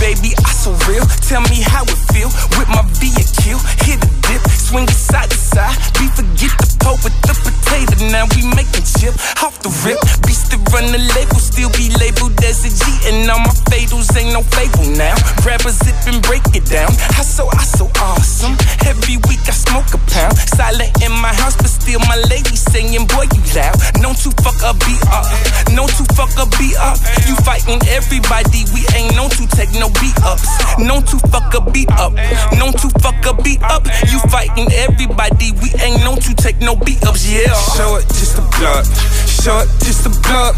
[0.00, 1.04] Baby, I so real.
[1.24, 2.28] Tell me how it feel
[2.58, 3.58] with my vehicle.
[3.84, 5.76] Hit a dip, swing it side to side.
[6.00, 7.96] We forget the pot with the potato.
[8.12, 10.00] Now we making chip off the rip.
[10.26, 12.84] Beast to run the label, still be labeled as a G.
[13.08, 15.16] And all my fatals ain't no fable now.
[15.42, 16.90] Grab a zip and break it down.
[17.16, 18.56] I so, I so awesome.
[18.84, 20.36] Every week I smoke a pound.
[20.56, 23.76] Silent in my house, but still my lady singing, boy, you loud.
[24.00, 25.26] No to fuck a beat up.
[25.72, 26.98] No to fuck a beat up.
[27.26, 30.48] You fighting everybody, we ain't no to take no beat ups.
[30.78, 32.12] Known to fuck a beat up.
[32.56, 33.86] Known to fuck a beat up.
[34.10, 37.52] You fighting everybody, we ain't known to take no beat ups, yeah.
[37.76, 38.84] Show it just a blood.
[39.26, 40.54] Show it just a blood.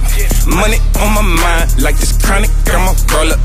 [0.47, 3.41] Money on my mind, like this chronic, I'ma roll up.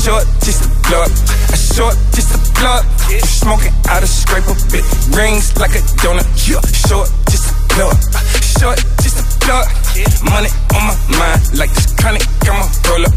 [0.00, 1.10] Show it just a blood.
[1.52, 2.84] I show it just a blood.
[3.20, 4.84] Smoking out a scraper bit.
[5.12, 6.24] Rings like a donut.
[6.48, 6.60] Yeah.
[6.72, 7.96] Show it just a blood.
[8.40, 9.89] Show it just a blood.
[9.90, 13.12] Money on my mind, like this chronic, I'ma roll up.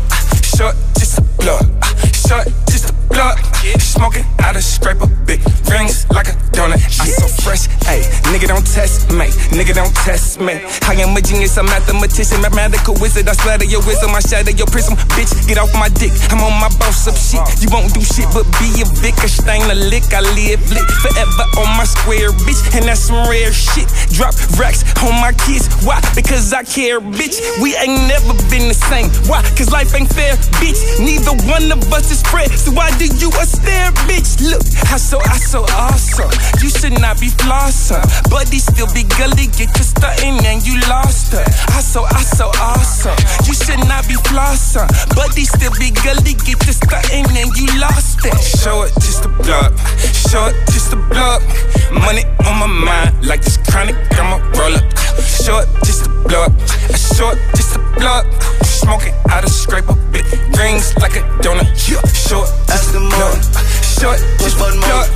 [0.58, 1.66] Show just a ah, blood.
[1.82, 3.38] Ah, Show it just a blood.
[3.38, 5.38] Ah, smoking out a scraper bit.
[5.70, 6.82] Rings like a donut.
[6.98, 8.06] I'm so fresh, ayy.
[8.34, 9.30] Nigga don't test me.
[9.54, 10.62] Nigga don't test me.
[10.90, 13.30] I am a genius, a mathematician, mathematical wizard.
[13.30, 14.98] I splatter your wisdom, I shatter your prism.
[15.14, 16.14] Bitch, get off my dick.
[16.34, 17.42] I'm on my boss up shit.
[17.62, 19.18] You won't do shit but be a vic.
[19.22, 20.10] A stain a lick.
[20.14, 22.62] I live lit forever on my square, bitch.
[22.78, 23.90] And that's some rare shit.
[24.14, 25.70] Drop racks on my kids.
[25.86, 26.02] Why?
[26.14, 27.38] Because I care, bitch.
[27.62, 29.06] We ain't never been the same.
[29.30, 29.46] Why?
[29.54, 30.82] Cause life ain't fair, bitch.
[30.98, 32.50] Neither one of us is fair.
[32.50, 34.42] So why do you a stare, bitch?
[34.42, 36.34] Look, I so, I so awesome.
[36.66, 38.02] You should not be flossing.
[38.30, 41.46] Buddy still be gully, get you stunting and you lost her.
[41.78, 43.18] I so, I so awesome.
[43.46, 44.90] You should not be flossing.
[45.14, 48.34] Buddy still be gully, get you stunting and you lost it.
[48.42, 49.78] Show it just a block.
[50.10, 51.46] Show it just a blood.
[51.94, 54.90] Money on my mind, like this chronic, I'ma roll up.
[55.22, 56.53] Show it just a blood.
[56.90, 58.26] I show it just a blood.
[58.64, 60.26] Smoking out a scraper bit.
[60.58, 61.70] Rings like a donut.
[61.70, 63.38] It just a blood.
[63.84, 65.10] Show just a blood.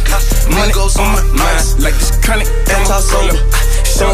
[0.50, 2.48] Money on my mind, like this chronic,
[3.12, 3.38] roll up.
[3.86, 4.08] Show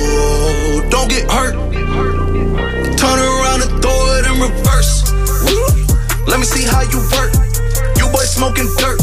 [0.00, 1.54] Oh, don't get hurt.
[2.96, 5.12] Turn around and throw it in reverse.
[6.26, 7.32] Let me see how you work.
[7.96, 9.00] You boys smoking dirt.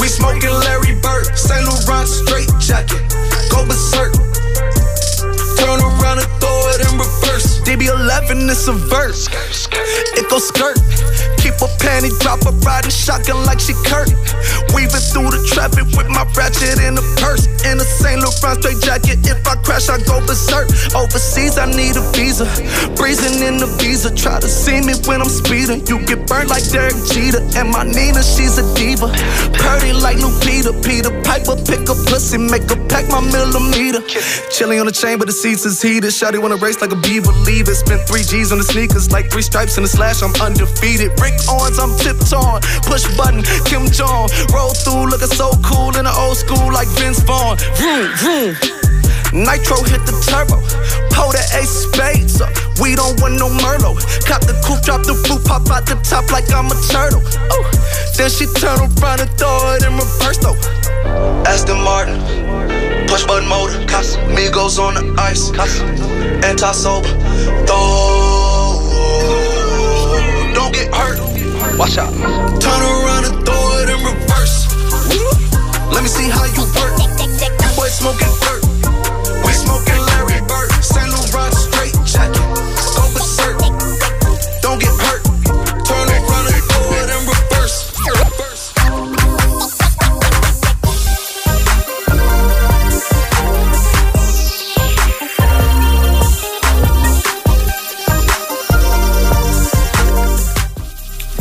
[0.00, 1.26] We smoking Larry Bird.
[1.36, 3.02] Saint Laurent straight jacket.
[3.50, 4.14] Go berserk.
[5.56, 7.60] Turn around and throw it in reverse.
[7.60, 9.28] DB11 is a verse.
[10.16, 10.76] It goes skirt.
[11.62, 14.10] A panty dropper riding shotgun like she Kurt.
[14.74, 17.46] Weaving through the traffic with my ratchet in a purse.
[17.64, 19.22] In a Saint Laurent straight jacket.
[19.24, 20.68] If I crash, I go berserk.
[20.92, 22.44] Overseas, I need a visa.
[22.96, 24.14] Breezing in the visa.
[24.14, 25.86] Try to see me when I'm speeding.
[25.86, 27.40] You get burnt like Derek Jeter.
[27.56, 29.08] And my Nina, she's a diva.
[29.56, 30.66] Purdy like Lupita.
[30.66, 31.12] Peter Peter.
[31.22, 34.00] Piper, pick a pussy, make her pack my millimeter.
[34.50, 36.10] Chilling on the chain, but the seats is heated.
[36.10, 37.32] Shotty wanna race like a beaver.
[37.44, 37.74] Leave it.
[37.74, 40.22] Spent three G's on the sneakers, like three stripes in the slash.
[40.22, 41.12] I'm undefeated.
[41.20, 42.62] Rick Owens, I'm tiptoeing.
[42.86, 44.28] Push button, Kim Jong.
[44.52, 47.56] Roll through, looking so cool in the old school, like Vince Vaughn.
[47.78, 48.52] Vroom, vroom.
[49.32, 50.62] Nitro hit the turbo.
[51.10, 52.52] Pull the ace spades up.
[52.80, 54.00] We don't want no Merlot.
[54.24, 57.20] Cop the coupe, drop the roof, pop out the top like I'm a turtle.
[57.52, 57.64] Ooh.
[58.16, 60.56] Then she turn around and throw it in reverse though.
[61.44, 62.16] Aston Martin,
[63.08, 63.84] push button motor.
[63.86, 64.18] Casa.
[64.32, 65.50] Migos on the ice.
[65.50, 65.84] Casa.
[66.44, 67.08] Anti sober.
[67.66, 68.45] Throw.
[71.78, 72.10] Watch out.
[72.58, 74.64] Turn around and throw it in reverse.
[75.92, 76.96] Let me see how you work.
[77.76, 78.64] Boy smoking dirt.
[79.44, 80.05] We smoking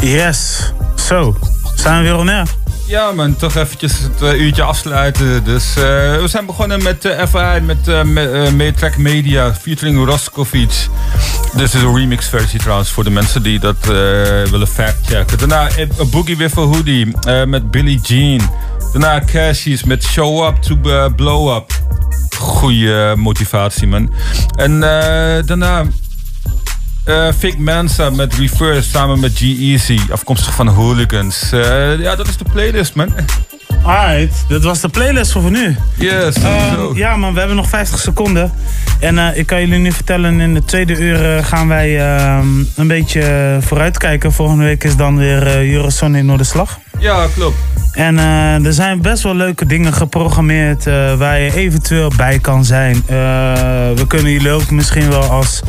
[0.06, 0.72] Yes.
[0.96, 1.38] Zo,
[1.76, 2.48] zijn we weer on?
[2.88, 5.44] Ja man, toch eventjes het eh, uurtje afsluiten.
[5.44, 5.84] Dus eh,
[6.18, 8.04] we zijn begonnen met uh, FI, met uh,
[8.52, 10.88] Metrack Media, featuring Roscovic.
[11.54, 13.86] Dit is een remix versie trouwens voor de mensen die dat
[14.50, 15.38] willen factchecken.
[15.38, 17.08] Daarna A Boogie With A Hoodie
[17.46, 18.50] met Billie Jean.
[18.92, 20.76] Daarna Cashies met Show Up To
[21.16, 21.72] Blow Up.
[22.38, 24.14] Goeie motivatie man.
[24.56, 24.80] En
[25.46, 25.86] daarna...
[27.06, 31.54] Uh, Fake Mansa met Reverse samen met G-Eazy, afkomstig van Hooligans.
[31.54, 33.14] Uh, ja, dat is de playlist, man.
[33.84, 35.76] Alright, dat was de playlist voor nu.
[35.96, 38.52] Yes, uh, Ja man, we hebben nog 50 seconden.
[39.00, 42.00] En ik kan jullie nu vertellen, in de tweede uur gaan wij
[42.76, 44.32] een beetje vooruitkijken.
[44.34, 46.80] Volgende week is dan weer Eurosonic Noorderslag.
[47.00, 47.58] Ja, klopt.
[47.92, 48.18] En
[48.66, 50.86] er zijn best wel leuke dingen geprogrammeerd
[51.18, 53.04] waar je eventueel bij kan zijn.
[53.96, 55.62] we kunnen jullie ook misschien wel als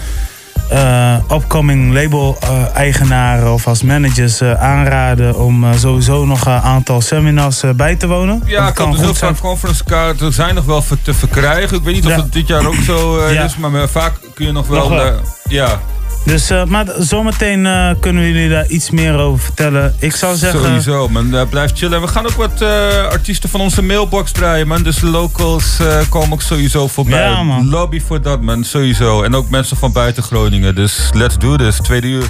[0.72, 7.62] uh, upcoming label-eigenaren eh, of als managers eh, aanraden om sowieso nog een aantal seminars
[7.76, 8.42] bij te wonen.
[8.44, 9.84] Ja, ik kan dus ook conference
[10.30, 11.76] zijn nog wel te verkrijgen.
[11.76, 14.66] Ik weet niet of het dit jaar ook zo is, maar vaak kun je nog
[14.66, 14.88] wel.
[14.88, 15.20] Nog wel.
[15.48, 15.80] ja.
[16.26, 19.96] Dus, eh, maar zometeen eh, kunnen we jullie daar iets meer over vertellen.
[19.98, 20.60] Ik zou zeggen...
[20.60, 21.34] Sowieso, man.
[21.34, 22.00] Eh, blijf chillen.
[22.00, 22.62] We gaan ook wat
[23.10, 24.82] artiesten van onze mailbox draaien, man.
[24.82, 27.22] Dus locals komen ook sowieso voorbij.
[27.22, 27.68] Ja, man.
[27.68, 28.64] Lobby voor dat, man.
[28.64, 29.22] Sowieso.
[29.22, 30.74] En ook mensen van buiten Groningen.
[30.74, 31.76] Dus let's do this.
[31.76, 32.24] Tweede uur.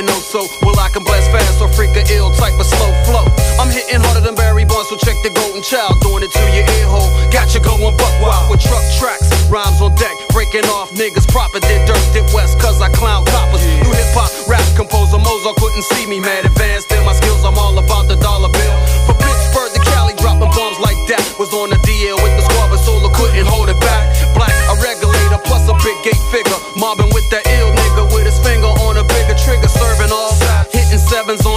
[0.00, 2.88] And oh so, well I can blast fast or freak a ill type of slow
[3.04, 3.28] flow.
[3.60, 6.64] I'm hitting harder than Barry Bonds, so check the golden child, doing it to your
[6.64, 7.12] ear hole.
[7.28, 11.60] Got you going buck wild with truck tracks, rhymes on deck, breaking off niggas proper.
[11.60, 13.60] Did dirt, did west, cause I clown coppers.
[13.60, 13.84] Yeah.
[13.84, 17.60] New hip hop, rap composer Mozart couldn't see me, Mad Advanced in my skills, I'm
[17.60, 18.76] all about the dollar bill.
[19.04, 21.20] From Pittsburgh to Cali, dropping bombs like that.
[21.36, 24.16] Was on the DL with the squad, but Solo couldn't hold it back.
[24.32, 27.69] Black, a regulator, plus a big gate figure, mobbing with that ill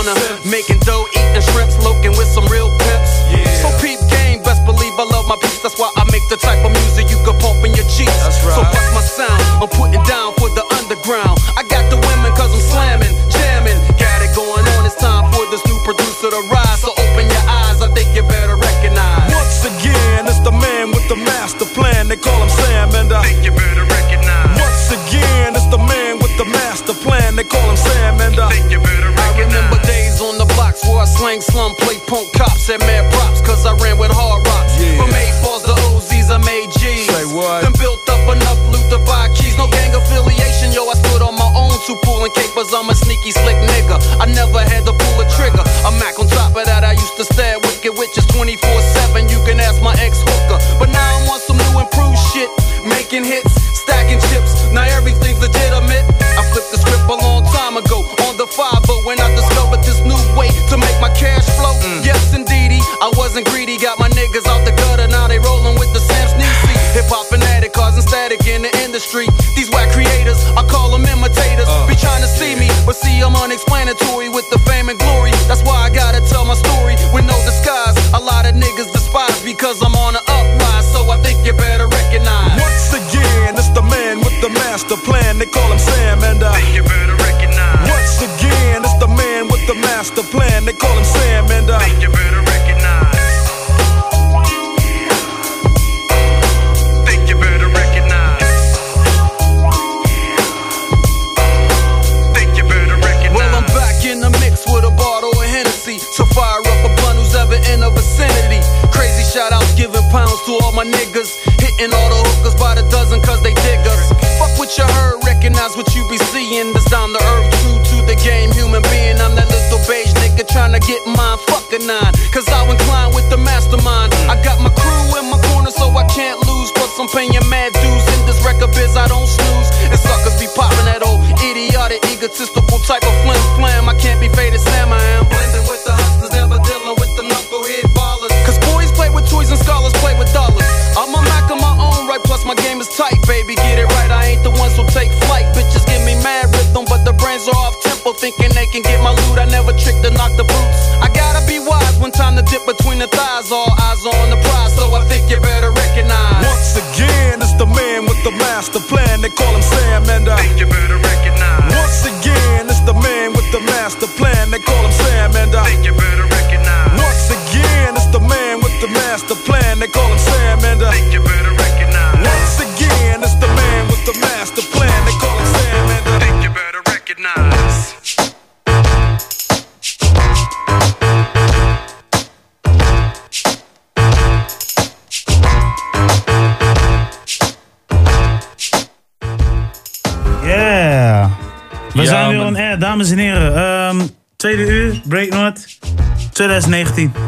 [0.03, 2.62] Making dough, eating shrimps, looking with some real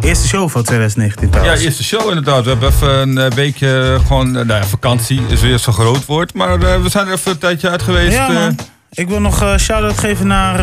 [0.02, 1.44] Eerste show van 2019.
[1.44, 2.44] Ja, eerste show inderdaad.
[2.44, 5.72] We hebben even een eh, beetje eh, gewoon, eh, nou ja, vakantie is weer zo
[5.72, 6.34] groot woord.
[6.34, 8.16] Maar we zijn er even een tijdje uit geweest.
[8.16, 8.58] Ja, man.
[8.92, 10.60] Ik wil nog een shout-out geven naar,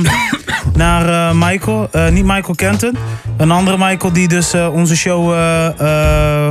[0.00, 0.10] uh,
[0.84, 1.90] naar Michael.
[2.10, 2.96] niet Michael Kenton.
[3.36, 5.34] Een andere Michael die dus onze show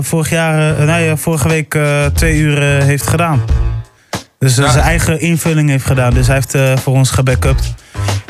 [0.03, 1.77] vorig jaar, nou nee, vorige week
[2.13, 3.41] twee uur heeft gedaan.
[4.39, 6.13] Dus zijn eigen invulling heeft gedaan.
[6.13, 7.73] Dus hij heeft voor ons gebackupt.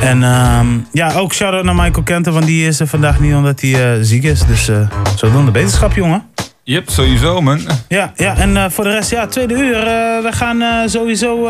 [0.01, 2.33] En ehm, ja, ook shout-out naar Michael Kenton.
[2.33, 4.45] Want die is er vandaag niet omdat hij eh, ziek is.
[4.45, 6.23] Dus eh zo doen de beterschap, jongen.
[6.63, 7.59] Yep, sowieso man.
[7.87, 9.79] Ja, ja en eh, voor de rest, ja, tweede uur.
[10.23, 11.49] we gaan sowieso.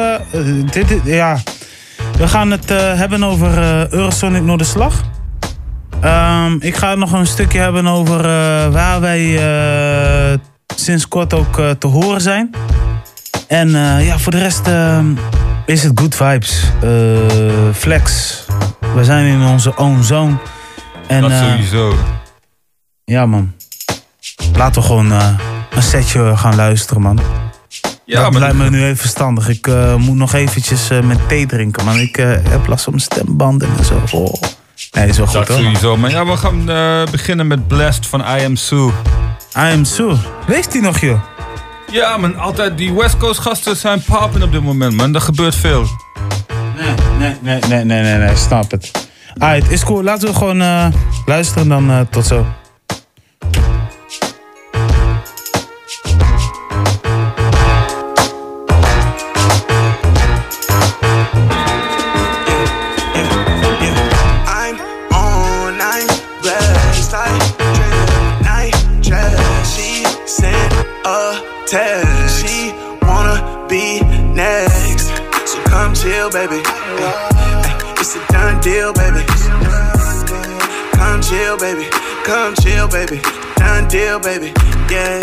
[0.71, 1.37] dit, dit- ja.
[2.17, 3.57] We gaan het hebben over
[3.93, 5.01] Eurosonic Noorderslag.
[6.01, 8.21] Ehm ik ga nog een stukje hebben over
[8.71, 9.39] waar wij
[10.75, 12.49] sinds kort ook te horen zijn.
[13.47, 13.69] En
[14.03, 15.05] ja, voor de rest ehm,
[15.65, 16.63] is het good vibes.
[16.81, 16.89] Eh,
[17.73, 18.35] flex.
[18.95, 20.35] We zijn in onze own zone.
[21.07, 21.95] En, dat eh, sowieso.
[23.03, 23.53] ja, man.
[24.55, 25.29] Laten we gewoon eh,
[25.75, 27.19] een setje gaan luisteren, man.
[28.05, 29.49] Ja, dat maar- lijkt me nu even verstandig.
[29.49, 31.97] Ik moet nog eventjes met thee drinken, man.
[31.99, 32.15] Ik
[32.49, 34.01] heb last van mijn stembanden en zo.
[34.11, 34.33] Oh.
[34.91, 35.57] Nee, is wel goed, Dat hoor.
[35.57, 35.97] sowieso.
[35.97, 36.65] Maar ja, we gaan
[37.11, 38.87] beginnen met Blast van I Am Sue.
[39.57, 40.15] I Am Sue.
[40.47, 41.19] Leeft die nog, joh?
[41.91, 42.35] Ja, man.
[42.35, 45.15] Altijd die West Coast gasten zijn poppen op dit moment, man.
[45.15, 45.85] Er gebeurt veel.
[46.77, 48.91] Nee, nee, nee, nee, nee, nee, snap het.
[49.37, 50.03] Alright, is cool.
[50.03, 50.87] Laten we gewoon eh,
[51.25, 52.45] luisteren dan eh, tot zo.
[76.31, 76.61] Baby.
[76.65, 79.23] Ay, It's a done deal, baby.
[80.95, 81.85] Come chill, baby.
[82.23, 83.19] Come chill, baby.
[83.57, 84.53] Done deal, baby.
[84.89, 85.19] Yeah.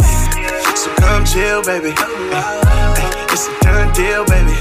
[0.74, 1.92] So come chill, baby.
[1.96, 4.54] Ay, It's a done deal, baby.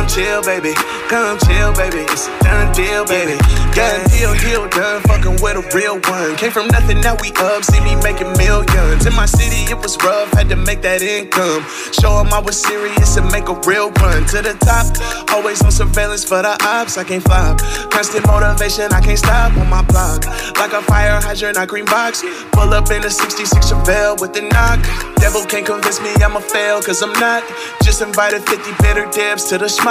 [0.00, 0.72] Come chill, baby.
[1.10, 2.08] Come chill, baby.
[2.08, 3.36] It's a done deal, baby.
[3.76, 5.02] Done deal, deal, done.
[5.02, 6.36] Fucking with a real one.
[6.36, 7.62] Came from nothing, now we up.
[7.64, 9.04] See me making millions.
[9.04, 10.32] In my city, it was rough.
[10.32, 11.60] Had to make that income.
[11.92, 14.86] Show Show 'em I was serious and make a real run to the top.
[15.34, 16.96] Always on surveillance for the ops.
[16.96, 17.60] I can't flop.
[17.90, 20.24] Constant motivation, I can't stop on my block.
[20.56, 22.24] Like a fire hydrant, I green box.
[22.52, 24.80] Pull up in a 66 Chevelle with the knock.
[25.20, 27.44] Devil can't convince me I'ma fail, cause I'm not.
[27.84, 29.89] Just invited 50 bitter dibs to the schmuck.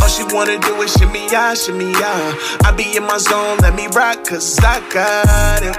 [0.00, 2.12] All she wanna do is shimmy ya, shimmy ya.
[2.64, 5.76] I be in my zone, let me rock, cause I got it.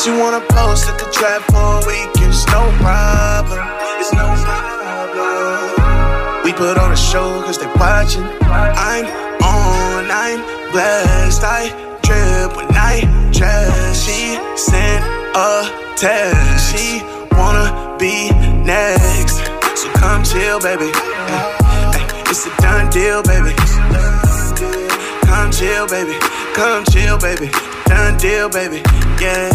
[0.00, 3.64] She wanna post at the trap for a week, it's no problem.
[4.00, 6.44] It's no problem.
[6.44, 8.24] We put on a show cause they watching.
[8.44, 9.06] I'm
[9.42, 10.40] on, I'm
[10.72, 11.42] blessed.
[11.42, 11.70] I
[12.02, 13.00] drip when I
[13.32, 14.04] dress.
[14.04, 15.02] She sent
[15.34, 15.64] a
[15.96, 16.70] text.
[16.70, 17.00] She
[17.32, 18.28] wanna be
[18.62, 19.36] next.
[19.80, 20.90] So come chill, baby.
[20.92, 21.63] Ay,
[22.36, 23.54] It's a done deal, baby.
[25.24, 26.18] Come chill, baby.
[26.52, 27.48] Come chill, baby.
[27.86, 28.82] Done deal, baby.
[29.22, 29.52] Yeah.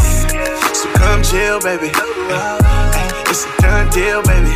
[0.71, 1.91] So come chill, baby.
[3.27, 4.55] It's a done deal, baby.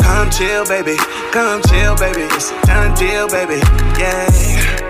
[0.00, 0.96] Come chill, baby.
[1.30, 2.22] Come chill, baby.
[2.22, 3.60] It's a done deal, baby.
[4.00, 4.85] Yeah,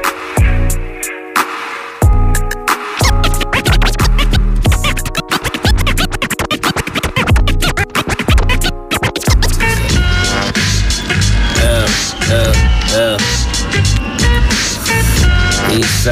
[15.77, 16.05] East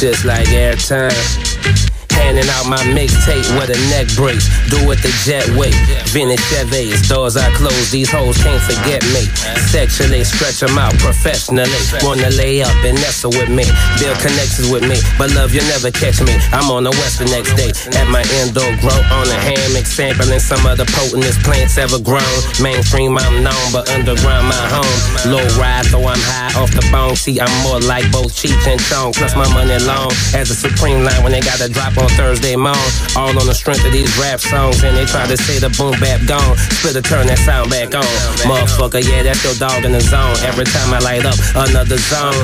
[0.00, 1.89] just like airtime.
[2.20, 4.44] Handing out my mixtape with a neck brace.
[4.68, 5.72] Do it the jet way.
[6.12, 7.90] Vintage Chevys, doors I close.
[7.90, 9.24] These hoes can't forget me.
[9.72, 11.80] Sexually stretch them out professionally.
[12.04, 13.64] Wanna lay up and nestle with me.
[13.98, 15.00] Build connections with me.
[15.16, 16.36] But love, you'll never catch me.
[16.52, 17.72] I'm on the west the next day.
[17.96, 19.86] At my indoor grow on a hammock.
[19.88, 22.36] Sampling some of the potentest plants ever grown.
[22.60, 24.98] Mainstream, I'm known, but underground, my home.
[25.32, 27.16] Low ride, though I'm high off the bone.
[27.16, 29.12] See, I'm more like both Cheech and Chong.
[29.14, 30.12] Plus my money long.
[30.34, 32.80] As a supreme line when they got a drop on Thursday morning.
[33.16, 34.82] All on the strength of these rap songs.
[34.82, 36.56] And they try to say the boom bap gone.
[36.78, 38.04] Splitter turn that sound back on.
[38.46, 40.36] Motherfucker, yeah, that's your dog in the zone.
[40.42, 42.34] Every time I light up another zone.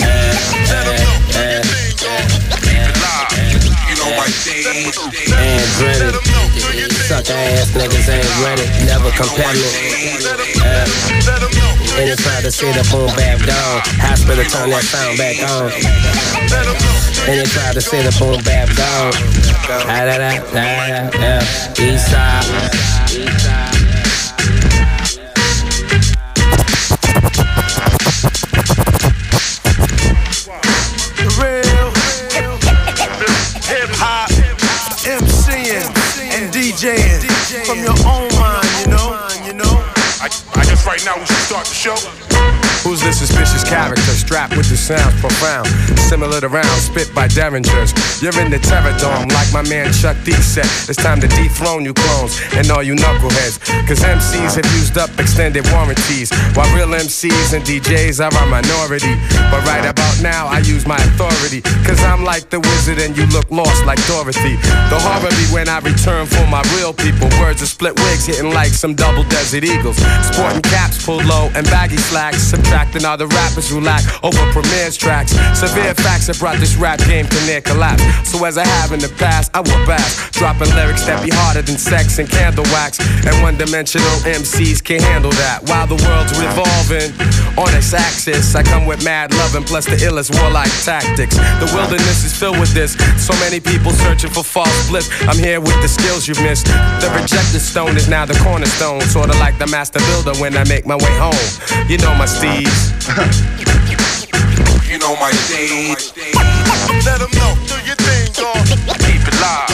[0.00, 1.09] Eh, eh.
[4.00, 6.08] Ain't ready.
[7.04, 8.66] Suck ass niggas ain't ready.
[8.86, 9.68] Never compare me.
[10.60, 10.86] Uh,
[11.98, 13.80] and they try to say the boom bap gone.
[14.00, 15.70] Hospital turn that sound back on.
[17.28, 19.12] And they try to say the boom gone.
[19.86, 21.40] Da da da da da da.
[21.82, 23.49] East side.
[40.90, 42.59] Right now we should start the show.
[42.90, 45.68] Who's this suspicious character strapped with the sounds profound?
[46.10, 47.94] Similar to rounds spit by derringers.
[48.18, 50.66] You're in the terror dome like my man Chuck D said.
[50.90, 53.62] It's time to dethrone you clones and all you knuckleheads.
[53.86, 56.34] Cause MCs have used up extended warranties.
[56.58, 59.14] While real MCs and DJs are a minority.
[59.54, 61.62] But right about now I use my authority.
[61.86, 64.58] Cause I'm like the wizard and you look lost like Dorothy.
[64.90, 67.30] The horror be when I return for my real people.
[67.38, 70.02] Words of split wigs hitting like some double desert eagles.
[70.26, 72.50] Sporting caps pulled low and baggy slacks.
[72.80, 75.32] Subtracting all the rappers who lack over premieres tracks.
[75.52, 78.02] Severe facts have brought this rap game to near collapse.
[78.24, 80.00] So as I have in the past, I will back,
[80.32, 82.96] Dropping lyrics that be harder than sex and candle wax.
[83.28, 85.60] And one dimensional MCs can't handle that.
[85.68, 87.12] While the world's revolving
[87.60, 91.36] on its axis, I come with mad loving plus the illest warlike tactics.
[91.36, 92.96] The wilderness is filled with this.
[93.20, 95.12] So many people searching for false bliss.
[95.28, 96.64] I'm here with the skills you've missed.
[97.04, 99.02] The rejected stone is now the cornerstone.
[99.12, 101.44] Sorta like the master builder when I make my way home.
[101.84, 102.24] You know my
[102.60, 102.92] steeds.
[104.90, 106.12] You know my stage.
[107.04, 108.66] Let them know, do your thing, dog.
[109.00, 109.68] Keep it live.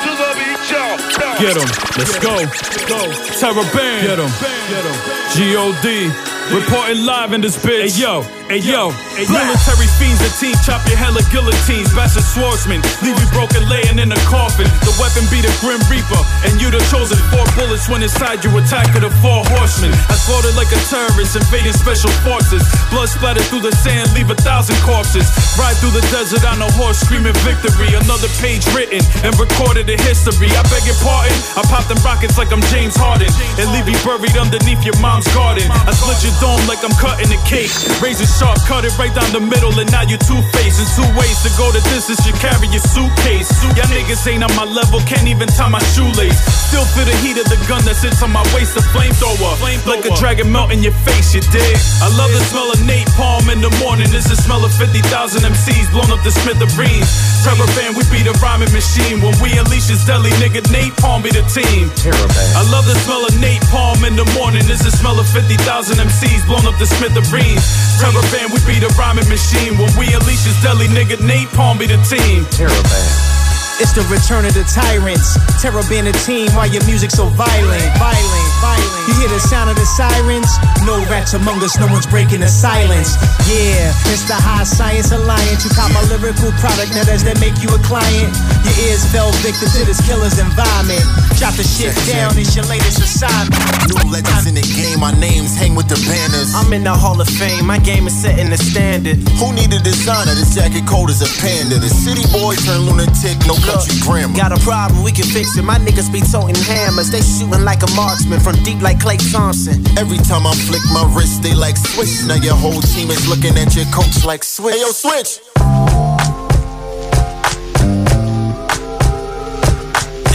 [0.00, 0.96] To the beat, y'all.
[1.38, 1.68] Get him.
[1.98, 2.46] Let's go.
[2.88, 3.00] Go.
[3.38, 4.06] Terror Band.
[4.06, 4.30] Get him.
[4.68, 4.96] Get him.
[5.34, 6.39] G-O-D.
[6.50, 7.94] Reporting live in this bitch.
[7.94, 8.90] Hey yo, hey yo.
[9.14, 11.94] hey Military fiends and team chop your hella guillotines.
[11.94, 14.66] Bastard swordsman, leave you broken laying in a coffin.
[14.82, 16.18] The weapon be the Grim Reaper,
[16.50, 19.94] and you the chosen four bullets when inside you attack of the four horsemen.
[20.10, 22.66] I slaughtered like a terrorist, invading special forces.
[22.90, 25.30] Blood splattered through the sand, leave a thousand corpses.
[25.54, 27.94] Ride through the desert on a horse, screaming victory.
[27.94, 30.50] Another page written and recorded in history.
[30.50, 33.94] I beg your pardon, I pop them rockets like I'm James Harden, and leave you
[34.02, 35.70] buried underneath your mom's garden.
[35.70, 37.70] I split your dome like I'm cutting a cake.
[38.00, 40.80] Razor sharp, cut it right down the middle, and now you're two faced.
[40.80, 43.52] And two ways to go the distance, you carry your suitcase.
[43.76, 46.40] Y'all niggas ain't on my level, can't even tie my shoelace.
[46.72, 49.52] Still feel the heat of the gun that sits on my waist, a flamethrower.
[49.84, 51.76] Like a dragon melt in your face, you dig?
[52.00, 54.08] I love the smell of napalm in the morning.
[54.16, 57.10] It's the smell of 50,000 MCs blown up the smithereens.
[57.44, 59.20] Terror band, we be the rhyming machine.
[59.20, 61.92] When we unleash this deadly nigga, napalm be the team.
[62.00, 64.64] Terror I love the smell of napalm in the morning.
[64.72, 67.64] It's the smell of 50,000 MCs blown up the smithereens.
[67.98, 69.76] Terror band, we be the rhyming machine.
[69.78, 72.44] When we unleash this deadly nigga, napalm be the team.
[72.50, 73.39] Terror band.
[73.80, 75.40] It's the return of the tyrants.
[75.56, 78.92] Terror being a team while your music's so violent, violent, violent.
[79.08, 80.52] You hear the sound of the sirens?
[80.84, 83.16] No rats among us, no one's breaking the silence.
[83.48, 85.64] Yeah, it's the High Science Alliance.
[85.64, 88.30] You cop my lyrical product, now does that make you a client?
[88.68, 91.00] Your ears fell victim to this killer's environment.
[91.40, 93.56] Drop the shit down, it's your latest assignment.
[93.88, 96.52] New legends in the game, my names hang with the banners.
[96.52, 99.16] I'm in the Hall of Fame, my game is setting the standard.
[99.40, 100.36] Who need a designer?
[100.36, 101.80] This jacket cold as a panda.
[101.80, 104.36] The city boy turned lunatic, no country grammar.
[104.36, 105.62] Got a problem, we can fix it.
[105.62, 107.10] My niggas be toting hammers.
[107.10, 109.84] They shooting like a marksman from deep like Clay Thompson.
[109.98, 112.26] Every time I flick my wrist, they like switch.
[112.26, 114.74] Now your whole team is looking at your coach like switch.
[114.74, 115.40] Hey yo, switch.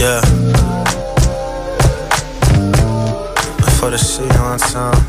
[0.00, 0.20] Yeah.
[3.78, 5.00] For the C one time.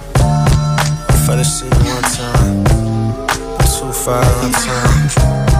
[1.25, 2.63] For the C one time.
[3.67, 5.56] Two five one time.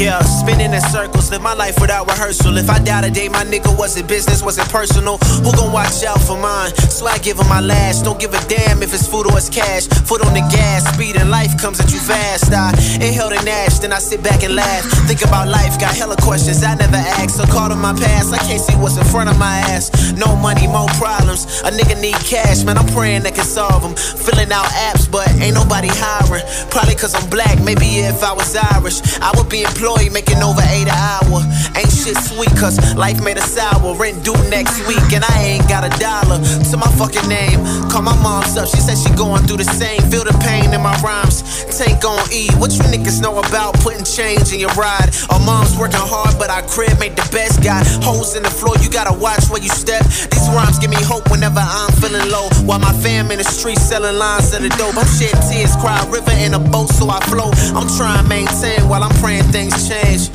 [0.00, 2.56] Yeah, spinning in circles, live my life without rehearsal.
[2.56, 5.18] If I die today, my nigga wasn't business, wasn't personal.
[5.44, 6.72] Who gon' watch out for mine?
[6.88, 8.06] So I give him my last.
[8.06, 9.88] Don't give a damn if it's food or it's cash.
[10.08, 12.48] Foot on the gas, speed and life comes at you fast.
[12.50, 14.88] I inhale and ash, then I sit back and laugh.
[15.04, 17.36] Think about life, got hella questions I never asked.
[17.36, 19.92] So caught on my past, I can't see what's in front of my ass.
[20.16, 21.44] No money, more problems.
[21.60, 22.78] A nigga need cash, man.
[22.78, 23.94] I'm praying that can solve them.
[24.16, 26.44] Filling out apps, but ain't nobody hiring.
[26.70, 30.62] Probably cause I'm black, maybe if I was Irish, I would be employed making over
[30.70, 31.42] eight an hour.
[31.74, 33.94] Ain't shit sweet, cause life made us sour.
[33.96, 37.58] Rent due next week, and I ain't got a dollar to my fucking name.
[37.90, 40.00] Call my mom's up, she said she going through the same.
[40.10, 41.42] Feel the pain in my rhymes.
[41.76, 45.10] Tank on E, what you niggas know about putting change in your ride?
[45.30, 47.62] Our mom's working hard, but our crib made the best.
[47.62, 50.04] Got holes in the floor, you gotta watch where you step.
[50.04, 52.48] These rhymes give me hope whenever I'm feeling low.
[52.68, 54.96] While my fam in the streets selling lines of the dope.
[54.96, 57.54] I'm shedding tears, cry a river in a boat, so I float.
[57.72, 60.28] I'm trying to maintain while I'm praying things change.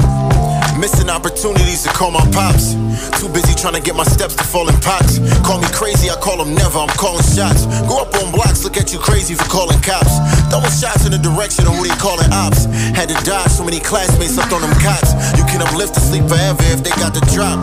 [0.80, 2.73] Missing opportunities to call my pops.
[3.19, 5.19] Too busy trying to get my steps to fall in pots.
[5.45, 7.65] Call me crazy, I call them never, I'm calling shots.
[7.88, 10.19] Go up on blocks, look at you crazy for calling cops.
[10.49, 12.65] Throwing shots in the direction of who they calling ops.
[12.97, 15.13] Had to dodge so many classmates slept on them cots.
[15.38, 17.59] You can uplift to sleep forever if they got the drop.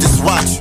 [0.00, 0.60] Just watch.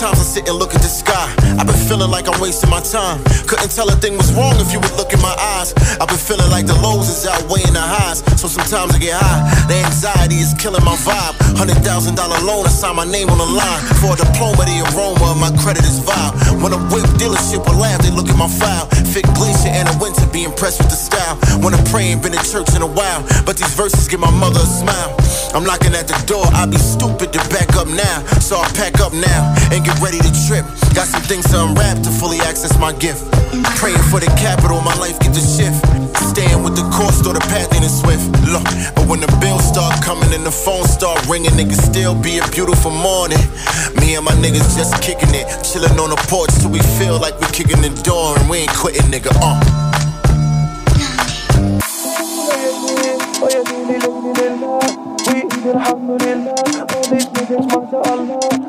[0.00, 1.28] Sometimes I sit and look at the sky.
[1.60, 3.20] I've been feeling like I'm wasting my time.
[3.44, 5.76] Couldn't tell a thing was wrong if you would look in my eyes.
[6.00, 8.24] I've been feeling like the lows is outweighing the highs.
[8.40, 9.44] So sometimes I get high.
[9.68, 11.36] The anxiety is killing my vibe.
[11.52, 13.82] Hundred thousand dollar loan, I sign my name on the line.
[14.00, 16.32] For a diploma, the aroma of my credit is vile.
[16.64, 18.88] When a whip dealership will laugh, they look at my file.
[19.12, 21.36] Fit glacier and a winter, be impressed with the style.
[21.60, 23.20] When I pray, ain't been in church in a while.
[23.44, 25.12] But these verses give my mother a smile.
[25.52, 28.24] I'm knocking at the door, I'd be stupid to back up now.
[28.40, 30.65] So I pack up now and get ready to trip.
[30.93, 33.25] Got some things to unwrap to fully access my gift.
[33.81, 35.81] Praying for the capital, my life get to shift.
[36.29, 38.25] Staying with the course, though the path ain't as swift.
[38.45, 38.63] Look,
[38.95, 42.39] but when the bills start coming and the phone start ringing, it can still be
[42.39, 43.41] a beautiful morning.
[43.99, 47.39] Me and my niggas just kicking it, chilling on the porch till we feel like
[47.39, 49.31] we kicking the door and we ain't quitting, nigga.
[49.41, 49.57] Uh.
[55.65, 58.68] الحمد لله all these niggas ما شاء الله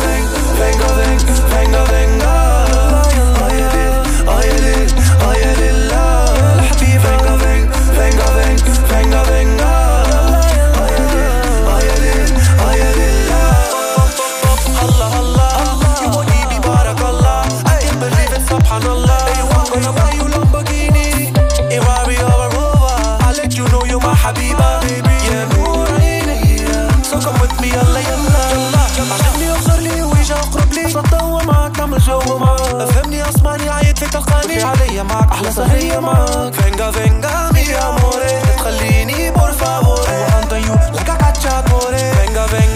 [35.00, 40.00] تلقاني عليا معاك احلى سهرية معاك فينجا فينجا مي اموري تخليني por favor
[40.36, 42.69] Ando you like a cacciatore Venga venga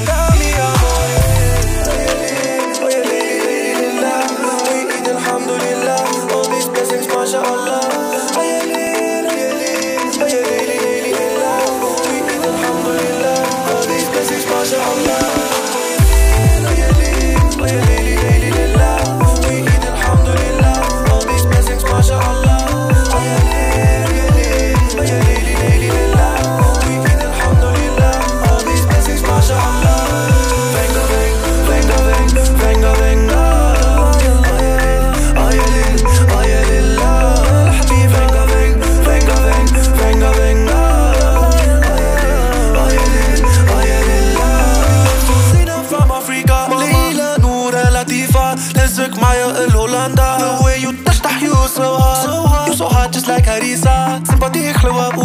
[53.66, 55.25] Marisa Sympathiek, glow up,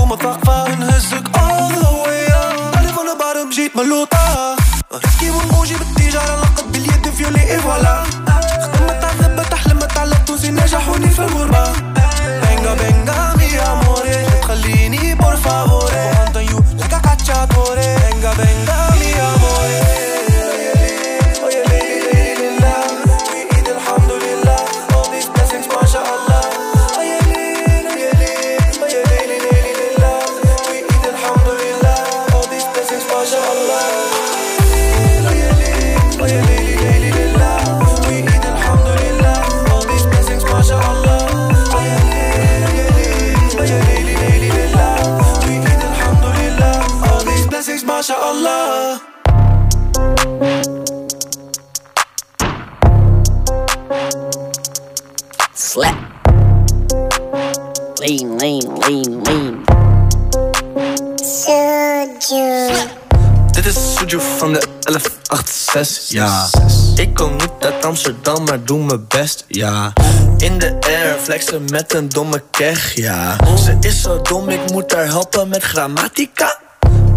[68.11, 69.93] Amsterdam, maar doe mijn best, ja.
[70.39, 73.37] In de air, flexen met een domme keg, ja.
[73.65, 76.59] Ze is zo dom, ik moet haar helpen met grammatica.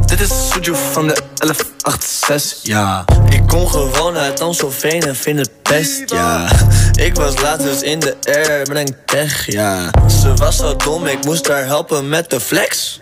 [0.06, 3.06] Dit is Suju van de 1186, ja.
[3.30, 6.48] Ik kom gewoon uit Amstelveen en vind het best, ja.
[6.96, 9.92] Ik was laatst dus in de air met een keg, ja.
[10.22, 13.02] Ze was zo dom, ik moest haar helpen met de flex.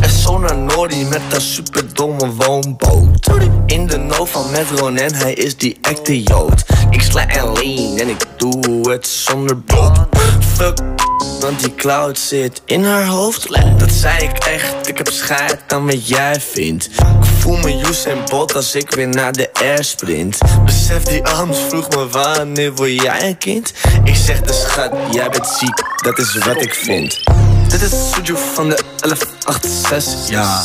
[0.00, 3.30] En zo naar Nori met dat superdomme woonboot.
[3.66, 6.64] In de no van Metron en hij is die echte jood.
[6.90, 9.98] Ik sla en lean en ik doe het zonder bloed
[10.40, 10.99] Fuck
[11.40, 13.48] Want die cloud zit in haar hoofd.
[13.78, 16.86] Dat zei ik echt, ik heb scheid aan wat jij vindt.
[16.86, 20.38] Ik voel me Usain Bolt als ik weer naar de air sprint.
[20.64, 23.72] Besef die arms vroeg me wanneer word jij een kind?
[24.04, 27.22] Ik zeg de schat, jij bent ziek, dat is wat ik vind.
[27.68, 30.62] Dit is Suju van de 1186, ja.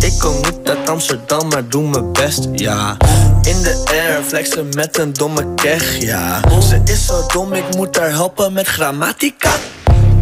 [0.00, 2.96] Ik kom niet uit Amsterdam, maar doe mijn best, ja
[3.42, 6.40] In de air flexen met een domme keg, ja.
[6.68, 9.50] Ze is zo dom, ik moet haar helpen met grammatica.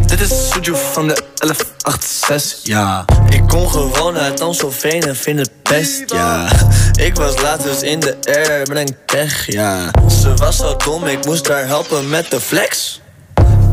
[0.05, 3.05] Dit is Suju van de 1186, ja.
[3.29, 6.47] Ik kom gewoon uit Amstelveen en vind het best, ja.
[6.95, 9.91] Ik was laatst dus in de air met een ja.
[10.21, 13.01] Ze was zo dom, ik moest haar helpen met de flex.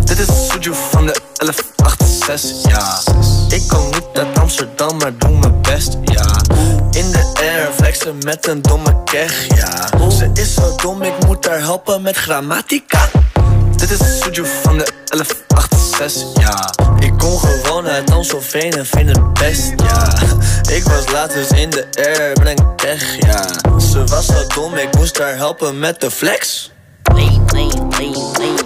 [0.04, 3.00] Dit is Suju van de 1186, ja.
[3.48, 6.53] Ik kom niet uit Amsterdam, maar doe mijn best, ja
[6.94, 11.46] In de air flexen met een domme keg, ja Ze is zo dom, ik moet
[11.46, 13.08] haar helpen met grammatica
[13.76, 19.32] dit is Suju van de 1186, ja Ik kom gewoon uit Amstelveen en vind het
[19.32, 20.12] best, ja
[20.72, 23.44] Ik was laatst dus in de air een keg, ja
[23.78, 26.70] Ze was zo dom, ik moest haar helpen met de flex
[27.14, 28.58] Lean, lean, lean, lean.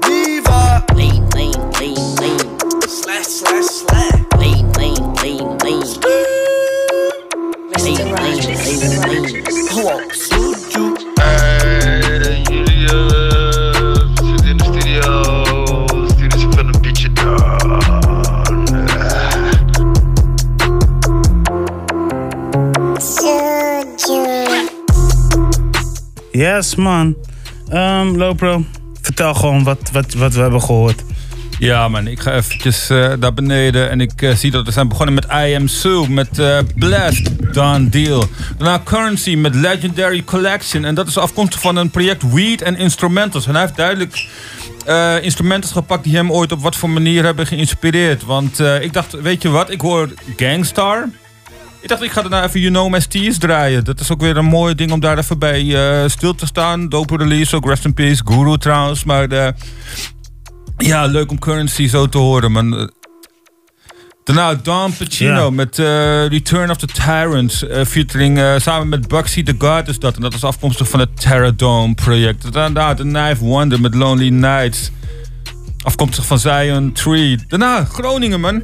[0.00, 0.84] Viva!
[0.94, 2.58] Lean, lean, lean, lean.
[3.02, 6.51] Slash, slash, slash Lean, lean, lean, lean.
[26.32, 27.16] Yes, man.
[27.68, 28.64] Ehm Lopro,
[29.00, 31.02] vertel gewoon wat, wat, wat we hebben gehoord.
[31.62, 34.88] Ja man, ik ga eventjes eh, daar beneden en ik eh, zie dat we zijn
[34.88, 38.24] begonnen met I Am Sue, met eh, Blast, Done Deal.
[38.58, 43.46] Daarna Currency met Legendary Collection en dat is afkomstig van een project Weed and Instrumentals.
[43.46, 44.26] En hij heeft duidelijk
[44.86, 48.24] eh, instrumentals gepakt die hem ooit op wat voor manier hebben geïnspireerd.
[48.24, 51.08] Want ik dacht, weet je wat, ik hoor Gangstar.
[51.80, 53.84] Ik dacht, ik ga daarna even You Know My Steez draaien.
[53.84, 55.76] Dat is ook weer een mooi ding om daar even bij
[56.08, 56.88] stil te staan.
[56.88, 59.04] Dope release, ook Rest in Peace, Guru trouwens.
[59.04, 59.54] Maar
[60.86, 62.52] ja, leuk om Currency zo te horen.
[62.52, 62.78] Man.
[62.78, 62.86] Eh,
[64.24, 65.50] Daarna Don Pacino Ja.
[65.50, 67.62] met eh, Return of the Tyrant.
[67.62, 70.14] eh, featuring samen met Bugsy the God is dat.
[70.16, 72.52] En dat is afkomstig van het Terradome project.
[72.52, 74.90] Daarna The Knife Wonder met Lonely Nights.
[75.82, 77.38] Afkomstig van Zion Tree.
[77.48, 78.62] Daarna Groningen man.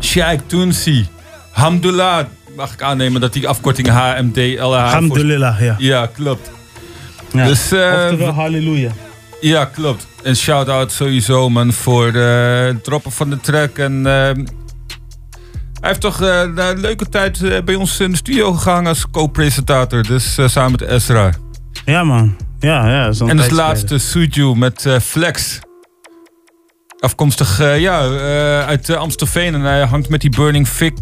[0.00, 1.06] Sheikh Toonsi.
[1.50, 2.24] Hamdullah.
[2.56, 4.62] Mag ik aannemen dat die afkorting HMD LH...
[4.62, 5.74] Alhamdulillah, ja.
[5.78, 6.50] Ja, klopt.
[7.32, 7.46] ja.
[7.46, 8.90] Dus, Oftewel, halleluja.
[9.40, 10.06] Ja, klopt.
[10.22, 13.78] En shout-out sowieso, man, voor eh, het droppen van de track.
[13.78, 14.12] En eh,
[15.80, 19.10] hij heeft toch eh, een leuke tijd eh, bij ons in de studio gegaan als
[19.10, 20.02] co-presentator.
[20.02, 21.30] Dus eh, samen met Ezra.
[21.84, 22.36] Ja, man.
[22.58, 23.12] Ja, ja.
[23.26, 25.58] En als laatste Suju met eh, Flex.
[27.00, 29.54] Afkomstig eh, ja, eh, uit eh, Amstelveen.
[29.54, 30.92] En hij hangt met die Burning Fig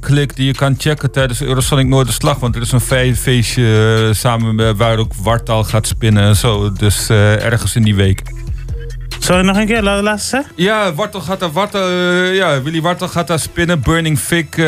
[0.00, 2.38] klik die je kan checken tijdens Eurosonic Noorderslag.
[2.38, 6.72] Want er is een fe- feestje samen met, waar ook Wartal gaat spinnen en zo.
[6.72, 8.22] Dus ergens in die week.
[9.18, 9.82] Sorry, nog een keer?
[9.82, 10.44] La- Laatste?
[10.56, 11.88] Ja, Wartel gaat daar, Wartel,
[12.32, 13.80] ja, Willy Wartel gaat daar spinnen.
[13.80, 14.66] Burning Fig eh,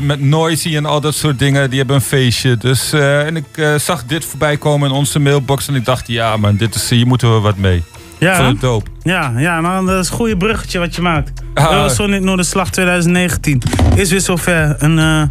[0.00, 1.68] met Noisy en al dat soort dingen.
[1.70, 2.56] Die hebben een feestje.
[2.56, 5.68] Dus, en ik zag dit voorbij komen in onze mailbox.
[5.68, 7.82] En ik dacht, ja man, dit is, hier moeten we wat mee.
[8.18, 8.52] Ja.
[8.60, 8.90] Dope.
[9.02, 11.42] Ja, ja nou, dat is een goede bruggetje wat je maakt.
[11.54, 11.72] Ah.
[11.72, 13.62] Eurosonic Noorderslag 2019
[13.94, 14.76] is weer zover.
[14.78, 15.22] Een uh,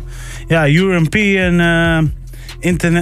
[0.48, 1.60] ja, European...
[1.60, 2.12] eh, interne-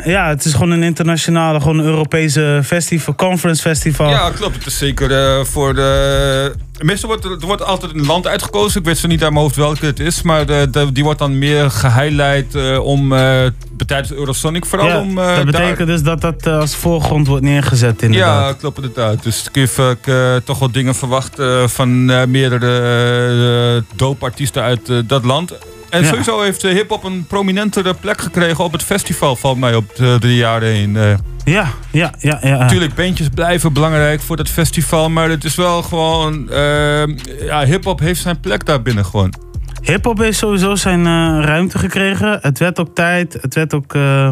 [0.06, 4.10] ja, het is gewoon een internationale, gewoon een Europese festival, conference festival.
[4.10, 4.56] Ja, klopt.
[4.56, 6.54] Het is zeker eh, voor de...
[6.82, 8.80] Meestal wordt er, wordt altijd een land uitgekozen.
[8.80, 10.22] Ik weet zo niet uit mijn hoofd welke het is.
[10.22, 13.14] Maar de, de- die wordt dan meer gehighlight eh, om...
[13.14, 13.46] eh,
[13.86, 15.16] tijdens Eurosonic vooral Ja, om...
[15.16, 18.50] dat daar- betekent dus dat dat als voorgrond wordt neergezet inderdaad.
[18.50, 19.24] Ja, klopt inderdaad.
[19.24, 20.12] Dus kun je vaak,
[20.44, 25.54] toch wel dingen verwachten van meerdere uh, dope-artiesten uit dat land.
[25.96, 26.08] En Ja.
[26.08, 30.18] sowieso heeft uh, hip-hop een prominentere plek gekregen op het festival, valt mij op de,
[30.20, 30.96] de jaren heen.
[30.96, 31.14] eh.
[31.44, 32.38] Ja, ja, ja.
[32.42, 32.58] ja.
[32.58, 36.50] Natuurlijk, bandjes blijven belangrijk voor dat festival, maar het is wel gewoon.
[36.50, 37.06] eh,
[37.46, 39.34] ja, hip-hop heeft zijn plek daar binnen gewoon.
[39.82, 42.40] Hip-hop heeft sowieso zijn eh, ruimte gekregen.
[42.42, 43.38] Het werd ook tijd.
[43.42, 43.94] Het werd ook.
[43.94, 44.30] eh,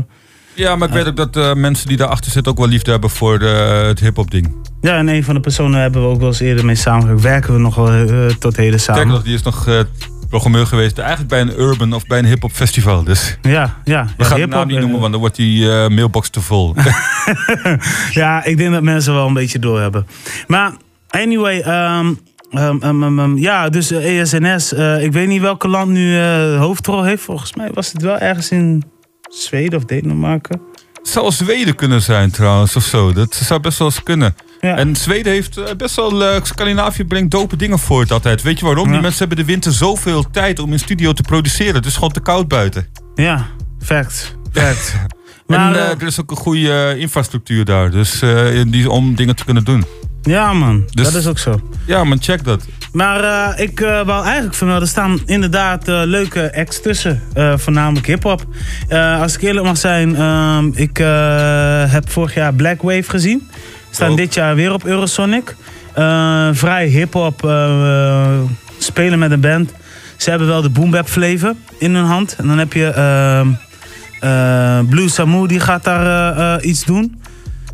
[0.53, 3.09] Ja, maar ik weet ook dat eh, mensen die daarachter zitten ook wel liefde hebben
[3.09, 3.45] voor de,
[3.87, 4.55] het hip-hop ding.
[4.81, 7.21] Ja, en een van de personen hebben we ook wel eens eerder mee samengewerkt.
[7.23, 9.01] Werken we nog wel eh, tot heden samen.
[9.01, 9.79] Kijk nog, die is nog eh,
[10.33, 13.03] programmeur geweest, eigenlijk bij een urban of bij een hip-hop festival.
[13.03, 13.37] Dus.
[13.41, 14.05] Ja, ja.
[14.17, 16.41] We ja, gaan de naam niet en- noemen, want dan wordt die eh, mailbox te
[16.41, 16.75] vol.
[18.21, 20.07] ja, ik denk dat mensen wel een beetje doorhebben.
[20.47, 20.71] Maar
[21.09, 22.13] anyway, ehm,
[22.51, 24.73] ehm, ehm, ja, dus eh, ESNS.
[24.73, 27.23] eh, ik weet niet welke land nu de hoofdrol heeft.
[27.23, 28.83] Volgens mij was het wel ergens in
[29.29, 30.61] Zweden of Denemarken.
[30.93, 33.13] Het zou Zweden kunnen zijn trouwens, of zo.
[33.13, 34.35] Dat zou best wel eens kunnen.
[34.71, 36.23] En Zweden heeft eh, best wel...
[36.25, 38.41] eh, Scandinavië brengt dope dingen voort altijd.
[38.41, 38.91] Weet je waarom?
[38.91, 41.75] Die mensen hebben de winter zoveel tijd om in studio te produceren.
[41.75, 42.87] Het is gewoon te koud buiten.
[43.15, 43.45] Ja,
[43.81, 44.35] fact.
[44.51, 44.95] Fact.
[44.95, 45.07] en
[45.47, 47.91] Maar, eh, er is ook een goede infrastructuur daar.
[47.91, 48.19] Dus
[48.67, 49.85] die, om dingen te kunnen doen.
[50.21, 51.61] ja man, Dus- dat is ook zo.
[51.85, 52.65] Ja man, check dat.
[52.91, 57.21] Maar ik eh, wou eigenlijk vermelden, er staan inderdaad leuke acts tussen.
[57.55, 58.45] voornamelijk hip-hop.
[59.19, 60.97] Als ik eerlijk mag zijn, ehm, ik
[61.91, 63.49] heb vorig jaar Black Wave gezien.
[63.93, 65.55] Staan dit jaar weer op Eurosonic.
[65.93, 68.39] Eh, vrij hip-hop eh,
[68.77, 69.73] spelen met een band.
[70.17, 72.35] Ze hebben wel de boom bap flavor in hun hand.
[72.35, 73.47] En dan heb je ehm,
[74.19, 77.21] eh, Blue Samu, die gaat daar iets doen.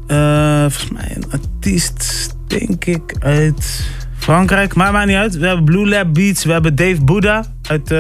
[0.08, 4.76] Volgens mij een artiest, denk ik, uit Frankrijk.
[4.76, 5.38] Maar maakt niet uit.
[5.38, 6.44] We hebben Blue Lab Beats.
[6.44, 7.94] We hebben Dave Buddha uit,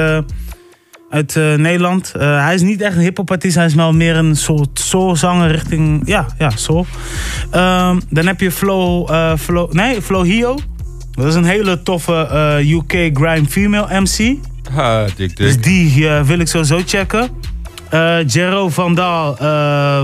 [1.09, 2.11] uit eh, Nederland.
[2.11, 3.55] Eh, hij is niet echt een hip-hop artiest.
[3.55, 6.01] Hij is wel meer een soort soulzanger richting.
[6.05, 6.85] Ja, ja, soul.
[7.51, 9.07] Ehm, dan heb je Flo.
[9.37, 10.57] Flo nee, Flo Hio.
[11.11, 12.27] Dat is een hele toffe
[12.65, 14.37] UK grime female MC.
[14.71, 15.37] Ha, dik dik.
[15.37, 17.29] Dus die wil ik sowieso checken.
[17.89, 19.35] Eh Jero van Daal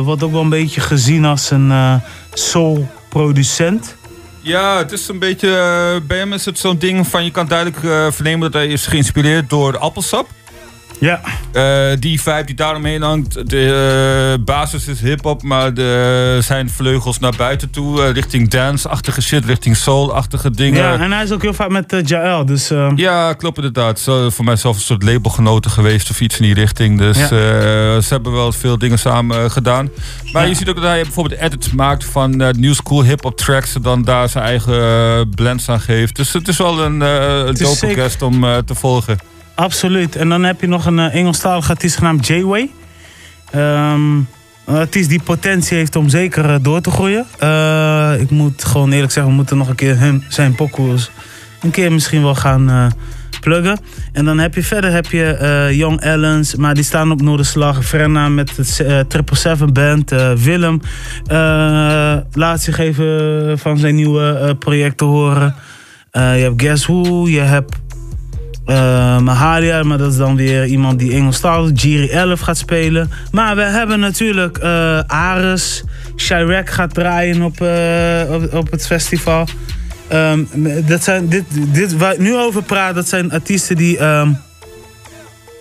[0.03, 1.95] wordt ook wel een beetje gezien als een eh
[2.34, 3.95] soul producent.
[4.41, 5.49] Ja, het is een beetje.
[6.07, 7.80] bij hem is het zo'n ding van je kan duidelijk
[8.14, 10.27] vernemen dat hij is geïnspireerd door appelsap.
[11.00, 11.22] Ja.
[11.52, 13.50] Eh, die vibe die daaromheen hangt.
[13.50, 18.04] De eh, basis is hip-hop, maar de, zijn vleugels naar buiten toe.
[18.04, 20.82] eh, richting dance-achtige shit, richting soul-achtige dingen.
[20.84, 22.46] Ja, en hij is ook heel vaak met Jael.
[22.46, 24.00] Dus, Ja, klopt inderdaad.
[24.00, 26.98] Zo, voor mij zelf een soort labelgenoten geweest of iets in die richting.
[27.00, 27.28] Dus Ja.
[27.28, 29.90] ze hebben wel veel dingen samen gedaan.
[30.32, 30.50] Maar Ja.
[30.50, 33.76] je ziet ook dat hij bijvoorbeeld edits maakt van new school hip-hop tracks.
[33.76, 36.16] En dan daar zijn eigen blends aan geeft.
[36.16, 37.02] Dus het is wel een,
[37.52, 39.18] is dope guest om te volgen.
[39.56, 40.15] Absoluut.
[40.15, 42.69] En dan heb je nog een uh, Engelstalige artiest genaamd J-Way.
[43.52, 44.15] Ehm,
[44.65, 47.26] een artiest die potentie heeft om zeker eh, door te groeien.
[47.40, 51.11] Eh, ik moet gewoon eerlijk zeggen, we moeten nog een keer hem, zijn pokoes
[51.61, 52.86] een keer misschien wel gaan eh,
[53.41, 53.80] pluggen.
[54.14, 57.86] En dan heb je verder heb je eh, Young Ellens, maar die staan op Noorderslag.
[57.86, 60.11] Frenna met het eh, Triple Seven Band.
[60.11, 60.82] eh, Willem
[61.26, 65.56] eh, laat zich even van zijn nieuwe eh, project te horen.
[66.11, 67.76] Eh, je hebt Guess Who, je hebt
[68.66, 73.12] eh Mahalia, maar dat is dan weer iemand die Engelstalig, Jiri 11 gaat spelen.
[73.32, 75.84] Maar we hebben natuurlijk eh Ares,
[76.16, 79.48] Chirac gaat draaien op, eh, op, op het festival.
[80.08, 80.44] Ehm,
[80.86, 84.32] dat zijn, dit, dit, waar ik nu over praat, dat zijn artiesten die ehm,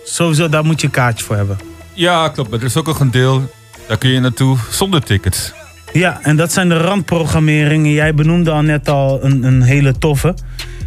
[0.03, 1.57] sowieso, daar moet je een kaartje voor hebben.
[1.93, 2.49] Ja, klopt.
[2.49, 3.51] Maar er is ook nog een deel,
[3.87, 5.53] daar kun je naartoe zonder tickets.
[5.93, 7.91] Ja, en dat zijn de randprogrammeringen.
[7.91, 10.35] Jij benoemde al net al een, een hele toffe.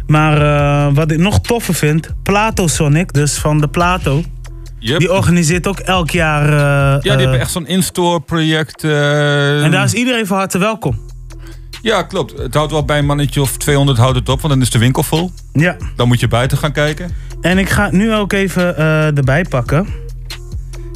[0.09, 4.23] Maar eh, wat ik nog toffer vind, Plato Sonic, dus van de Plato.
[4.79, 6.43] Die organiseert ook elk jaar.
[6.43, 8.83] eh, Ja, die eh, hebben echt zo'n in-store project.
[8.83, 10.99] En daar is iedereen van harte welkom.
[11.81, 12.37] Ja, klopt.
[12.37, 14.79] Het houdt wel bij een mannetje of 200 houdt het op, want dan is de
[14.79, 15.31] winkel vol.
[15.53, 15.75] Ja.
[15.95, 17.11] Dan moet je buiten gaan kijken.
[17.41, 18.77] En ik ga het nu ook even
[19.15, 19.87] erbij pakken.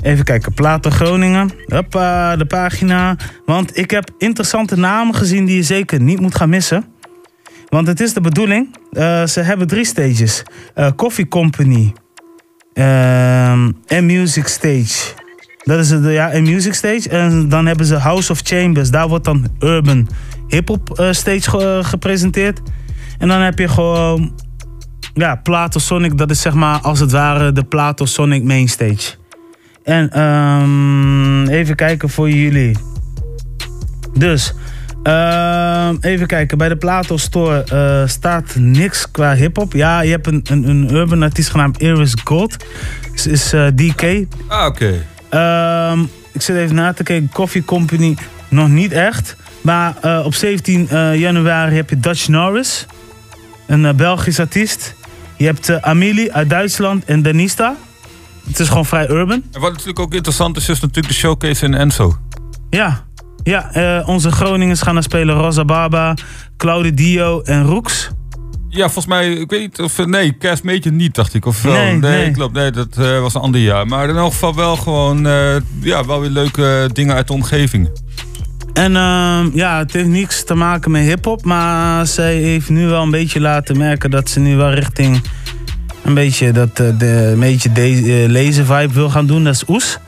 [0.02, 1.52] Even kijken, Plato Groningen.
[1.66, 3.16] Hoppa, de pagina.
[3.46, 6.86] Want ik heb interessante namen gezien die je zeker niet moet gaan missen.
[7.74, 10.44] Want het is de bedoeling, eh, ze hebben drie stages.
[10.74, 11.94] Eh, Coffee Company
[12.74, 15.14] ehm, en Music Stage.
[15.64, 17.10] Dat is het, ja, music stage.
[17.10, 18.90] En dan hebben ze House of Chambers.
[18.90, 20.08] Daar wordt dan Urban
[20.48, 22.62] Hip-Hop eh, Stage ge- gepresenteerd.
[23.18, 24.40] En dan heb je gewoon
[25.14, 29.16] ja, Plato Sonic, dat is zeg maar als het ware de Plato Sonic main stage.
[29.84, 32.78] En ehm, even kijken voor jullie.
[34.14, 34.54] Dus,
[35.04, 36.58] ehm, even kijken.
[36.58, 39.74] Bij de Plato Store eh, staat niks qua hip-hop.
[39.74, 42.58] Ja, je hebt een, een, een urban artiest genaamd Iris Gold.
[43.16, 44.26] Ze is eh, DK.
[44.48, 45.06] Ah, oké.
[45.30, 46.02] Ehm,
[46.32, 47.30] ik zit even na te kijken.
[47.34, 48.18] Coffee Company
[48.50, 49.36] nog niet echt.
[49.62, 52.86] Maar eh, op 17 eh, januari heb je Dutch Norris.
[53.68, 54.96] Een Belgisch artiest.
[55.38, 57.76] Je hebt Amelie uit Duitsland en Denista.
[58.48, 59.44] Het is gewoon vrij urban.
[59.52, 62.18] En wat natuurlijk ook interessant is, is natuurlijk de showcase in Enzo.
[62.70, 63.04] Ja,
[63.44, 65.36] ja eh, onze Groningers gaan naar spelen.
[65.36, 66.14] Rosa Baba,
[66.58, 68.10] Claude Dio en Roeks.
[68.70, 70.06] Ja, volgens mij, ik weet niet of...
[70.06, 71.46] Nee, Major niet, dacht ik.
[71.46, 71.74] Of wel?
[71.74, 72.32] Nee, nee.
[72.32, 72.54] klopt.
[72.54, 73.88] Nee, dat eh, was een ander jaar.
[73.88, 75.28] Maar in elk geval wel gewoon...
[75.28, 77.90] eh, ja, wel weer leuke dingen uit de omgeving.
[78.74, 81.46] En ehm, ja, het heeft niks te maken met hip-hop.
[81.46, 85.22] Maar zij heeft nu wel een beetje laten merken dat ze nu wel richting
[86.04, 89.44] een beetje dat de een beetje deze lezen vibe wil gaan doen.
[89.44, 90.00] Dat is Oes.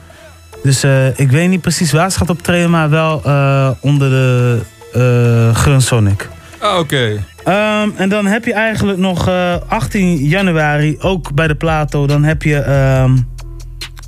[0.66, 5.52] Dus eh, ik weet niet precies waar ze gaat optreden, maar wel eh, onder de
[5.54, 6.30] Grun Sonic.
[6.60, 7.24] Ah, oké.
[7.44, 12.24] Ehm, en dan heb je eigenlijk nog eh, 18 januari, ook bij de Plato, dan
[12.24, 13.18] heb je ehm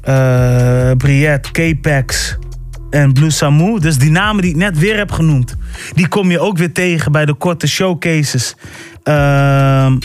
[0.04, 2.38] eh Briette, K-Pax
[2.90, 3.80] en Blue Samu.
[3.80, 5.56] Dus die namen die ik net weer heb genoemd,
[5.94, 8.56] die kom je ook weer tegen bij de korte showcases.
[9.04, 9.98] Ehm,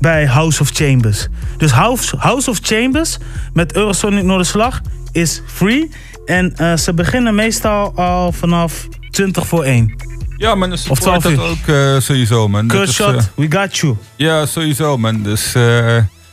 [0.00, 1.28] bij House of Chambers.
[1.56, 3.18] Dus House, House of Chambers
[3.52, 4.80] met Eurosonic Noorderslag
[5.12, 5.90] is free.
[6.24, 9.94] En eh, ze beginnen meestal al vanaf 20 voor 1.
[10.36, 12.66] Ja, man, dus Of support 12 dat ook eh, sowieso, man.
[12.66, 13.96] Kurt Shot, eh, we got you.
[14.16, 15.22] ja, sowieso, man.
[15.22, 15.54] Dus,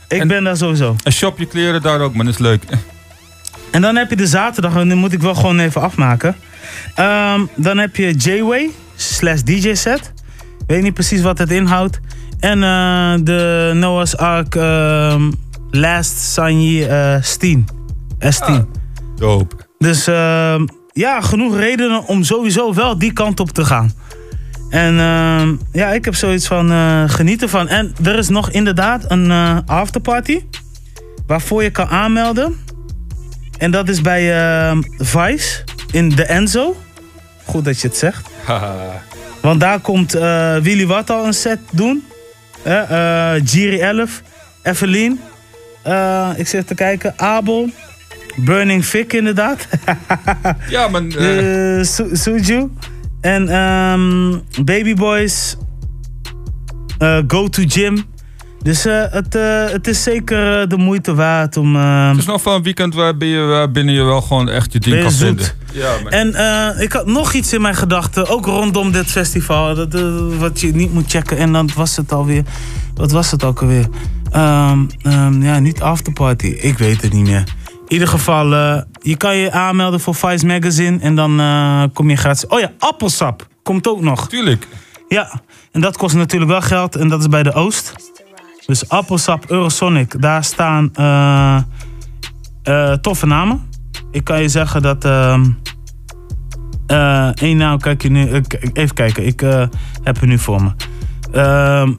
[0.08, 0.96] Ik ben daar sowieso.
[1.02, 2.28] En shop je kleren daar ook, man.
[2.28, 2.62] Is leuk.
[3.70, 6.36] En dan heb je de zaterdag, en die moet ik wel gewoon even afmaken.
[6.94, 10.12] Ehm, dan heb je J-Way slash DJ set.
[10.66, 12.00] Weet niet precies wat het inhoudt.
[12.40, 12.60] En
[13.24, 15.30] de Noah's Ark ehm,
[15.70, 17.77] Last Sanyi eh Steen.
[18.18, 18.64] S10.
[19.16, 19.56] Dope.
[19.78, 23.92] Dus ehm, ja, genoeg redenen om sowieso wel die kant op te gaan.
[24.70, 27.68] En ehm, ja, ik heb zoiets van eh, genieten van.
[27.68, 30.44] En er is nog inderdaad een eh, afterparty.
[31.26, 32.56] Waarvoor je kan aanmelden.
[33.58, 36.76] En dat is bij ehm, Vice in de Enzo.
[37.44, 38.28] Goed dat je het zegt.
[39.40, 42.04] Want daar komt eh, Willy Wat al een set doen.
[43.44, 44.22] Jiri 11,
[44.62, 45.20] Evelien.
[45.88, 47.14] Eh, ik zit te kijken.
[47.16, 47.70] Abel.
[48.40, 49.68] Burning Fick inderdaad.
[50.70, 51.08] ja, man.
[51.08, 52.70] De Su- Suju.
[53.20, 54.30] En ehm,
[54.64, 55.56] Baby Boys.
[56.98, 58.04] eh, Go to Gym.
[58.62, 61.76] Dus eh, het, eh, het is zeker eh, de moeite waard om...
[61.76, 65.02] Het is nog van een weekend waarbij je, waarbinnen je wel gewoon echt je ding
[65.02, 65.46] kan vinden.
[65.72, 65.94] Ja.
[66.08, 70.02] En eh, ik had nog iets in mijn gedachten, ook rondom dit festival, dat, eh,
[70.38, 71.36] wat je niet moet checken.
[71.36, 72.42] En dan was het alweer,
[72.94, 73.86] wat was het ook alweer?
[74.30, 77.44] Ehm, ehm, ja, niet afterparty, ik weet het niet meer.
[77.88, 82.10] In ieder geval, eh, je kan je aanmelden voor Vice Magazine en dan eh, kom
[82.10, 82.46] je gratis.
[82.46, 84.28] Oh ja, appelsap komt ook nog.
[84.28, 84.66] Tuurlijk.
[85.08, 85.40] Ja,
[85.72, 87.92] en dat kost natuurlijk wel geld en dat is bij de Oost.
[88.66, 93.70] Dus appelsap, Eurosonic, daar staan eh, toffe namen.
[94.10, 95.04] Ik kan je zeggen dat.
[95.04, 95.44] ehm
[96.86, 98.42] eh, één naam, kijk je nu.
[98.72, 99.40] even kijken, ik
[100.02, 100.70] heb hem nu voor me.
[101.32, 101.94] Ehm,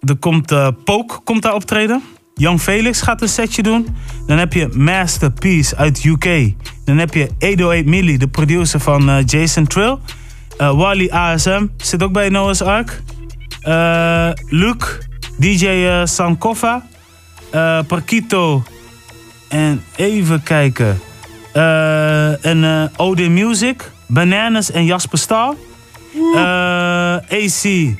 [0.00, 0.52] er komt
[0.84, 2.02] Poke komt daar optreden.
[2.38, 3.96] Young Felix gaat een setje doen.
[4.26, 6.52] Dan heb je Masterpiece uit UK.
[6.84, 9.98] Dan heb je 808 Millie, de producer van eh, Jason Trill.
[10.58, 13.02] Eh, Wally ASM zit ook bij Noah's Ark.
[13.60, 14.86] Eh, Luke,
[15.36, 16.86] DJ Sankoffa.
[17.50, 18.62] Eh Parquito.
[19.48, 21.00] En even kijken.
[22.42, 23.90] En Odin Music.
[24.06, 25.54] Bananas en Jasper Staal.
[27.28, 27.94] AC.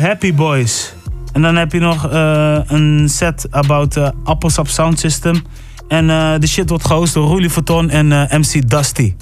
[0.00, 0.94] Happy Boys.
[1.32, 5.42] En dan heb je nog eh, een set about eh, Appelsap Sound System.
[5.88, 9.14] En eh, de shit wordt gehost door Roelie Verton en eh, MC Dusty.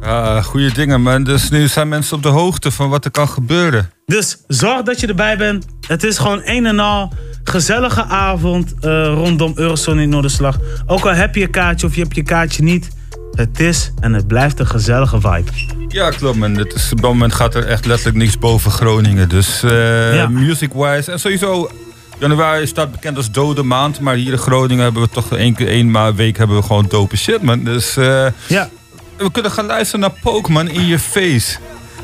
[0.00, 1.24] Ja, goede dingen, man.
[1.24, 3.90] Dus nu zijn mensen op de hoogte van wat er kan gebeuren.
[4.06, 5.66] Dus zorg dat je erbij bent.
[5.86, 7.12] Het is gewoon een en al
[7.44, 8.74] gezellige avond
[9.14, 10.58] rondom Eurosonic Noorderslag.
[10.86, 12.90] Ook al heb je een kaartje of je hebt je kaartje niet.
[13.32, 15.50] Het is en het blijft een gezellige vibe.
[15.88, 16.56] Ja, klopt, man.
[16.56, 19.28] Het is, op dat moment gaat er echt letterlijk niks boven Groningen.
[19.28, 20.28] Dus eh, Ja.
[20.28, 21.12] music-wise.
[21.12, 21.70] En sowieso,
[22.18, 24.00] januari staat bekend als dode maand.
[24.00, 27.16] Maar hier in Groningen hebben we toch één keer één week hebben we gewoon dope
[27.16, 27.64] shit, man.
[27.64, 28.68] Dus eh, ja.
[29.16, 31.58] we kunnen gaan luisteren naar Pokémon in je face.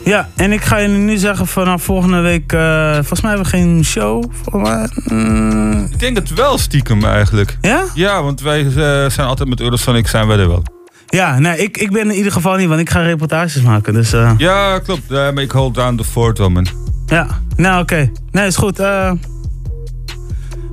[0.05, 2.53] Ja, en ik ga je nu zeggen vanaf volgende week...
[2.53, 4.25] eh, volgens mij hebben we geen show.
[4.53, 7.59] Mij, mm, Ik denk het wel stiekem eigenlijk.
[7.61, 7.85] Ja?
[7.95, 8.71] Ja, want wij
[9.11, 10.63] zijn altijd met Eurosonic zijn wij er wel.
[11.11, 13.93] Ja, nee, ik, ik ben in ieder geval niet, want ik ga reportages maken.
[13.93, 15.09] Dus eh, Ja, klopt.
[15.09, 16.67] Maar ik hold down the fort wel, man.
[17.07, 17.27] ja,
[17.57, 18.11] nou oké.
[18.31, 18.79] Nee, is goed.
[18.79, 19.13] eh.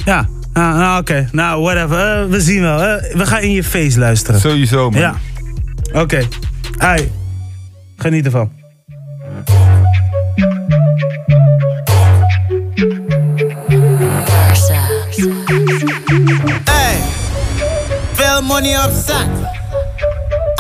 [0.06, 1.30] ja, nou, nou, oké.
[1.32, 2.22] Nou, whatever.
[2.24, 2.78] Eh, we zien wel.
[3.14, 4.40] we gaan in je face luisteren.
[4.40, 5.00] Sowieso, man.
[5.02, 5.16] Ja.
[5.94, 6.28] Oké.
[6.78, 7.12] Ai.
[7.98, 8.52] Geniet ervan.
[16.66, 16.98] Hey,
[18.14, 19.28] veel money op zak.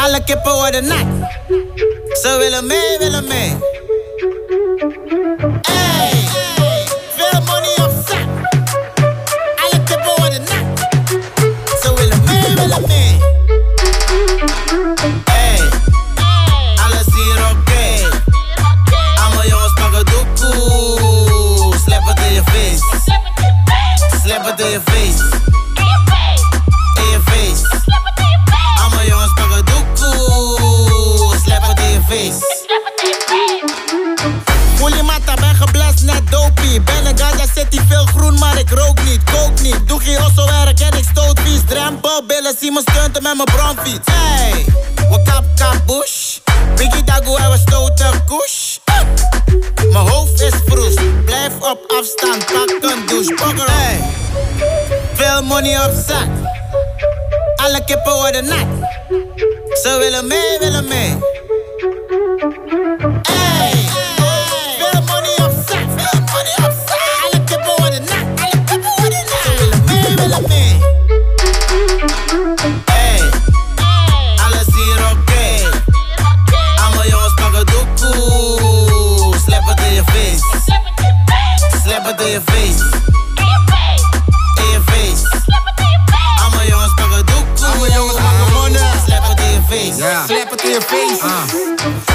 [0.05, 1.05] Alle kippen worden nat.
[2.21, 3.49] Ze willen mee, willen mee.
[3.49, 3.74] Hey,
[39.95, 40.15] kook niet.
[40.15, 41.61] Doe geen osso werk en ik stoot vies.
[41.67, 44.11] Drempel, billen, zie me stunten met mijn bronfiets.
[44.11, 44.65] Hey,
[44.95, 46.37] we kap kap bush.
[46.75, 48.23] Biggie dagoe en we stoten.
[49.91, 50.93] Mijn hoofd is vroes,
[51.25, 53.33] blijf op afstand, pak een douche.
[53.33, 54.03] Pokker, hey.
[55.13, 56.27] Veel money op zak,
[57.55, 58.65] alle kippen worden nat.
[59.83, 61.17] Ze willen mee, willen mee.
[63.21, 63.73] Hey,
[82.29, 82.83] je face.
[84.57, 85.41] In je face.
[86.43, 87.65] Allemaal jongens pakken doekoe.
[87.65, 88.81] Allemaal jongens pakken monnen.
[89.05, 90.23] Slap het in je face.
[90.27, 92.14] Slap het in je.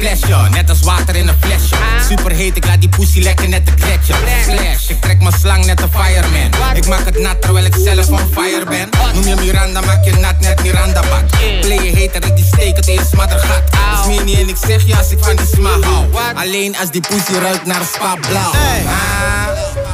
[0.00, 0.16] Ah.
[0.16, 1.76] Splashen, net als water in een flesje.
[2.08, 4.14] Super heet, ik laat die pussy lekker net te kletsen.
[4.44, 6.76] Slash, ik trek mijn slang net een fireman.
[6.76, 8.88] Ik maak het nat terwijl ik zelf on fire ben.
[9.14, 11.24] Noem je Miranda, maak je nat net Miranda bak.
[11.60, 13.62] Play je hater, ik die steek het in je smaddergat.
[14.00, 16.06] Is meer niet en ik zeg je als ik van die sma hou.
[16.34, 18.50] Alleen als die pussy ruikt naar spa blauw.
[18.52, 18.84] Hey.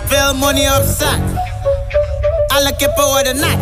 [0.07, 1.19] Veel money op zak.
[2.47, 3.59] Alle kippen worden nat.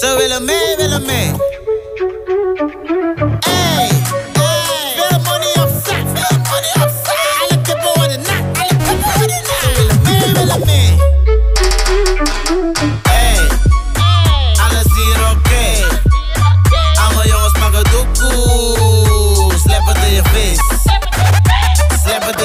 [0.00, 1.51] Ze willen mee, willen mee.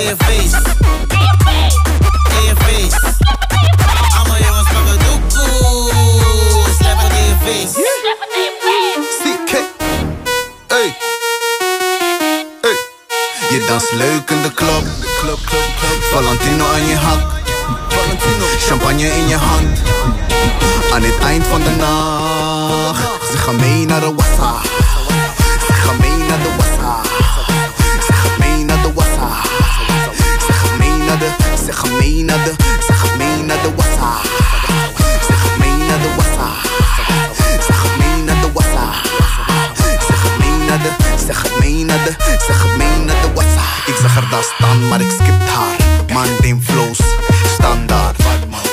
[0.01, 0.61] Je face.
[2.45, 2.97] Je face.
[7.43, 7.77] Face.
[10.67, 10.97] Hey.
[12.61, 12.77] Hey.
[13.49, 14.83] Je leuk in de club.
[16.11, 17.19] Valentino aan je hak.
[18.59, 19.79] Champagne in je hand.
[20.93, 23.31] Aan het eind van de nacht.
[23.31, 24.61] Ze gaan mee naar de wassa.
[25.67, 26.76] Ze gaan mee naar de wassa.
[31.15, 31.29] De.
[31.65, 32.53] Ze gaan mee naar de.
[32.87, 34.11] Ze gaan mee naar de wassa.
[35.27, 36.49] Ze gaan mee naar de wassa.
[37.65, 38.85] Ze gaan mee naar de wassa.
[40.07, 40.91] Ze gaat mee naar de,
[41.25, 42.11] ze gaat mee naar de,
[42.45, 43.87] ze gaat mee naar de WhatsApp.
[43.87, 45.75] Ik zag haar daar staan, maar ik skipt haar.
[46.13, 46.99] Mandem flows,
[47.53, 48.17] standaard.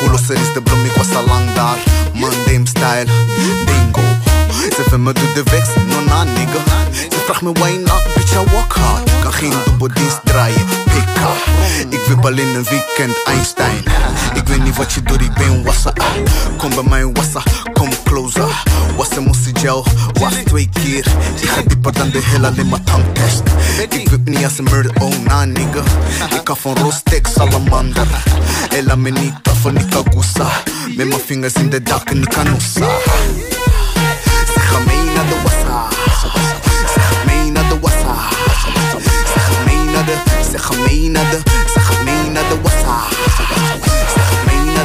[0.00, 1.78] Hoe losser is de bloem, ik was al lang daar.
[2.12, 3.06] Mandem style,
[3.64, 4.02] bingo.
[4.76, 6.60] Ze vindt me door de weg, no na nigga.
[7.24, 9.10] Ze vraagt me why not, bitch I work hard.
[9.22, 11.92] Kan geen dubbeldienst draaien, up.
[11.92, 13.82] Ik wip al in een weekend Einstein.
[14.34, 15.92] Ik weet niet wat je doet, ik ben wassa.
[16.56, 17.42] Kom bij mij wassa,
[17.72, 18.62] kom closer.
[18.96, 21.06] Wassa moest gel, was twee keer.
[21.40, 23.42] Ik ga dieper dan de hel, alleen maar tandtest.
[23.88, 25.82] Ik wip niet als een murder, oh na nigga.
[26.34, 28.06] Ik kan van Rostek salamander.
[28.68, 30.48] Ella me niet af en ik gusa.
[30.96, 33.53] Met mijn vingers in de dak en ik kan.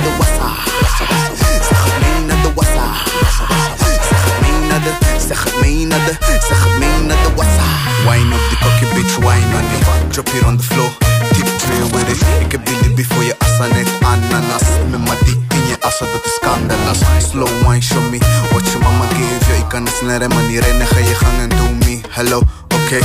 [0.07, 0.51] De wassa.
[1.69, 2.87] Ze gaan mee naar de wassa.
[3.37, 4.91] Ze gaan mee naar de,
[5.27, 6.13] ze gaan mee naar de,
[6.47, 7.67] ze gaan mee naar de wassa.
[8.05, 10.13] Wine up the cocky bitch, wine on it.
[10.13, 10.91] Drop it on the floor,
[11.33, 12.21] tip trail with it.
[12.39, 14.67] Ik heb lippie voor je assa net ananas.
[14.89, 16.99] Met mijn dik in je assa, dat is scandalous.
[17.29, 18.17] Slow wine, show me
[18.51, 19.57] what your mama gave you.
[19.57, 22.01] Ik kan het snel remmen, niet rennen, ga je gang en doe me.
[22.09, 22.41] Hello,
[22.75, 23.03] okay,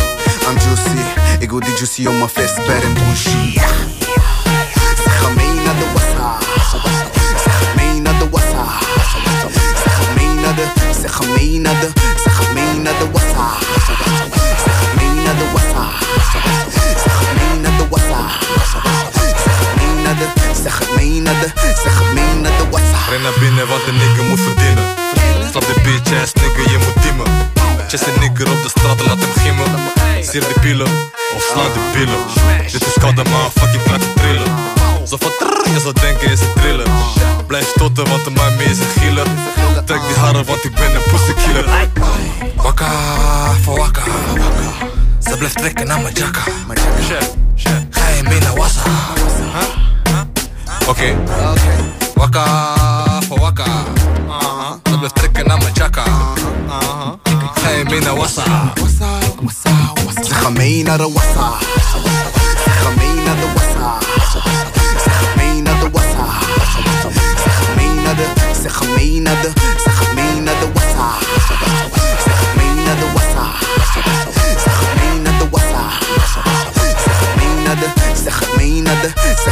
[0.49, 1.03] I'm juicy.
[1.39, 3.53] Ik wil die juicy op mijn vest, bad en bushy.
[5.03, 6.39] Ze gaan mee naar de wassa.
[6.71, 8.65] Ze gaan mee naar de wassa.
[9.83, 10.67] Ze gaan mee naar de,
[11.03, 11.91] ze gaan mee naar de,
[12.23, 13.47] ze gaan mee naar de wassa.
[13.87, 14.29] Ze gaan
[14.97, 15.85] mee naar de wassa.
[17.03, 18.29] Ze gaan mee naar de wassa.
[18.73, 20.27] Ze gaan mee naar de,
[20.63, 21.49] ze gaan mee naar de,
[21.83, 23.09] ze gaan mee naar de wassa.
[23.11, 24.85] Ren naar binnen, want de nigga moet verdienen.
[25.51, 27.44] Slap de bitch ass nigga, je moet dimmen.
[27.95, 29.67] Chest een nigger op de straat, laat hem gimmen.
[30.21, 30.87] Zeer de pillen,
[31.35, 32.19] of sla de pillen.
[32.73, 34.53] Dit is koude maan, fuck ik laat je trillen.
[35.09, 36.87] Zo van trrr, je zou denken is het trillen.
[37.47, 39.27] Blijf stotten, want de man mee is een gieler.
[39.85, 41.89] Trek die haren, want ik ben een pussykiller.
[42.57, 42.91] Wakka,
[43.63, 44.03] voor wakka.
[45.19, 46.43] Ze blijft trekken naar mijn jacka.
[47.91, 48.83] Ga je mee naar Wassa?
[50.89, 51.17] Oké.
[52.15, 52.47] Wakka,
[53.29, 53.85] voor wakka.
[54.83, 56.03] Ze blijft trekken naar mijn jacka.
[57.85, 58.73] Ga je mee naar Wassa?
[60.25, 61.53] Ze gaan mee naar de wassa.
[62.65, 63.99] Ze gaan mee naar de wassa.
[64.33, 64.41] Ze
[65.11, 66.25] gaan mee naar de wassa.
[78.23, 79.13] Ze gaan mee naar de,
[79.43, 79.51] ze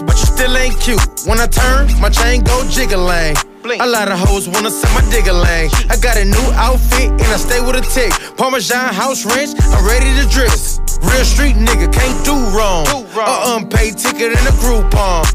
[0.00, 1.00] but you still ain't cute.
[1.26, 3.36] When I turn, my chain go jiggling.
[3.64, 5.70] A lot of hoes wanna set my digger lane.
[5.90, 8.12] I got a new outfit and I stay with a tick.
[8.36, 10.80] Parmesan house ranch, I'm ready to dress.
[11.02, 12.86] Real street nigga, can't do wrong.
[13.16, 15.26] A unpaid ticket and a Groupon.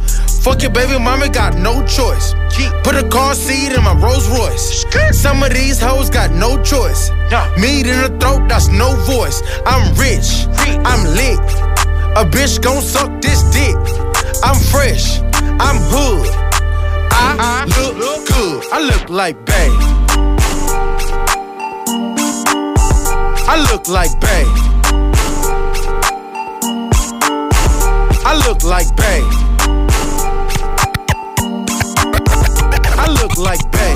[0.44, 2.34] Fuck your baby mama, got no choice.
[2.84, 4.84] Put a car seat in my Rolls Royce.
[5.12, 7.12] Some of these hoes got no choice.
[7.58, 9.42] Meat in the throat, that's no voice.
[9.66, 10.48] I'm rich,
[10.84, 11.40] I'm lit.
[12.16, 14.03] A bitch gon' suck this dick.
[14.46, 16.28] I'm fresh, I'm hood.
[17.12, 17.66] I
[17.98, 18.64] look good.
[18.74, 19.70] I look like Bay.
[23.48, 24.46] I look like Bay.
[28.26, 29.22] I look like Bay.
[33.00, 33.96] I look like Bay.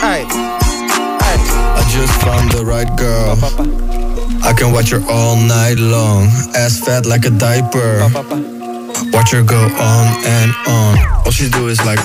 [0.00, 3.91] Hey, I just found the right girl.
[4.44, 6.26] I can watch her all night long.
[6.54, 8.00] Ass fat like a diaper.
[9.12, 10.98] Watch her go on and on.
[11.24, 12.00] All she do is like.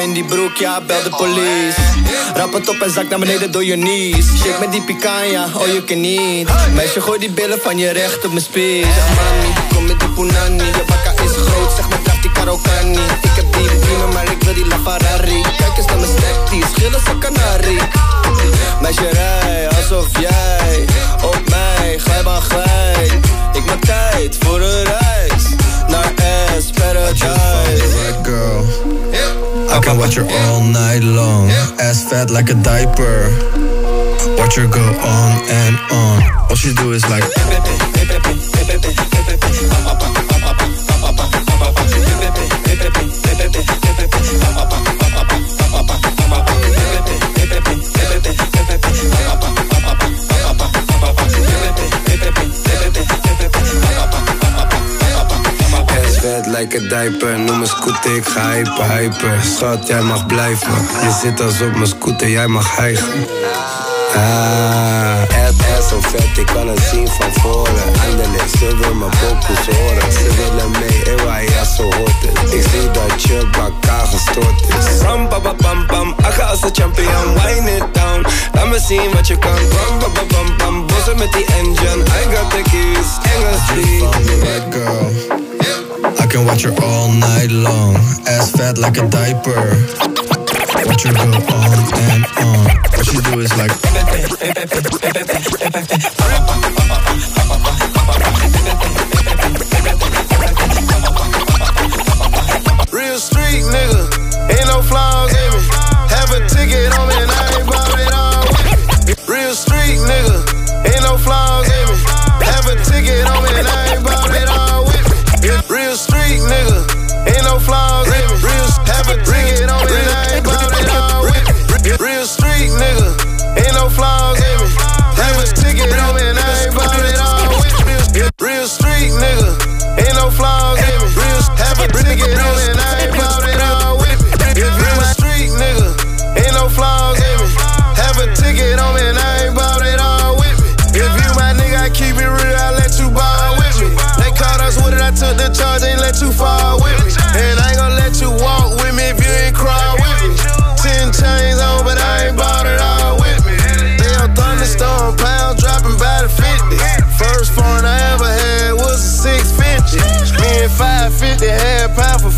[0.00, 1.80] In die broek, ja, bel de police.
[2.34, 4.26] Rap het op en zak naar beneden door je knees.
[4.36, 6.48] Shake met die picanha, oh je kan niet.
[6.74, 8.86] Meisje, gooi die billen van je recht op mijn spies.
[8.86, 10.64] Ja, mami, kom met die punani.
[10.64, 12.09] Je bakka is groot, zeg maar,
[12.40, 13.04] Karokani.
[13.22, 15.42] Ik heb die prima, maar ik wil die LaFerrari.
[15.56, 17.78] Kijk eens naar mijn stack, die schillen zijn kanari.
[18.80, 20.84] Meisje, rij alsof jij
[21.22, 23.26] op mij glij maar glijdt.
[23.52, 25.44] Ik maak tijd voor een reis
[25.88, 26.12] naar
[26.60, 27.28] S Paradise.
[28.22, 28.64] Girl.
[29.76, 31.50] I can watch her all night long.
[31.76, 33.30] Ass fat like a diaper.
[34.36, 36.22] Watch her go on and on.
[36.48, 37.89] All she do is like.
[56.60, 59.42] Like a diaper, noem me scooter, ik ga hyper, hyper.
[59.56, 60.72] Schat, jij mag blijven.
[61.02, 63.26] Je zit als op mijn scooter, jij mag hijgen.
[64.14, 65.22] Ah,
[65.78, 67.82] ass zo vet, ik kan het zien van voren.
[68.04, 70.12] Andele, ze wil mijn pokoes horen.
[70.12, 72.52] Ze willen mee, ewa, ja, zo hoort het.
[72.52, 75.02] Ik zie dat je bakka gestort is.
[75.02, 76.14] Ram, ba, ba, bam, bam.
[76.22, 78.26] Akka als de champion, wine it down.
[78.52, 79.50] Laat me zien wat je kan.
[79.50, 80.86] Ram, ba, ba, bam, bam.
[80.86, 82.02] Bossen met die engine.
[82.04, 83.66] I got the keys, Engels
[84.26, 85.39] the right girl.
[86.30, 87.96] Can watch her all night long.
[88.28, 89.74] Ass fat like a diaper.
[90.86, 92.70] Watch her go on and on.
[92.94, 93.72] All she do is like.
[102.92, 104.06] Real street nigga,
[104.54, 105.60] ain't no flaws in me.
[106.14, 107.19] Have a ticket on me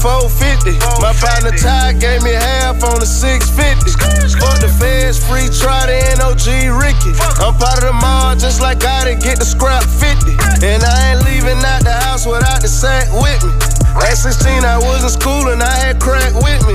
[0.03, 0.83] 450.
[0.99, 3.95] My partner Ty gave me half on the 650.
[4.43, 7.15] Fuck the feds, free Trotter and OG Ricky.
[7.39, 10.35] I'm part of the mall just like I did get the scrap 50.
[10.67, 13.55] And I ain't leaving out the house without the sack with me.
[14.03, 16.75] At 16, I was in school and I had crack with me.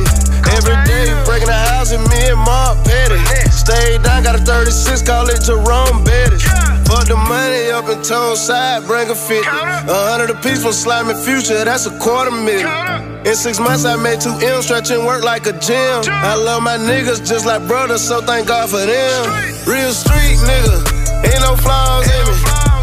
[0.56, 3.20] Every day breaking the house and me and Mark Petty.
[3.52, 6.48] Stayed down, got a 36, call it Jerome Bettis.
[6.88, 9.44] Fuck the money up and told side, bring a 50.
[9.44, 12.97] A hundred apiece from Slime and Future, that's a quarter million.
[13.28, 16.00] In six months, I made two M, stretching work like a gym.
[16.08, 19.22] I love my niggas just like brothers, so thank God for them.
[19.68, 20.80] Real street nigga,
[21.28, 22.36] ain't no flaws in me.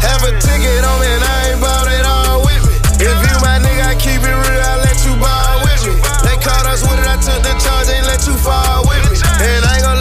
[0.05, 2.77] Have a ticket on me and I ain't bought it all with me.
[3.09, 5.97] If you my nigga, I keep it real, I let you ball with me.
[6.29, 9.17] They caught us with it, I took the charge, ain't let you fall with me.
[9.41, 9.94] And I ain't gonna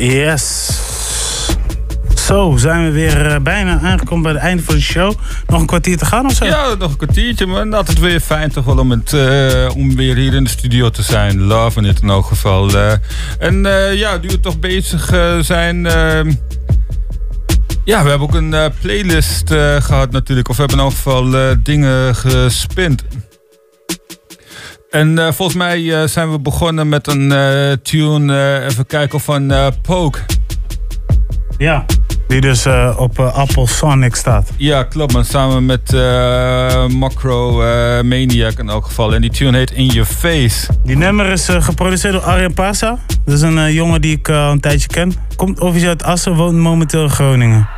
[0.00, 0.70] Yes.
[2.14, 5.12] Zo, zijn we weer eh, bijna aangekomen bij het einde van de show.
[5.46, 6.44] Nog een kwartier te gaan of zo?
[6.44, 10.16] Ja, nog een kwartiertje, maar altijd weer fijn toch wel om, het, eh, om weer
[10.16, 11.40] hier in de studio te zijn.
[11.42, 12.70] Love in het in elk geval.
[12.78, 12.92] eh.
[13.38, 13.62] en
[13.96, 15.86] ja, nu we toch bezig zijn...
[15.86, 16.32] ehm,
[17.84, 20.48] ja, we hebben ook een playlist eh, gehad natuurlijk.
[20.48, 23.04] Of we hebben in elk geval dingen gespind.
[24.90, 29.52] En eh, volgens mij eh, zijn we begonnen met een eh, tune, even kijken, van
[29.82, 30.18] Poke.
[31.58, 31.84] Ja,
[32.28, 34.50] die dus op Apple Sonic staat.
[34.56, 35.24] Ja, klopt, man.
[35.24, 35.92] Samen met
[36.92, 37.56] Macro
[38.02, 39.14] Maniac in elk geval.
[39.14, 40.66] En die tune heet In Your Face.
[40.84, 42.98] Die nummer is geproduceerd door Arjen Pasa.
[43.24, 45.12] Dat is een jongen die ik al een tijdje ken.
[45.36, 47.68] Komt officieel uit Assen, woont momenteel in Groningen.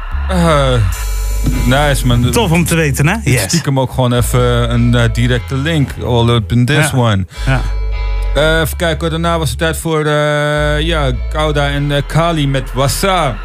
[1.67, 2.31] Nice, man.
[2.31, 3.17] Tof om te weten, hè?
[3.25, 3.43] Yes.
[3.43, 5.91] Stiekem ook gewoon even een eh, directe link.
[6.05, 6.97] All up in this Ja.
[6.97, 7.27] one.
[7.47, 7.61] Ja.
[8.35, 13.37] Eh, even kijken, daarna was het tijd voor eh, ja, Gouda en Kali met Wassa.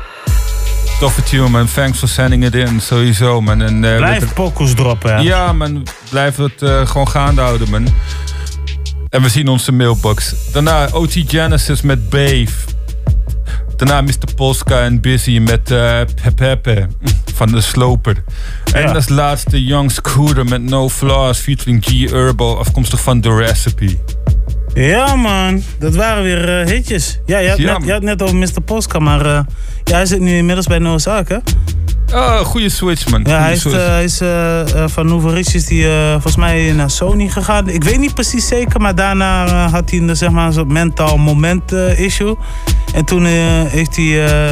[0.99, 1.67] Toffe tune, man.
[1.73, 3.61] Thanks for sending it in, sowieso, man.
[3.61, 5.21] En, Blijf met- pokkels droppen, hè?
[5.21, 5.83] Ja, man.
[6.09, 6.53] Blijf het
[6.83, 7.87] gewoon gaande houden, man.
[9.09, 10.33] En we zien onze mailbox.
[10.51, 12.51] Daarna OT Genesis met Bave.
[13.77, 14.33] Daarna Mr.
[14.35, 16.87] Polska en Busy met eh Pepepe
[17.33, 18.23] van de Sloper.
[18.73, 23.97] En als laatste Young Scooter met No Flaws featuring G Urbo, afkomstig van The Recipe.
[24.77, 25.63] Ja, man.
[25.79, 27.19] Dat waren weer eh, hitjes.
[27.25, 28.61] Ja, je had, Ja, net, je had net over Mr.
[28.65, 29.45] Polska, maar ja,
[29.83, 31.37] hij zit nu inmiddels bij Noah's Ark, hè?
[32.13, 33.23] Oh, goede switch, man.
[33.23, 37.69] Ja, Goeie hij hij is eh, van Riche is die, volgens mij naar Sony gegaan.
[37.69, 41.17] Ik weet niet precies zeker, maar daarna had hij een, zeg maar, een soort mentaal
[41.17, 42.37] moment issue.
[42.93, 44.05] En toen heeft hij,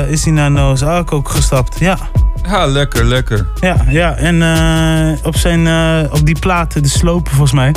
[0.10, 1.80] is hij naar Noah's Ark ook gestapt.
[1.80, 1.98] Ja.
[2.44, 3.48] Ja, lekker, lekker.
[3.60, 4.16] Ja, ja.
[4.16, 4.36] en
[5.24, 5.68] op, zijn,
[6.12, 7.74] op die platen, de slopen volgens mij,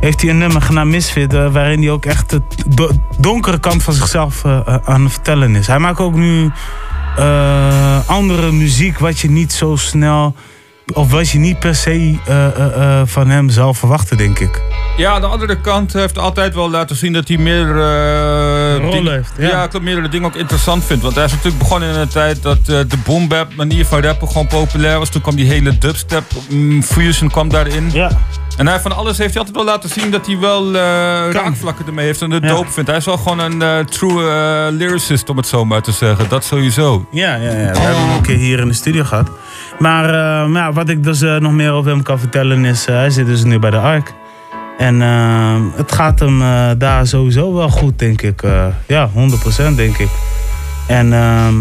[0.00, 3.82] heeft hij een nummer genaamd Misfit, eh, waarin hij ook echt de do- donkere kant
[3.82, 5.66] van zichzelf eh, eh, aan het vertellen is.
[5.66, 6.50] Hij maakt ook nu
[8.06, 10.34] andere muziek wat je niet zo snel,
[10.94, 14.62] of wat je niet per se eh, eh, eh, van hem zou verwachten, denk ik.
[14.96, 17.66] Ja, de andere kant heeft altijd wel laten zien dat hij meer...
[17.80, 19.48] eh, Rol dingen- heeft, ja.
[19.48, 19.66] ja.
[19.66, 21.02] klopt, meerdere dingen ook interessant vindt.
[21.02, 24.28] Want hij is natuurlijk begonnen in een tijd dat de boom bap manier van rappen
[24.28, 25.08] gewoon populair was.
[25.08, 27.90] Toen kwam die hele dubstep mm, fusion kwam daarin.
[27.92, 28.10] Ja.
[28.56, 30.72] En hij van alles heeft hij altijd wel laten zien dat hij wel
[31.32, 32.48] raakvlakken ermee heeft en het Ja.
[32.48, 32.88] dope vindt.
[32.88, 34.22] Hij is wel gewoon een true
[34.72, 36.28] lyricist, om het zo maar te zeggen.
[36.28, 37.06] Dat sowieso.
[37.10, 37.70] Ja, ja, ja.
[37.72, 39.30] We hebben hem een keer hier in de studio gehad.
[39.78, 42.86] Maar, eh, wat ik dus eh, nog meer over hem kan vertellen is...
[42.86, 44.12] eh, hij zit dus nu bij de ARK.
[44.78, 45.00] En
[45.76, 46.42] het gaat hem
[46.78, 48.42] daar sowieso wel goed, denk ik.
[48.86, 50.08] Ja, 100% denk ik.
[50.86, 51.54] En ehm,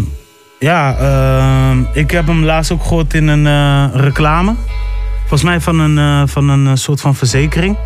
[0.59, 4.55] ja, ehm, ik heb hem laatst ook gehoord in een reclame.
[5.19, 7.77] Volgens mij van een, van een soort van verzekering.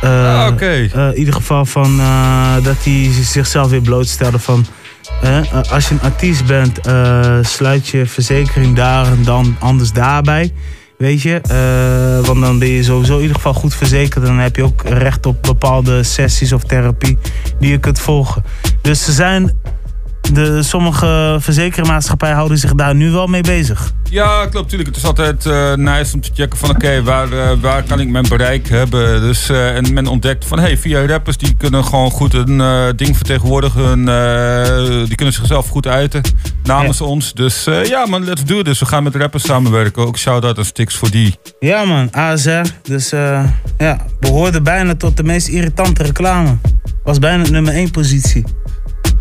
[0.00, 4.66] Eh, Ah, eh, in ieder geval van eh, dat hij zichzelf weer blootstelde van...
[5.70, 6.80] als je een artiest bent,
[7.46, 10.52] sluit je verzekering daar en dan anders daarbij.
[10.98, 11.40] Weet je,
[12.26, 14.24] want dan ben je sowieso in ieder geval goed verzekerd.
[14.24, 17.18] En dan heb je ook recht op bepaalde sessies of therapie
[17.60, 18.44] die je kunt volgen.
[18.82, 19.60] Dus ze zijn,
[20.32, 23.94] de, sommige verzekeringsmaatschappijen houden zich daar nu wel mee bezig.
[24.10, 24.68] Ja, klopt.
[24.68, 24.88] Tuurlijk.
[24.88, 28.08] Het is altijd eh, nice om te checken van oké, waar, eh, waar kan ik
[28.08, 29.20] mijn bereik hebben.
[29.20, 32.62] Dus, eh, en men ontdekt van hey, via rappers die kunnen gewoon goed een
[32.96, 34.04] ding vertegenwoordigen.
[35.06, 36.22] die kunnen zichzelf goed uiten
[36.62, 37.32] namens ons.
[37.32, 38.78] Dus ja man, let's do this.
[38.78, 40.06] We gaan met rappers samenwerken.
[40.06, 41.34] Ook shout-out aan Stix voor die.
[41.58, 42.66] Ja man, ASR.
[42.82, 43.10] Dus
[43.78, 46.56] ja, behoorde bijna tot de meest irritante reclame.
[47.04, 48.44] Was bijna nummer 1 positie.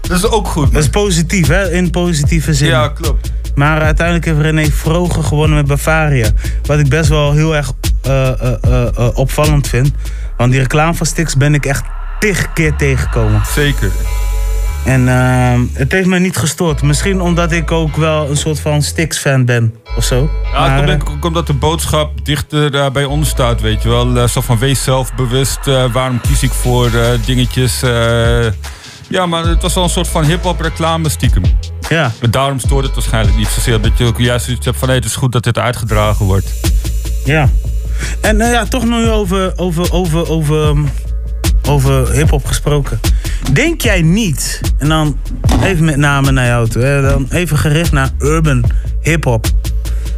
[0.07, 0.73] Dat is ook goed.
[0.73, 2.68] Dat is positief hè, in positieve zin.
[2.68, 3.32] Ja, klopt.
[3.56, 6.30] Maar uiteindelijk heeft René Vroger gewonnen met Bavaria.
[6.64, 7.72] Wat ik best wel heel erg
[8.02, 9.91] eh, eh, eh, opvallend vind.
[10.38, 11.84] Want die reclame van Stix ben ik echt
[12.19, 13.41] tig keer tegengekomen.
[13.45, 13.91] Zeker.
[14.86, 15.07] En
[15.73, 16.82] het heeft me niet gestoord.
[16.82, 20.30] Misschien omdat ik ook wel een soort van Stix-fan ben of zo.
[20.52, 24.27] Ja, Maar, ik denk ook omdat de boodschap dichter bij ons staat, weet je wel.
[24.27, 26.90] Zo van wees zelfbewust, waarom kies ik voor
[27.26, 27.82] dingetjes.
[29.07, 31.44] Ja, maar het was wel een soort van hip-hop reclame stiekem.
[31.90, 32.11] Ja.
[32.22, 33.82] En daarom stoort het waarschijnlijk niet zozeer.
[33.82, 36.53] Dat je ook juist zoiets hebt van hé, het is goed dat dit uitgedragen wordt.
[37.26, 37.49] Ja.
[38.22, 40.90] En nou ja, toch nu over, over, over, over, um,
[41.68, 42.99] over hip-hop gesproken.
[43.52, 45.18] Denk jij niet, en dan
[45.64, 48.64] even met name naar jou toe, hè, dan even gericht naar urban
[49.02, 49.45] hip-hop.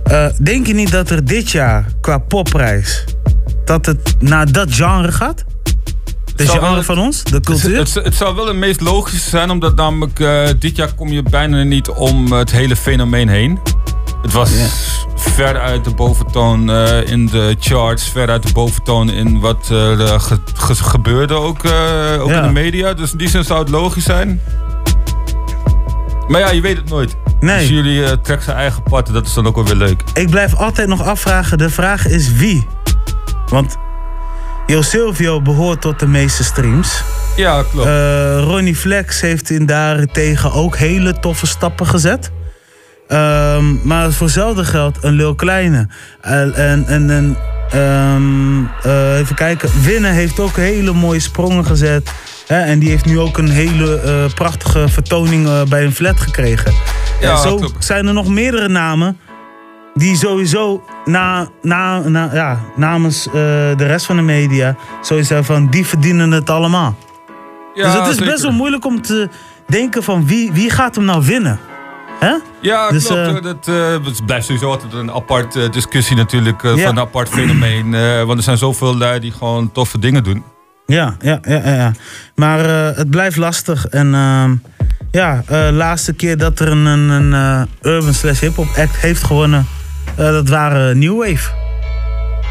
[0.03, 3.03] Eh, denk je niet dat er dit jaar qua popprijs,
[3.65, 5.43] dat het naar dat genre gaat?
[6.45, 7.77] Zou wel genre van ons, de cultuur?
[7.77, 11.07] Het, het, het zou wel het meest logische zijn, omdat namelijk eh, dit jaar kom
[11.07, 13.59] je bijna niet om het hele fenomeen heen.
[14.21, 14.49] Het was
[15.15, 20.01] ver uit de boventoon eh, in de charts, ver uit de boventoon in wat er
[20.05, 21.71] eh, ge- ge- gebeurde ook, eh,
[22.21, 22.37] ook Ja.
[22.41, 22.93] in de media.
[22.93, 24.41] Dus in die zin zou het logisch zijn.
[26.27, 27.15] Maar ja, je weet het nooit.
[27.39, 27.59] Nee.
[27.59, 30.03] Dus jullie eh, trekken zijn eigen pad en dat is dan ook wel weer leuk.
[30.13, 32.67] Ik blijf altijd nog afvragen, de vraag is wie?
[33.49, 33.75] Want
[34.67, 37.03] Jo Silvio behoort tot de meeste streams.
[37.35, 37.87] Ja, klopt.
[37.87, 42.31] Eh, Ronnie Flex heeft in daarentegen ook hele toffe stappen gezet.
[43.07, 45.87] Ehm, maar voor hetzelfde geld een Lil Kleine.
[46.21, 47.37] Eh, en, en, en
[47.71, 49.69] ehm, eh, even kijken.
[49.81, 52.11] Winnen heeft ook hele mooie sprongen gezet.
[52.47, 56.73] Hè, en die heeft nu ook een hele prachtige vertoning bij een flat gekregen.
[57.21, 57.85] Ja, en zo klopt.
[57.85, 59.17] zijn er nog meerdere namen
[59.97, 65.69] die sowieso na, na, na, ja, namens eh, de rest van de media sowieso van
[65.69, 66.95] die verdienen het allemaal.
[67.73, 68.31] Ja, dus het is zeker.
[68.31, 69.29] best wel moeilijk om te
[69.67, 71.59] denken van wie, wie gaat hem nou winnen.
[72.19, 72.35] Hè?
[72.61, 73.21] Ja, Dus, klopt.
[73.21, 73.65] eh, eh, dat,
[74.05, 76.61] het blijft sowieso altijd een apart discussie natuurlijk.
[76.61, 77.91] Van een apart fenomeen.
[78.25, 80.43] want er zijn zoveel lui die gewoon toffe dingen doen.
[80.85, 81.73] Ja, ja, ja, ja.
[81.73, 81.91] ja.
[82.35, 82.59] Maar
[82.95, 83.87] het blijft lastig.
[83.87, 84.55] En ehm,
[85.11, 89.65] ja, laatste keer dat er een, een, urban slash hip-hop act heeft gewonnen,
[90.15, 91.49] dat waren New Wave.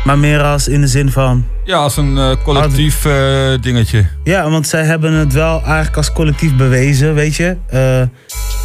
[0.05, 1.45] Maar meer als in de zin van.
[1.65, 4.07] Ja, als een eh, collectief eh, dingetje.
[4.25, 7.57] Ja, want zij hebben het wel eigenlijk als collectief bewezen, weet je.
[7.67, 8.09] Eh, eh,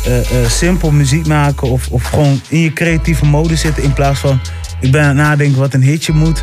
[0.05, 4.39] eh, simpel muziek maken of, of gewoon in je creatieve mode zitten in plaats van
[4.79, 6.41] ik ben aan het nadenken wat een hitje moet.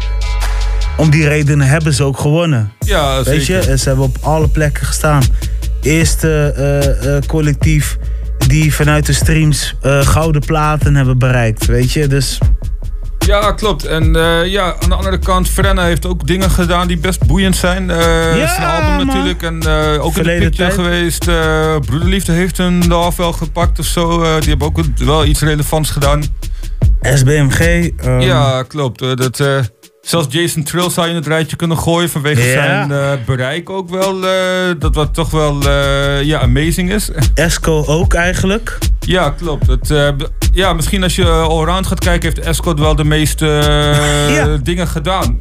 [0.97, 2.73] Om die redenen hebben ze ook gewonnen.
[2.81, 5.23] Ja, Weet je, ze hebben op alle plekken gestaan.
[5.83, 7.97] Eerste eh, eh, collectief
[8.49, 12.07] die vanuit de streams eh, gouden platen hebben bereikt, weet je.
[12.07, 12.39] Dus
[13.27, 13.85] Ja, klopt.
[13.85, 17.57] En eh, ja, aan de andere kant, Frenna heeft ook dingen gedaan die best boeiend
[17.57, 17.91] zijn.
[17.91, 19.07] Eh Ja, zijn album man.
[19.07, 19.43] natuurlijk.
[19.43, 19.67] En
[20.01, 20.73] ook Verleden in de picture tijd.
[20.75, 21.25] geweest.
[21.87, 24.19] Broederliefde heeft hem er wel gepakt of zo.
[24.41, 26.23] Die hebben ook wel iets relevants gedaan.
[27.03, 27.59] SBMG.
[27.97, 28.99] ehm, Ja, klopt.
[28.99, 29.43] Dat,
[30.09, 32.53] zelfs Jason Trill zou je in het rijtje kunnen gooien vanwege Ja.
[32.53, 34.27] zijn eh, bereik ook wel.
[34.27, 34.31] eh,
[34.79, 37.11] dat wat toch wel eh, ja, amazing is.
[37.35, 38.79] Esco ook eigenlijk.
[39.01, 39.67] Ja, klopt.
[39.67, 39.93] Het,
[40.53, 43.47] ja, misschien als je allround gaat kijken, heeft Esco wel de meeste
[44.37, 44.57] Ja.
[44.63, 45.39] dingen gedaan.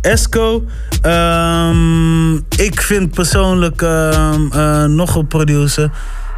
[0.00, 0.64] Esco.
[1.02, 5.90] ehm, ik vind persoonlijk eh, nog een producer.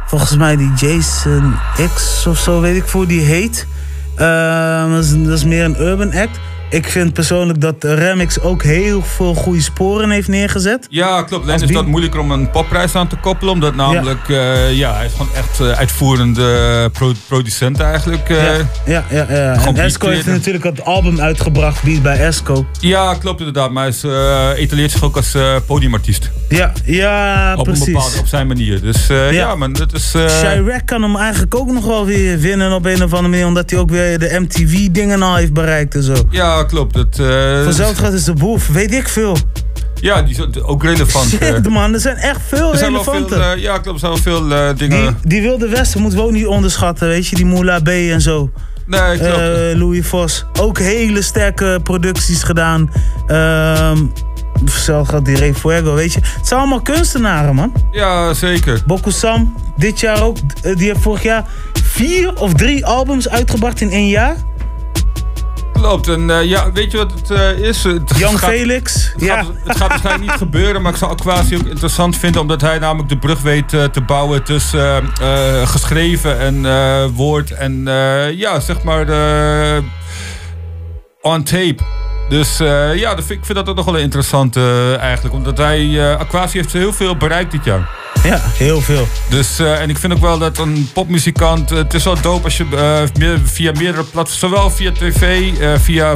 [0.07, 1.55] Volgens mij die Jason
[1.95, 3.67] X of zo, weet ik voor die heet.
[4.15, 6.39] Ehm, dat, is, dat is meer een urban act.
[6.71, 10.87] Ik vind persoonlijk dat Remix ook heel veel goede sporen heeft neergezet.
[10.89, 11.43] Ja, klopt.
[11.43, 13.53] Alleen is dat moeilijker om een popprijs aan te koppelen.
[13.53, 18.29] Omdat namelijk, ja, ja hij is gewoon echt eh, uitvoerende pro- producent eigenlijk.
[18.29, 18.37] eh.
[18.37, 19.25] ja, ja, ja.
[19.29, 19.65] ja.
[19.65, 22.65] En Esco heeft natuurlijk het album uitgebracht, Beat bij Esco.
[22.79, 23.71] Ja, klopt inderdaad.
[23.71, 26.31] Maar hij is, eh, etaleert zich ook als eh, podiumartiest.
[26.49, 27.85] Ja, ja op precies.
[27.87, 28.81] een bepaalde, op zijn manier.
[28.81, 29.55] Dus eh, ja.
[29.55, 30.13] man, dat is...
[30.15, 33.45] eh, Chirac kan hem eigenlijk ook nog wel weer winnen op een of andere manier.
[33.45, 36.13] Omdat hij ook weer de MTV-dingen al heeft bereikt en zo.
[36.29, 36.93] ja, klopt.
[36.93, 39.37] Dat, eh, Voor zelfs gaat is de boef, weet ik veel.
[39.95, 41.37] ja, die is ook relevant.
[41.37, 41.47] eh.
[41.53, 43.33] Shit man, er zijn echt veel zijn relevante.
[43.33, 44.01] veel, eh, ja, klopt.
[44.03, 45.17] Er zijn wel veel eh, die, dingen...
[45.23, 47.35] die Wilde Westen moeten we ook niet onderschatten, weet je.
[47.35, 48.49] Die Moula B en zo.
[48.85, 49.33] Nee, klopt.
[49.37, 50.45] Eh, Louis Vos.
[50.59, 52.91] Ook hele sterke producties gedaan.
[53.27, 53.97] Ehm
[54.65, 56.19] zelfs gaat die Ray Fuego, weet je.
[56.37, 57.73] Het zijn allemaal kunstenaren, man.
[57.91, 58.81] Ja, zeker.
[58.85, 60.37] Boku Sam, dit jaar ook.
[60.61, 61.45] eh, Die heeft vorig jaar
[61.83, 64.35] vier of drie albums uitgebracht in één jaar.
[65.85, 67.83] En eh, ja, weet je wat het eh, is?
[67.83, 69.09] Het Young gaat- Felix.
[69.13, 69.35] Het, Ja.
[69.35, 72.79] gaat, het gaat waarschijnlijk niet gebeuren, maar ik zou Aquasi ook interessant vinden, omdat hij
[72.79, 75.09] namelijk de brug weet eh, te bouwen tussen
[75.67, 76.63] geschreven en
[77.13, 77.83] woord en
[78.35, 79.05] ja, zeg maar
[81.21, 81.77] on tape.
[82.29, 82.57] Dus
[82.95, 84.57] ja, ik vind dat ook nog wel interessant
[84.99, 85.79] eigenlijk, omdat hij,
[86.11, 87.89] eh Aquasi heeft heel veel bereikt dit jaar.
[88.23, 89.07] Ja, heel veel.
[89.29, 92.43] Dus, eh, en ik vind ook wel dat een popmuzikant, eh, het is wel dope
[92.43, 96.13] als je eh, via meerdere platforms, zowel via tv, via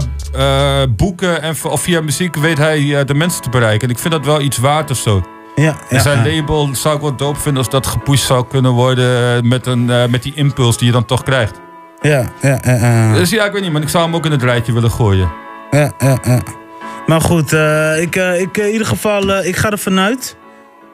[0.90, 3.88] boeken en, of via muziek, weet hij de mensen te bereiken.
[3.88, 5.24] En ik vind dat wel iets waard of zo.
[5.56, 6.36] Ja, En zijn ja.
[6.36, 10.24] label zou ik wel dope vinden als dat gepusht zou kunnen worden met, een, met
[10.24, 11.60] die impuls die je dan toch krijgt.
[12.02, 13.14] Ja, ja, ja, ja.
[13.14, 15.32] Dus ja, ik weet niet, maar ik zou hem ook in het rijtje willen gooien.
[15.72, 16.42] Ja, ja, ja.
[17.06, 17.52] Maar goed,
[18.00, 20.36] ik, ik, in ieder geval, ik ga ervan uit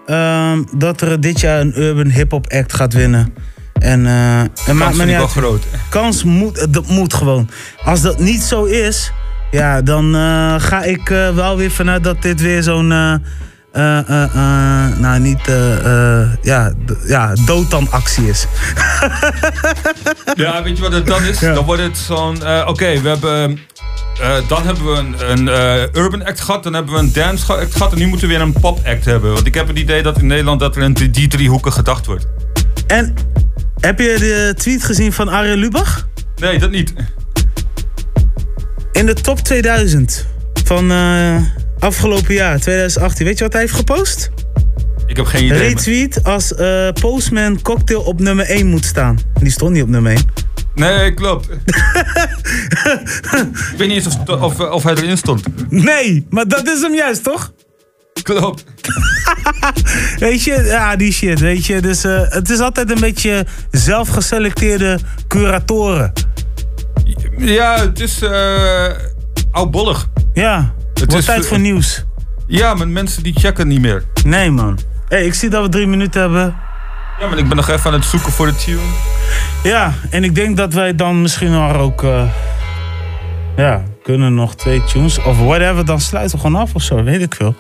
[0.06, 3.34] ehm, dat er dit jaar een urban hip-hop act gaat winnen.
[3.74, 5.64] En, eh en maakt me niet wel groot.
[5.90, 7.50] Kans moet, eh, dat moet gewoon.
[7.84, 9.12] Als dat niet zo is,
[9.52, 12.94] ja, dan eh, ga ik wel weer vanuit dat dit weer zo'n.
[13.72, 15.48] Eh, eh, eh, eh, nou, niet.
[15.48, 18.46] eh, eh, ja, d- ja, dooddan-actie is.
[20.36, 21.40] Ja, weet je wat het dan is?
[21.40, 22.36] Dan wordt het zo'n,
[22.68, 23.60] oké, we hebben...
[24.48, 25.48] dan hebben we een, een
[25.98, 28.44] urban act gehad, dan hebben we een dance act gehad en nu moeten we weer
[28.44, 29.34] een pop act hebben.
[29.34, 32.06] Want ik heb het idee dat in Nederland dat er in die- drie hoeken gedacht
[32.06, 32.28] wordt.
[32.88, 33.14] En
[33.80, 36.08] heb je de tweet gezien van Arjen Lubach?
[36.36, 36.94] Nee, dat niet.
[38.92, 40.26] In de top 2000
[40.64, 40.92] van
[41.82, 43.26] afgelopen jaar, 2018.
[43.26, 44.32] Weet je wat hij heeft gepost?
[45.06, 45.58] Ik heb geen idee.
[45.58, 49.20] Retweet als eh, Postman Cocktail op nummer 1 moet staan.
[49.40, 50.22] Die stond niet op nummer 1.
[50.76, 51.50] Nee, klopt.
[53.72, 55.44] ik weet niet eens of, of, of hij erin stond.
[55.70, 57.54] Nee, maar dat is hem juist, toch?
[58.22, 58.64] Klopt.
[60.20, 61.82] Weet je, ja, die shit, weet je.
[61.82, 66.14] Dus eh, het is altijd een beetje zelfgeselecteerde curatoren.
[67.38, 68.88] Ja, het is eh
[69.52, 70.10] oudbollig.
[70.34, 72.06] Ja, het is tijd voor nieuws.
[72.48, 74.04] Ja, maar mensen die checken niet meer.
[74.24, 74.80] Nee, man.
[75.08, 76.56] hey, ik zie dat we drie minuten hebben.
[77.20, 78.80] Ja, maar ik ben nog even aan het zoeken voor de tune.
[79.64, 82.04] Ja, en ik denk dat wij dan misschien nog ook...
[82.04, 82.24] eh,
[83.56, 85.86] ja, kunnen nog twee tunes of whatever.
[85.86, 87.56] Dan sluiten we gewoon af of zo, weet ik veel.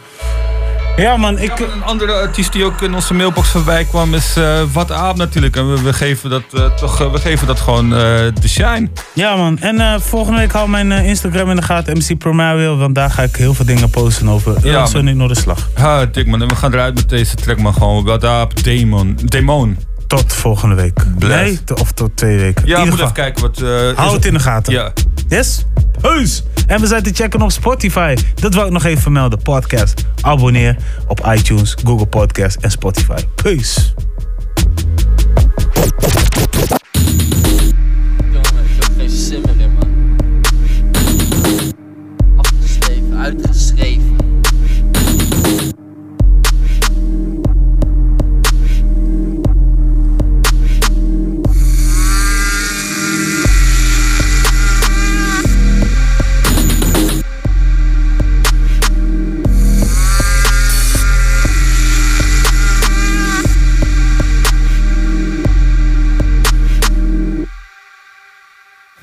[0.95, 1.59] Ja, man, ik...
[1.59, 5.55] Een andere artiest die ook in onze mailbox voorbij kwam is eh Wat Aap natuurlijk.
[5.55, 8.89] En we, we geven dat eh, toch, eh, we geven dat gewoon de shine.
[9.13, 9.59] Ja, man.
[9.59, 12.77] En volgende week hou mijn Instagram in de gaten, MC Primario.
[12.77, 14.55] Want daar ga ik heel veel dingen posten over.
[14.63, 15.05] Ja, zo man.
[15.05, 15.69] niet door de slag.
[15.73, 16.41] Ha, dik man.
[16.41, 19.17] En we gaan eruit met deze track, maar gewoon Wat Aap, Demon.
[19.25, 19.77] Demon.
[20.11, 21.17] Tot volgende week.
[21.19, 21.41] Bless.
[21.65, 22.65] Nee, of tot twee weken.
[22.67, 23.61] Ja, moet even kijken wat...
[23.61, 23.67] eh,
[23.97, 24.73] Hou het in de gaten.
[24.73, 24.93] Ja.
[25.27, 25.65] Yes?
[26.01, 26.43] Heus!
[26.67, 28.15] En we zijn te checken op Spotify.
[28.35, 29.41] Dat wil ik nog even vermelden.
[29.41, 30.05] Podcast.
[30.21, 30.75] Abonneer
[31.07, 33.21] op iTunes, Google Podcast en Spotify.
[33.35, 33.81] Peace.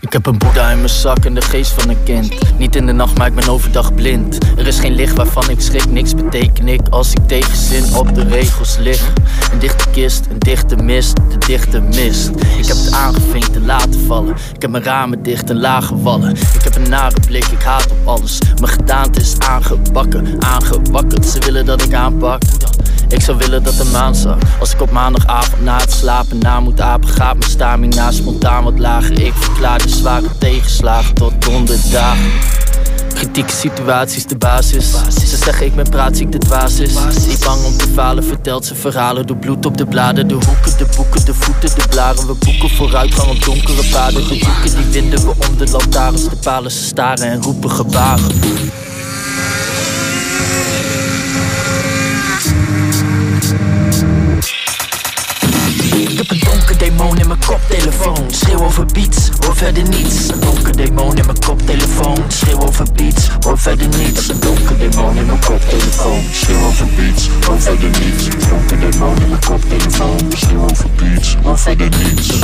[0.09, 2.35] Ik heb een boeddha in mijn zak en de geest van een kind.
[2.59, 4.39] Niet in de nacht, maar ik ben overdag blind.
[4.57, 8.23] Er is geen licht waarvan ik schrik, niks beteken ik als ik tegenzin op de
[8.23, 9.13] regels lig.
[9.53, 12.29] Een dichte kist, een dichte mist, de dichte mist.
[12.29, 14.35] Ik heb het aangevinkt en laten vallen.
[14.55, 16.31] Ik heb mijn ramen dicht en lage wallen.
[16.31, 18.39] Ik heb een nare blik, ik haat op alles.
[18.61, 21.27] Mijn gedaante is aangebakken, aangewakkerd.
[21.27, 22.43] Ze willen dat ik aanpak.
[23.09, 24.39] Ik zou willen dat de maan zag.
[24.61, 28.79] Als ik op maandagavond na het slapen na moet apen, gaat mijn stamina spontaan wat
[28.79, 29.23] lager.
[29.23, 32.31] Ik verklaar de zware tegenslagen tot donderdagen.
[33.15, 34.91] Kritieke situaties de basis.
[35.09, 36.95] Ze zeggen ik ben praatziek, de dwaas is.
[37.27, 39.27] Niet bang om te falen, vertelt ze verhalen.
[39.27, 42.27] Door bloed op de bladen, de hoeken, de boeken, de voeten, de blaren.
[42.27, 44.29] We boeken vooruitgang op donkere paden.
[44.29, 46.29] De doeken die winden we om de lantaarns.
[46.29, 48.27] De palen ze staren en roepen gebaren.
[56.79, 58.31] Demon in mijn koptelefoon.
[58.31, 60.29] Schreeuw over beats, hoor verder niets.
[60.29, 62.17] Een donker demon in mijn koptelefoon.
[62.29, 64.29] Schreeuw over beats, hoor verder niets.
[64.29, 66.23] Een donker demon in mijn koptelefoon.
[66.33, 68.27] Schreeuw over beats, hoor verder niets.
[68.27, 70.19] Een donker demon in mijn koptelefoon.
[70.37, 72.39] Schreeuw over beats, hoor verder niets.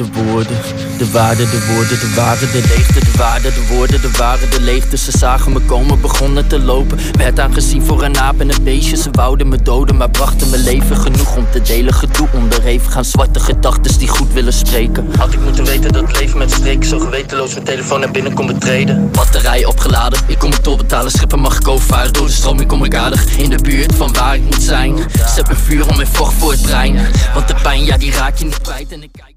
[0.00, 0.56] De woorden,
[0.98, 4.60] de waarde, de woorden, de waarde, de leegte, de waarde, de woorden, de waarde, de
[4.60, 4.96] leegte.
[4.96, 6.98] Ze zagen me komen, begonnen te lopen.
[7.12, 8.96] Werd aangezien voor een aap en een beestje.
[8.96, 11.94] Ze wouden me doden, maar brachten mijn leven genoeg om te delen.
[11.94, 15.08] Gedoe onderhevig aan zwarte gedachten die goed willen spreken.
[15.18, 18.46] Had ik moeten weten dat leven met streek zo gewetenloos mijn telefoon naar binnen kon
[18.46, 19.10] betreden.
[19.10, 21.10] Batterij opgeladen, ik kom het betalen.
[21.10, 23.36] Schippen mag ik overvaren, door de stroming kom ik aardig.
[23.36, 24.96] In de buurt van waar ik moet zijn.
[25.34, 27.06] Zet mijn vuur om mijn vocht voor het brein.
[27.34, 28.92] Want de pijn, ja, die raak je niet kwijt.
[28.92, 29.29] En ik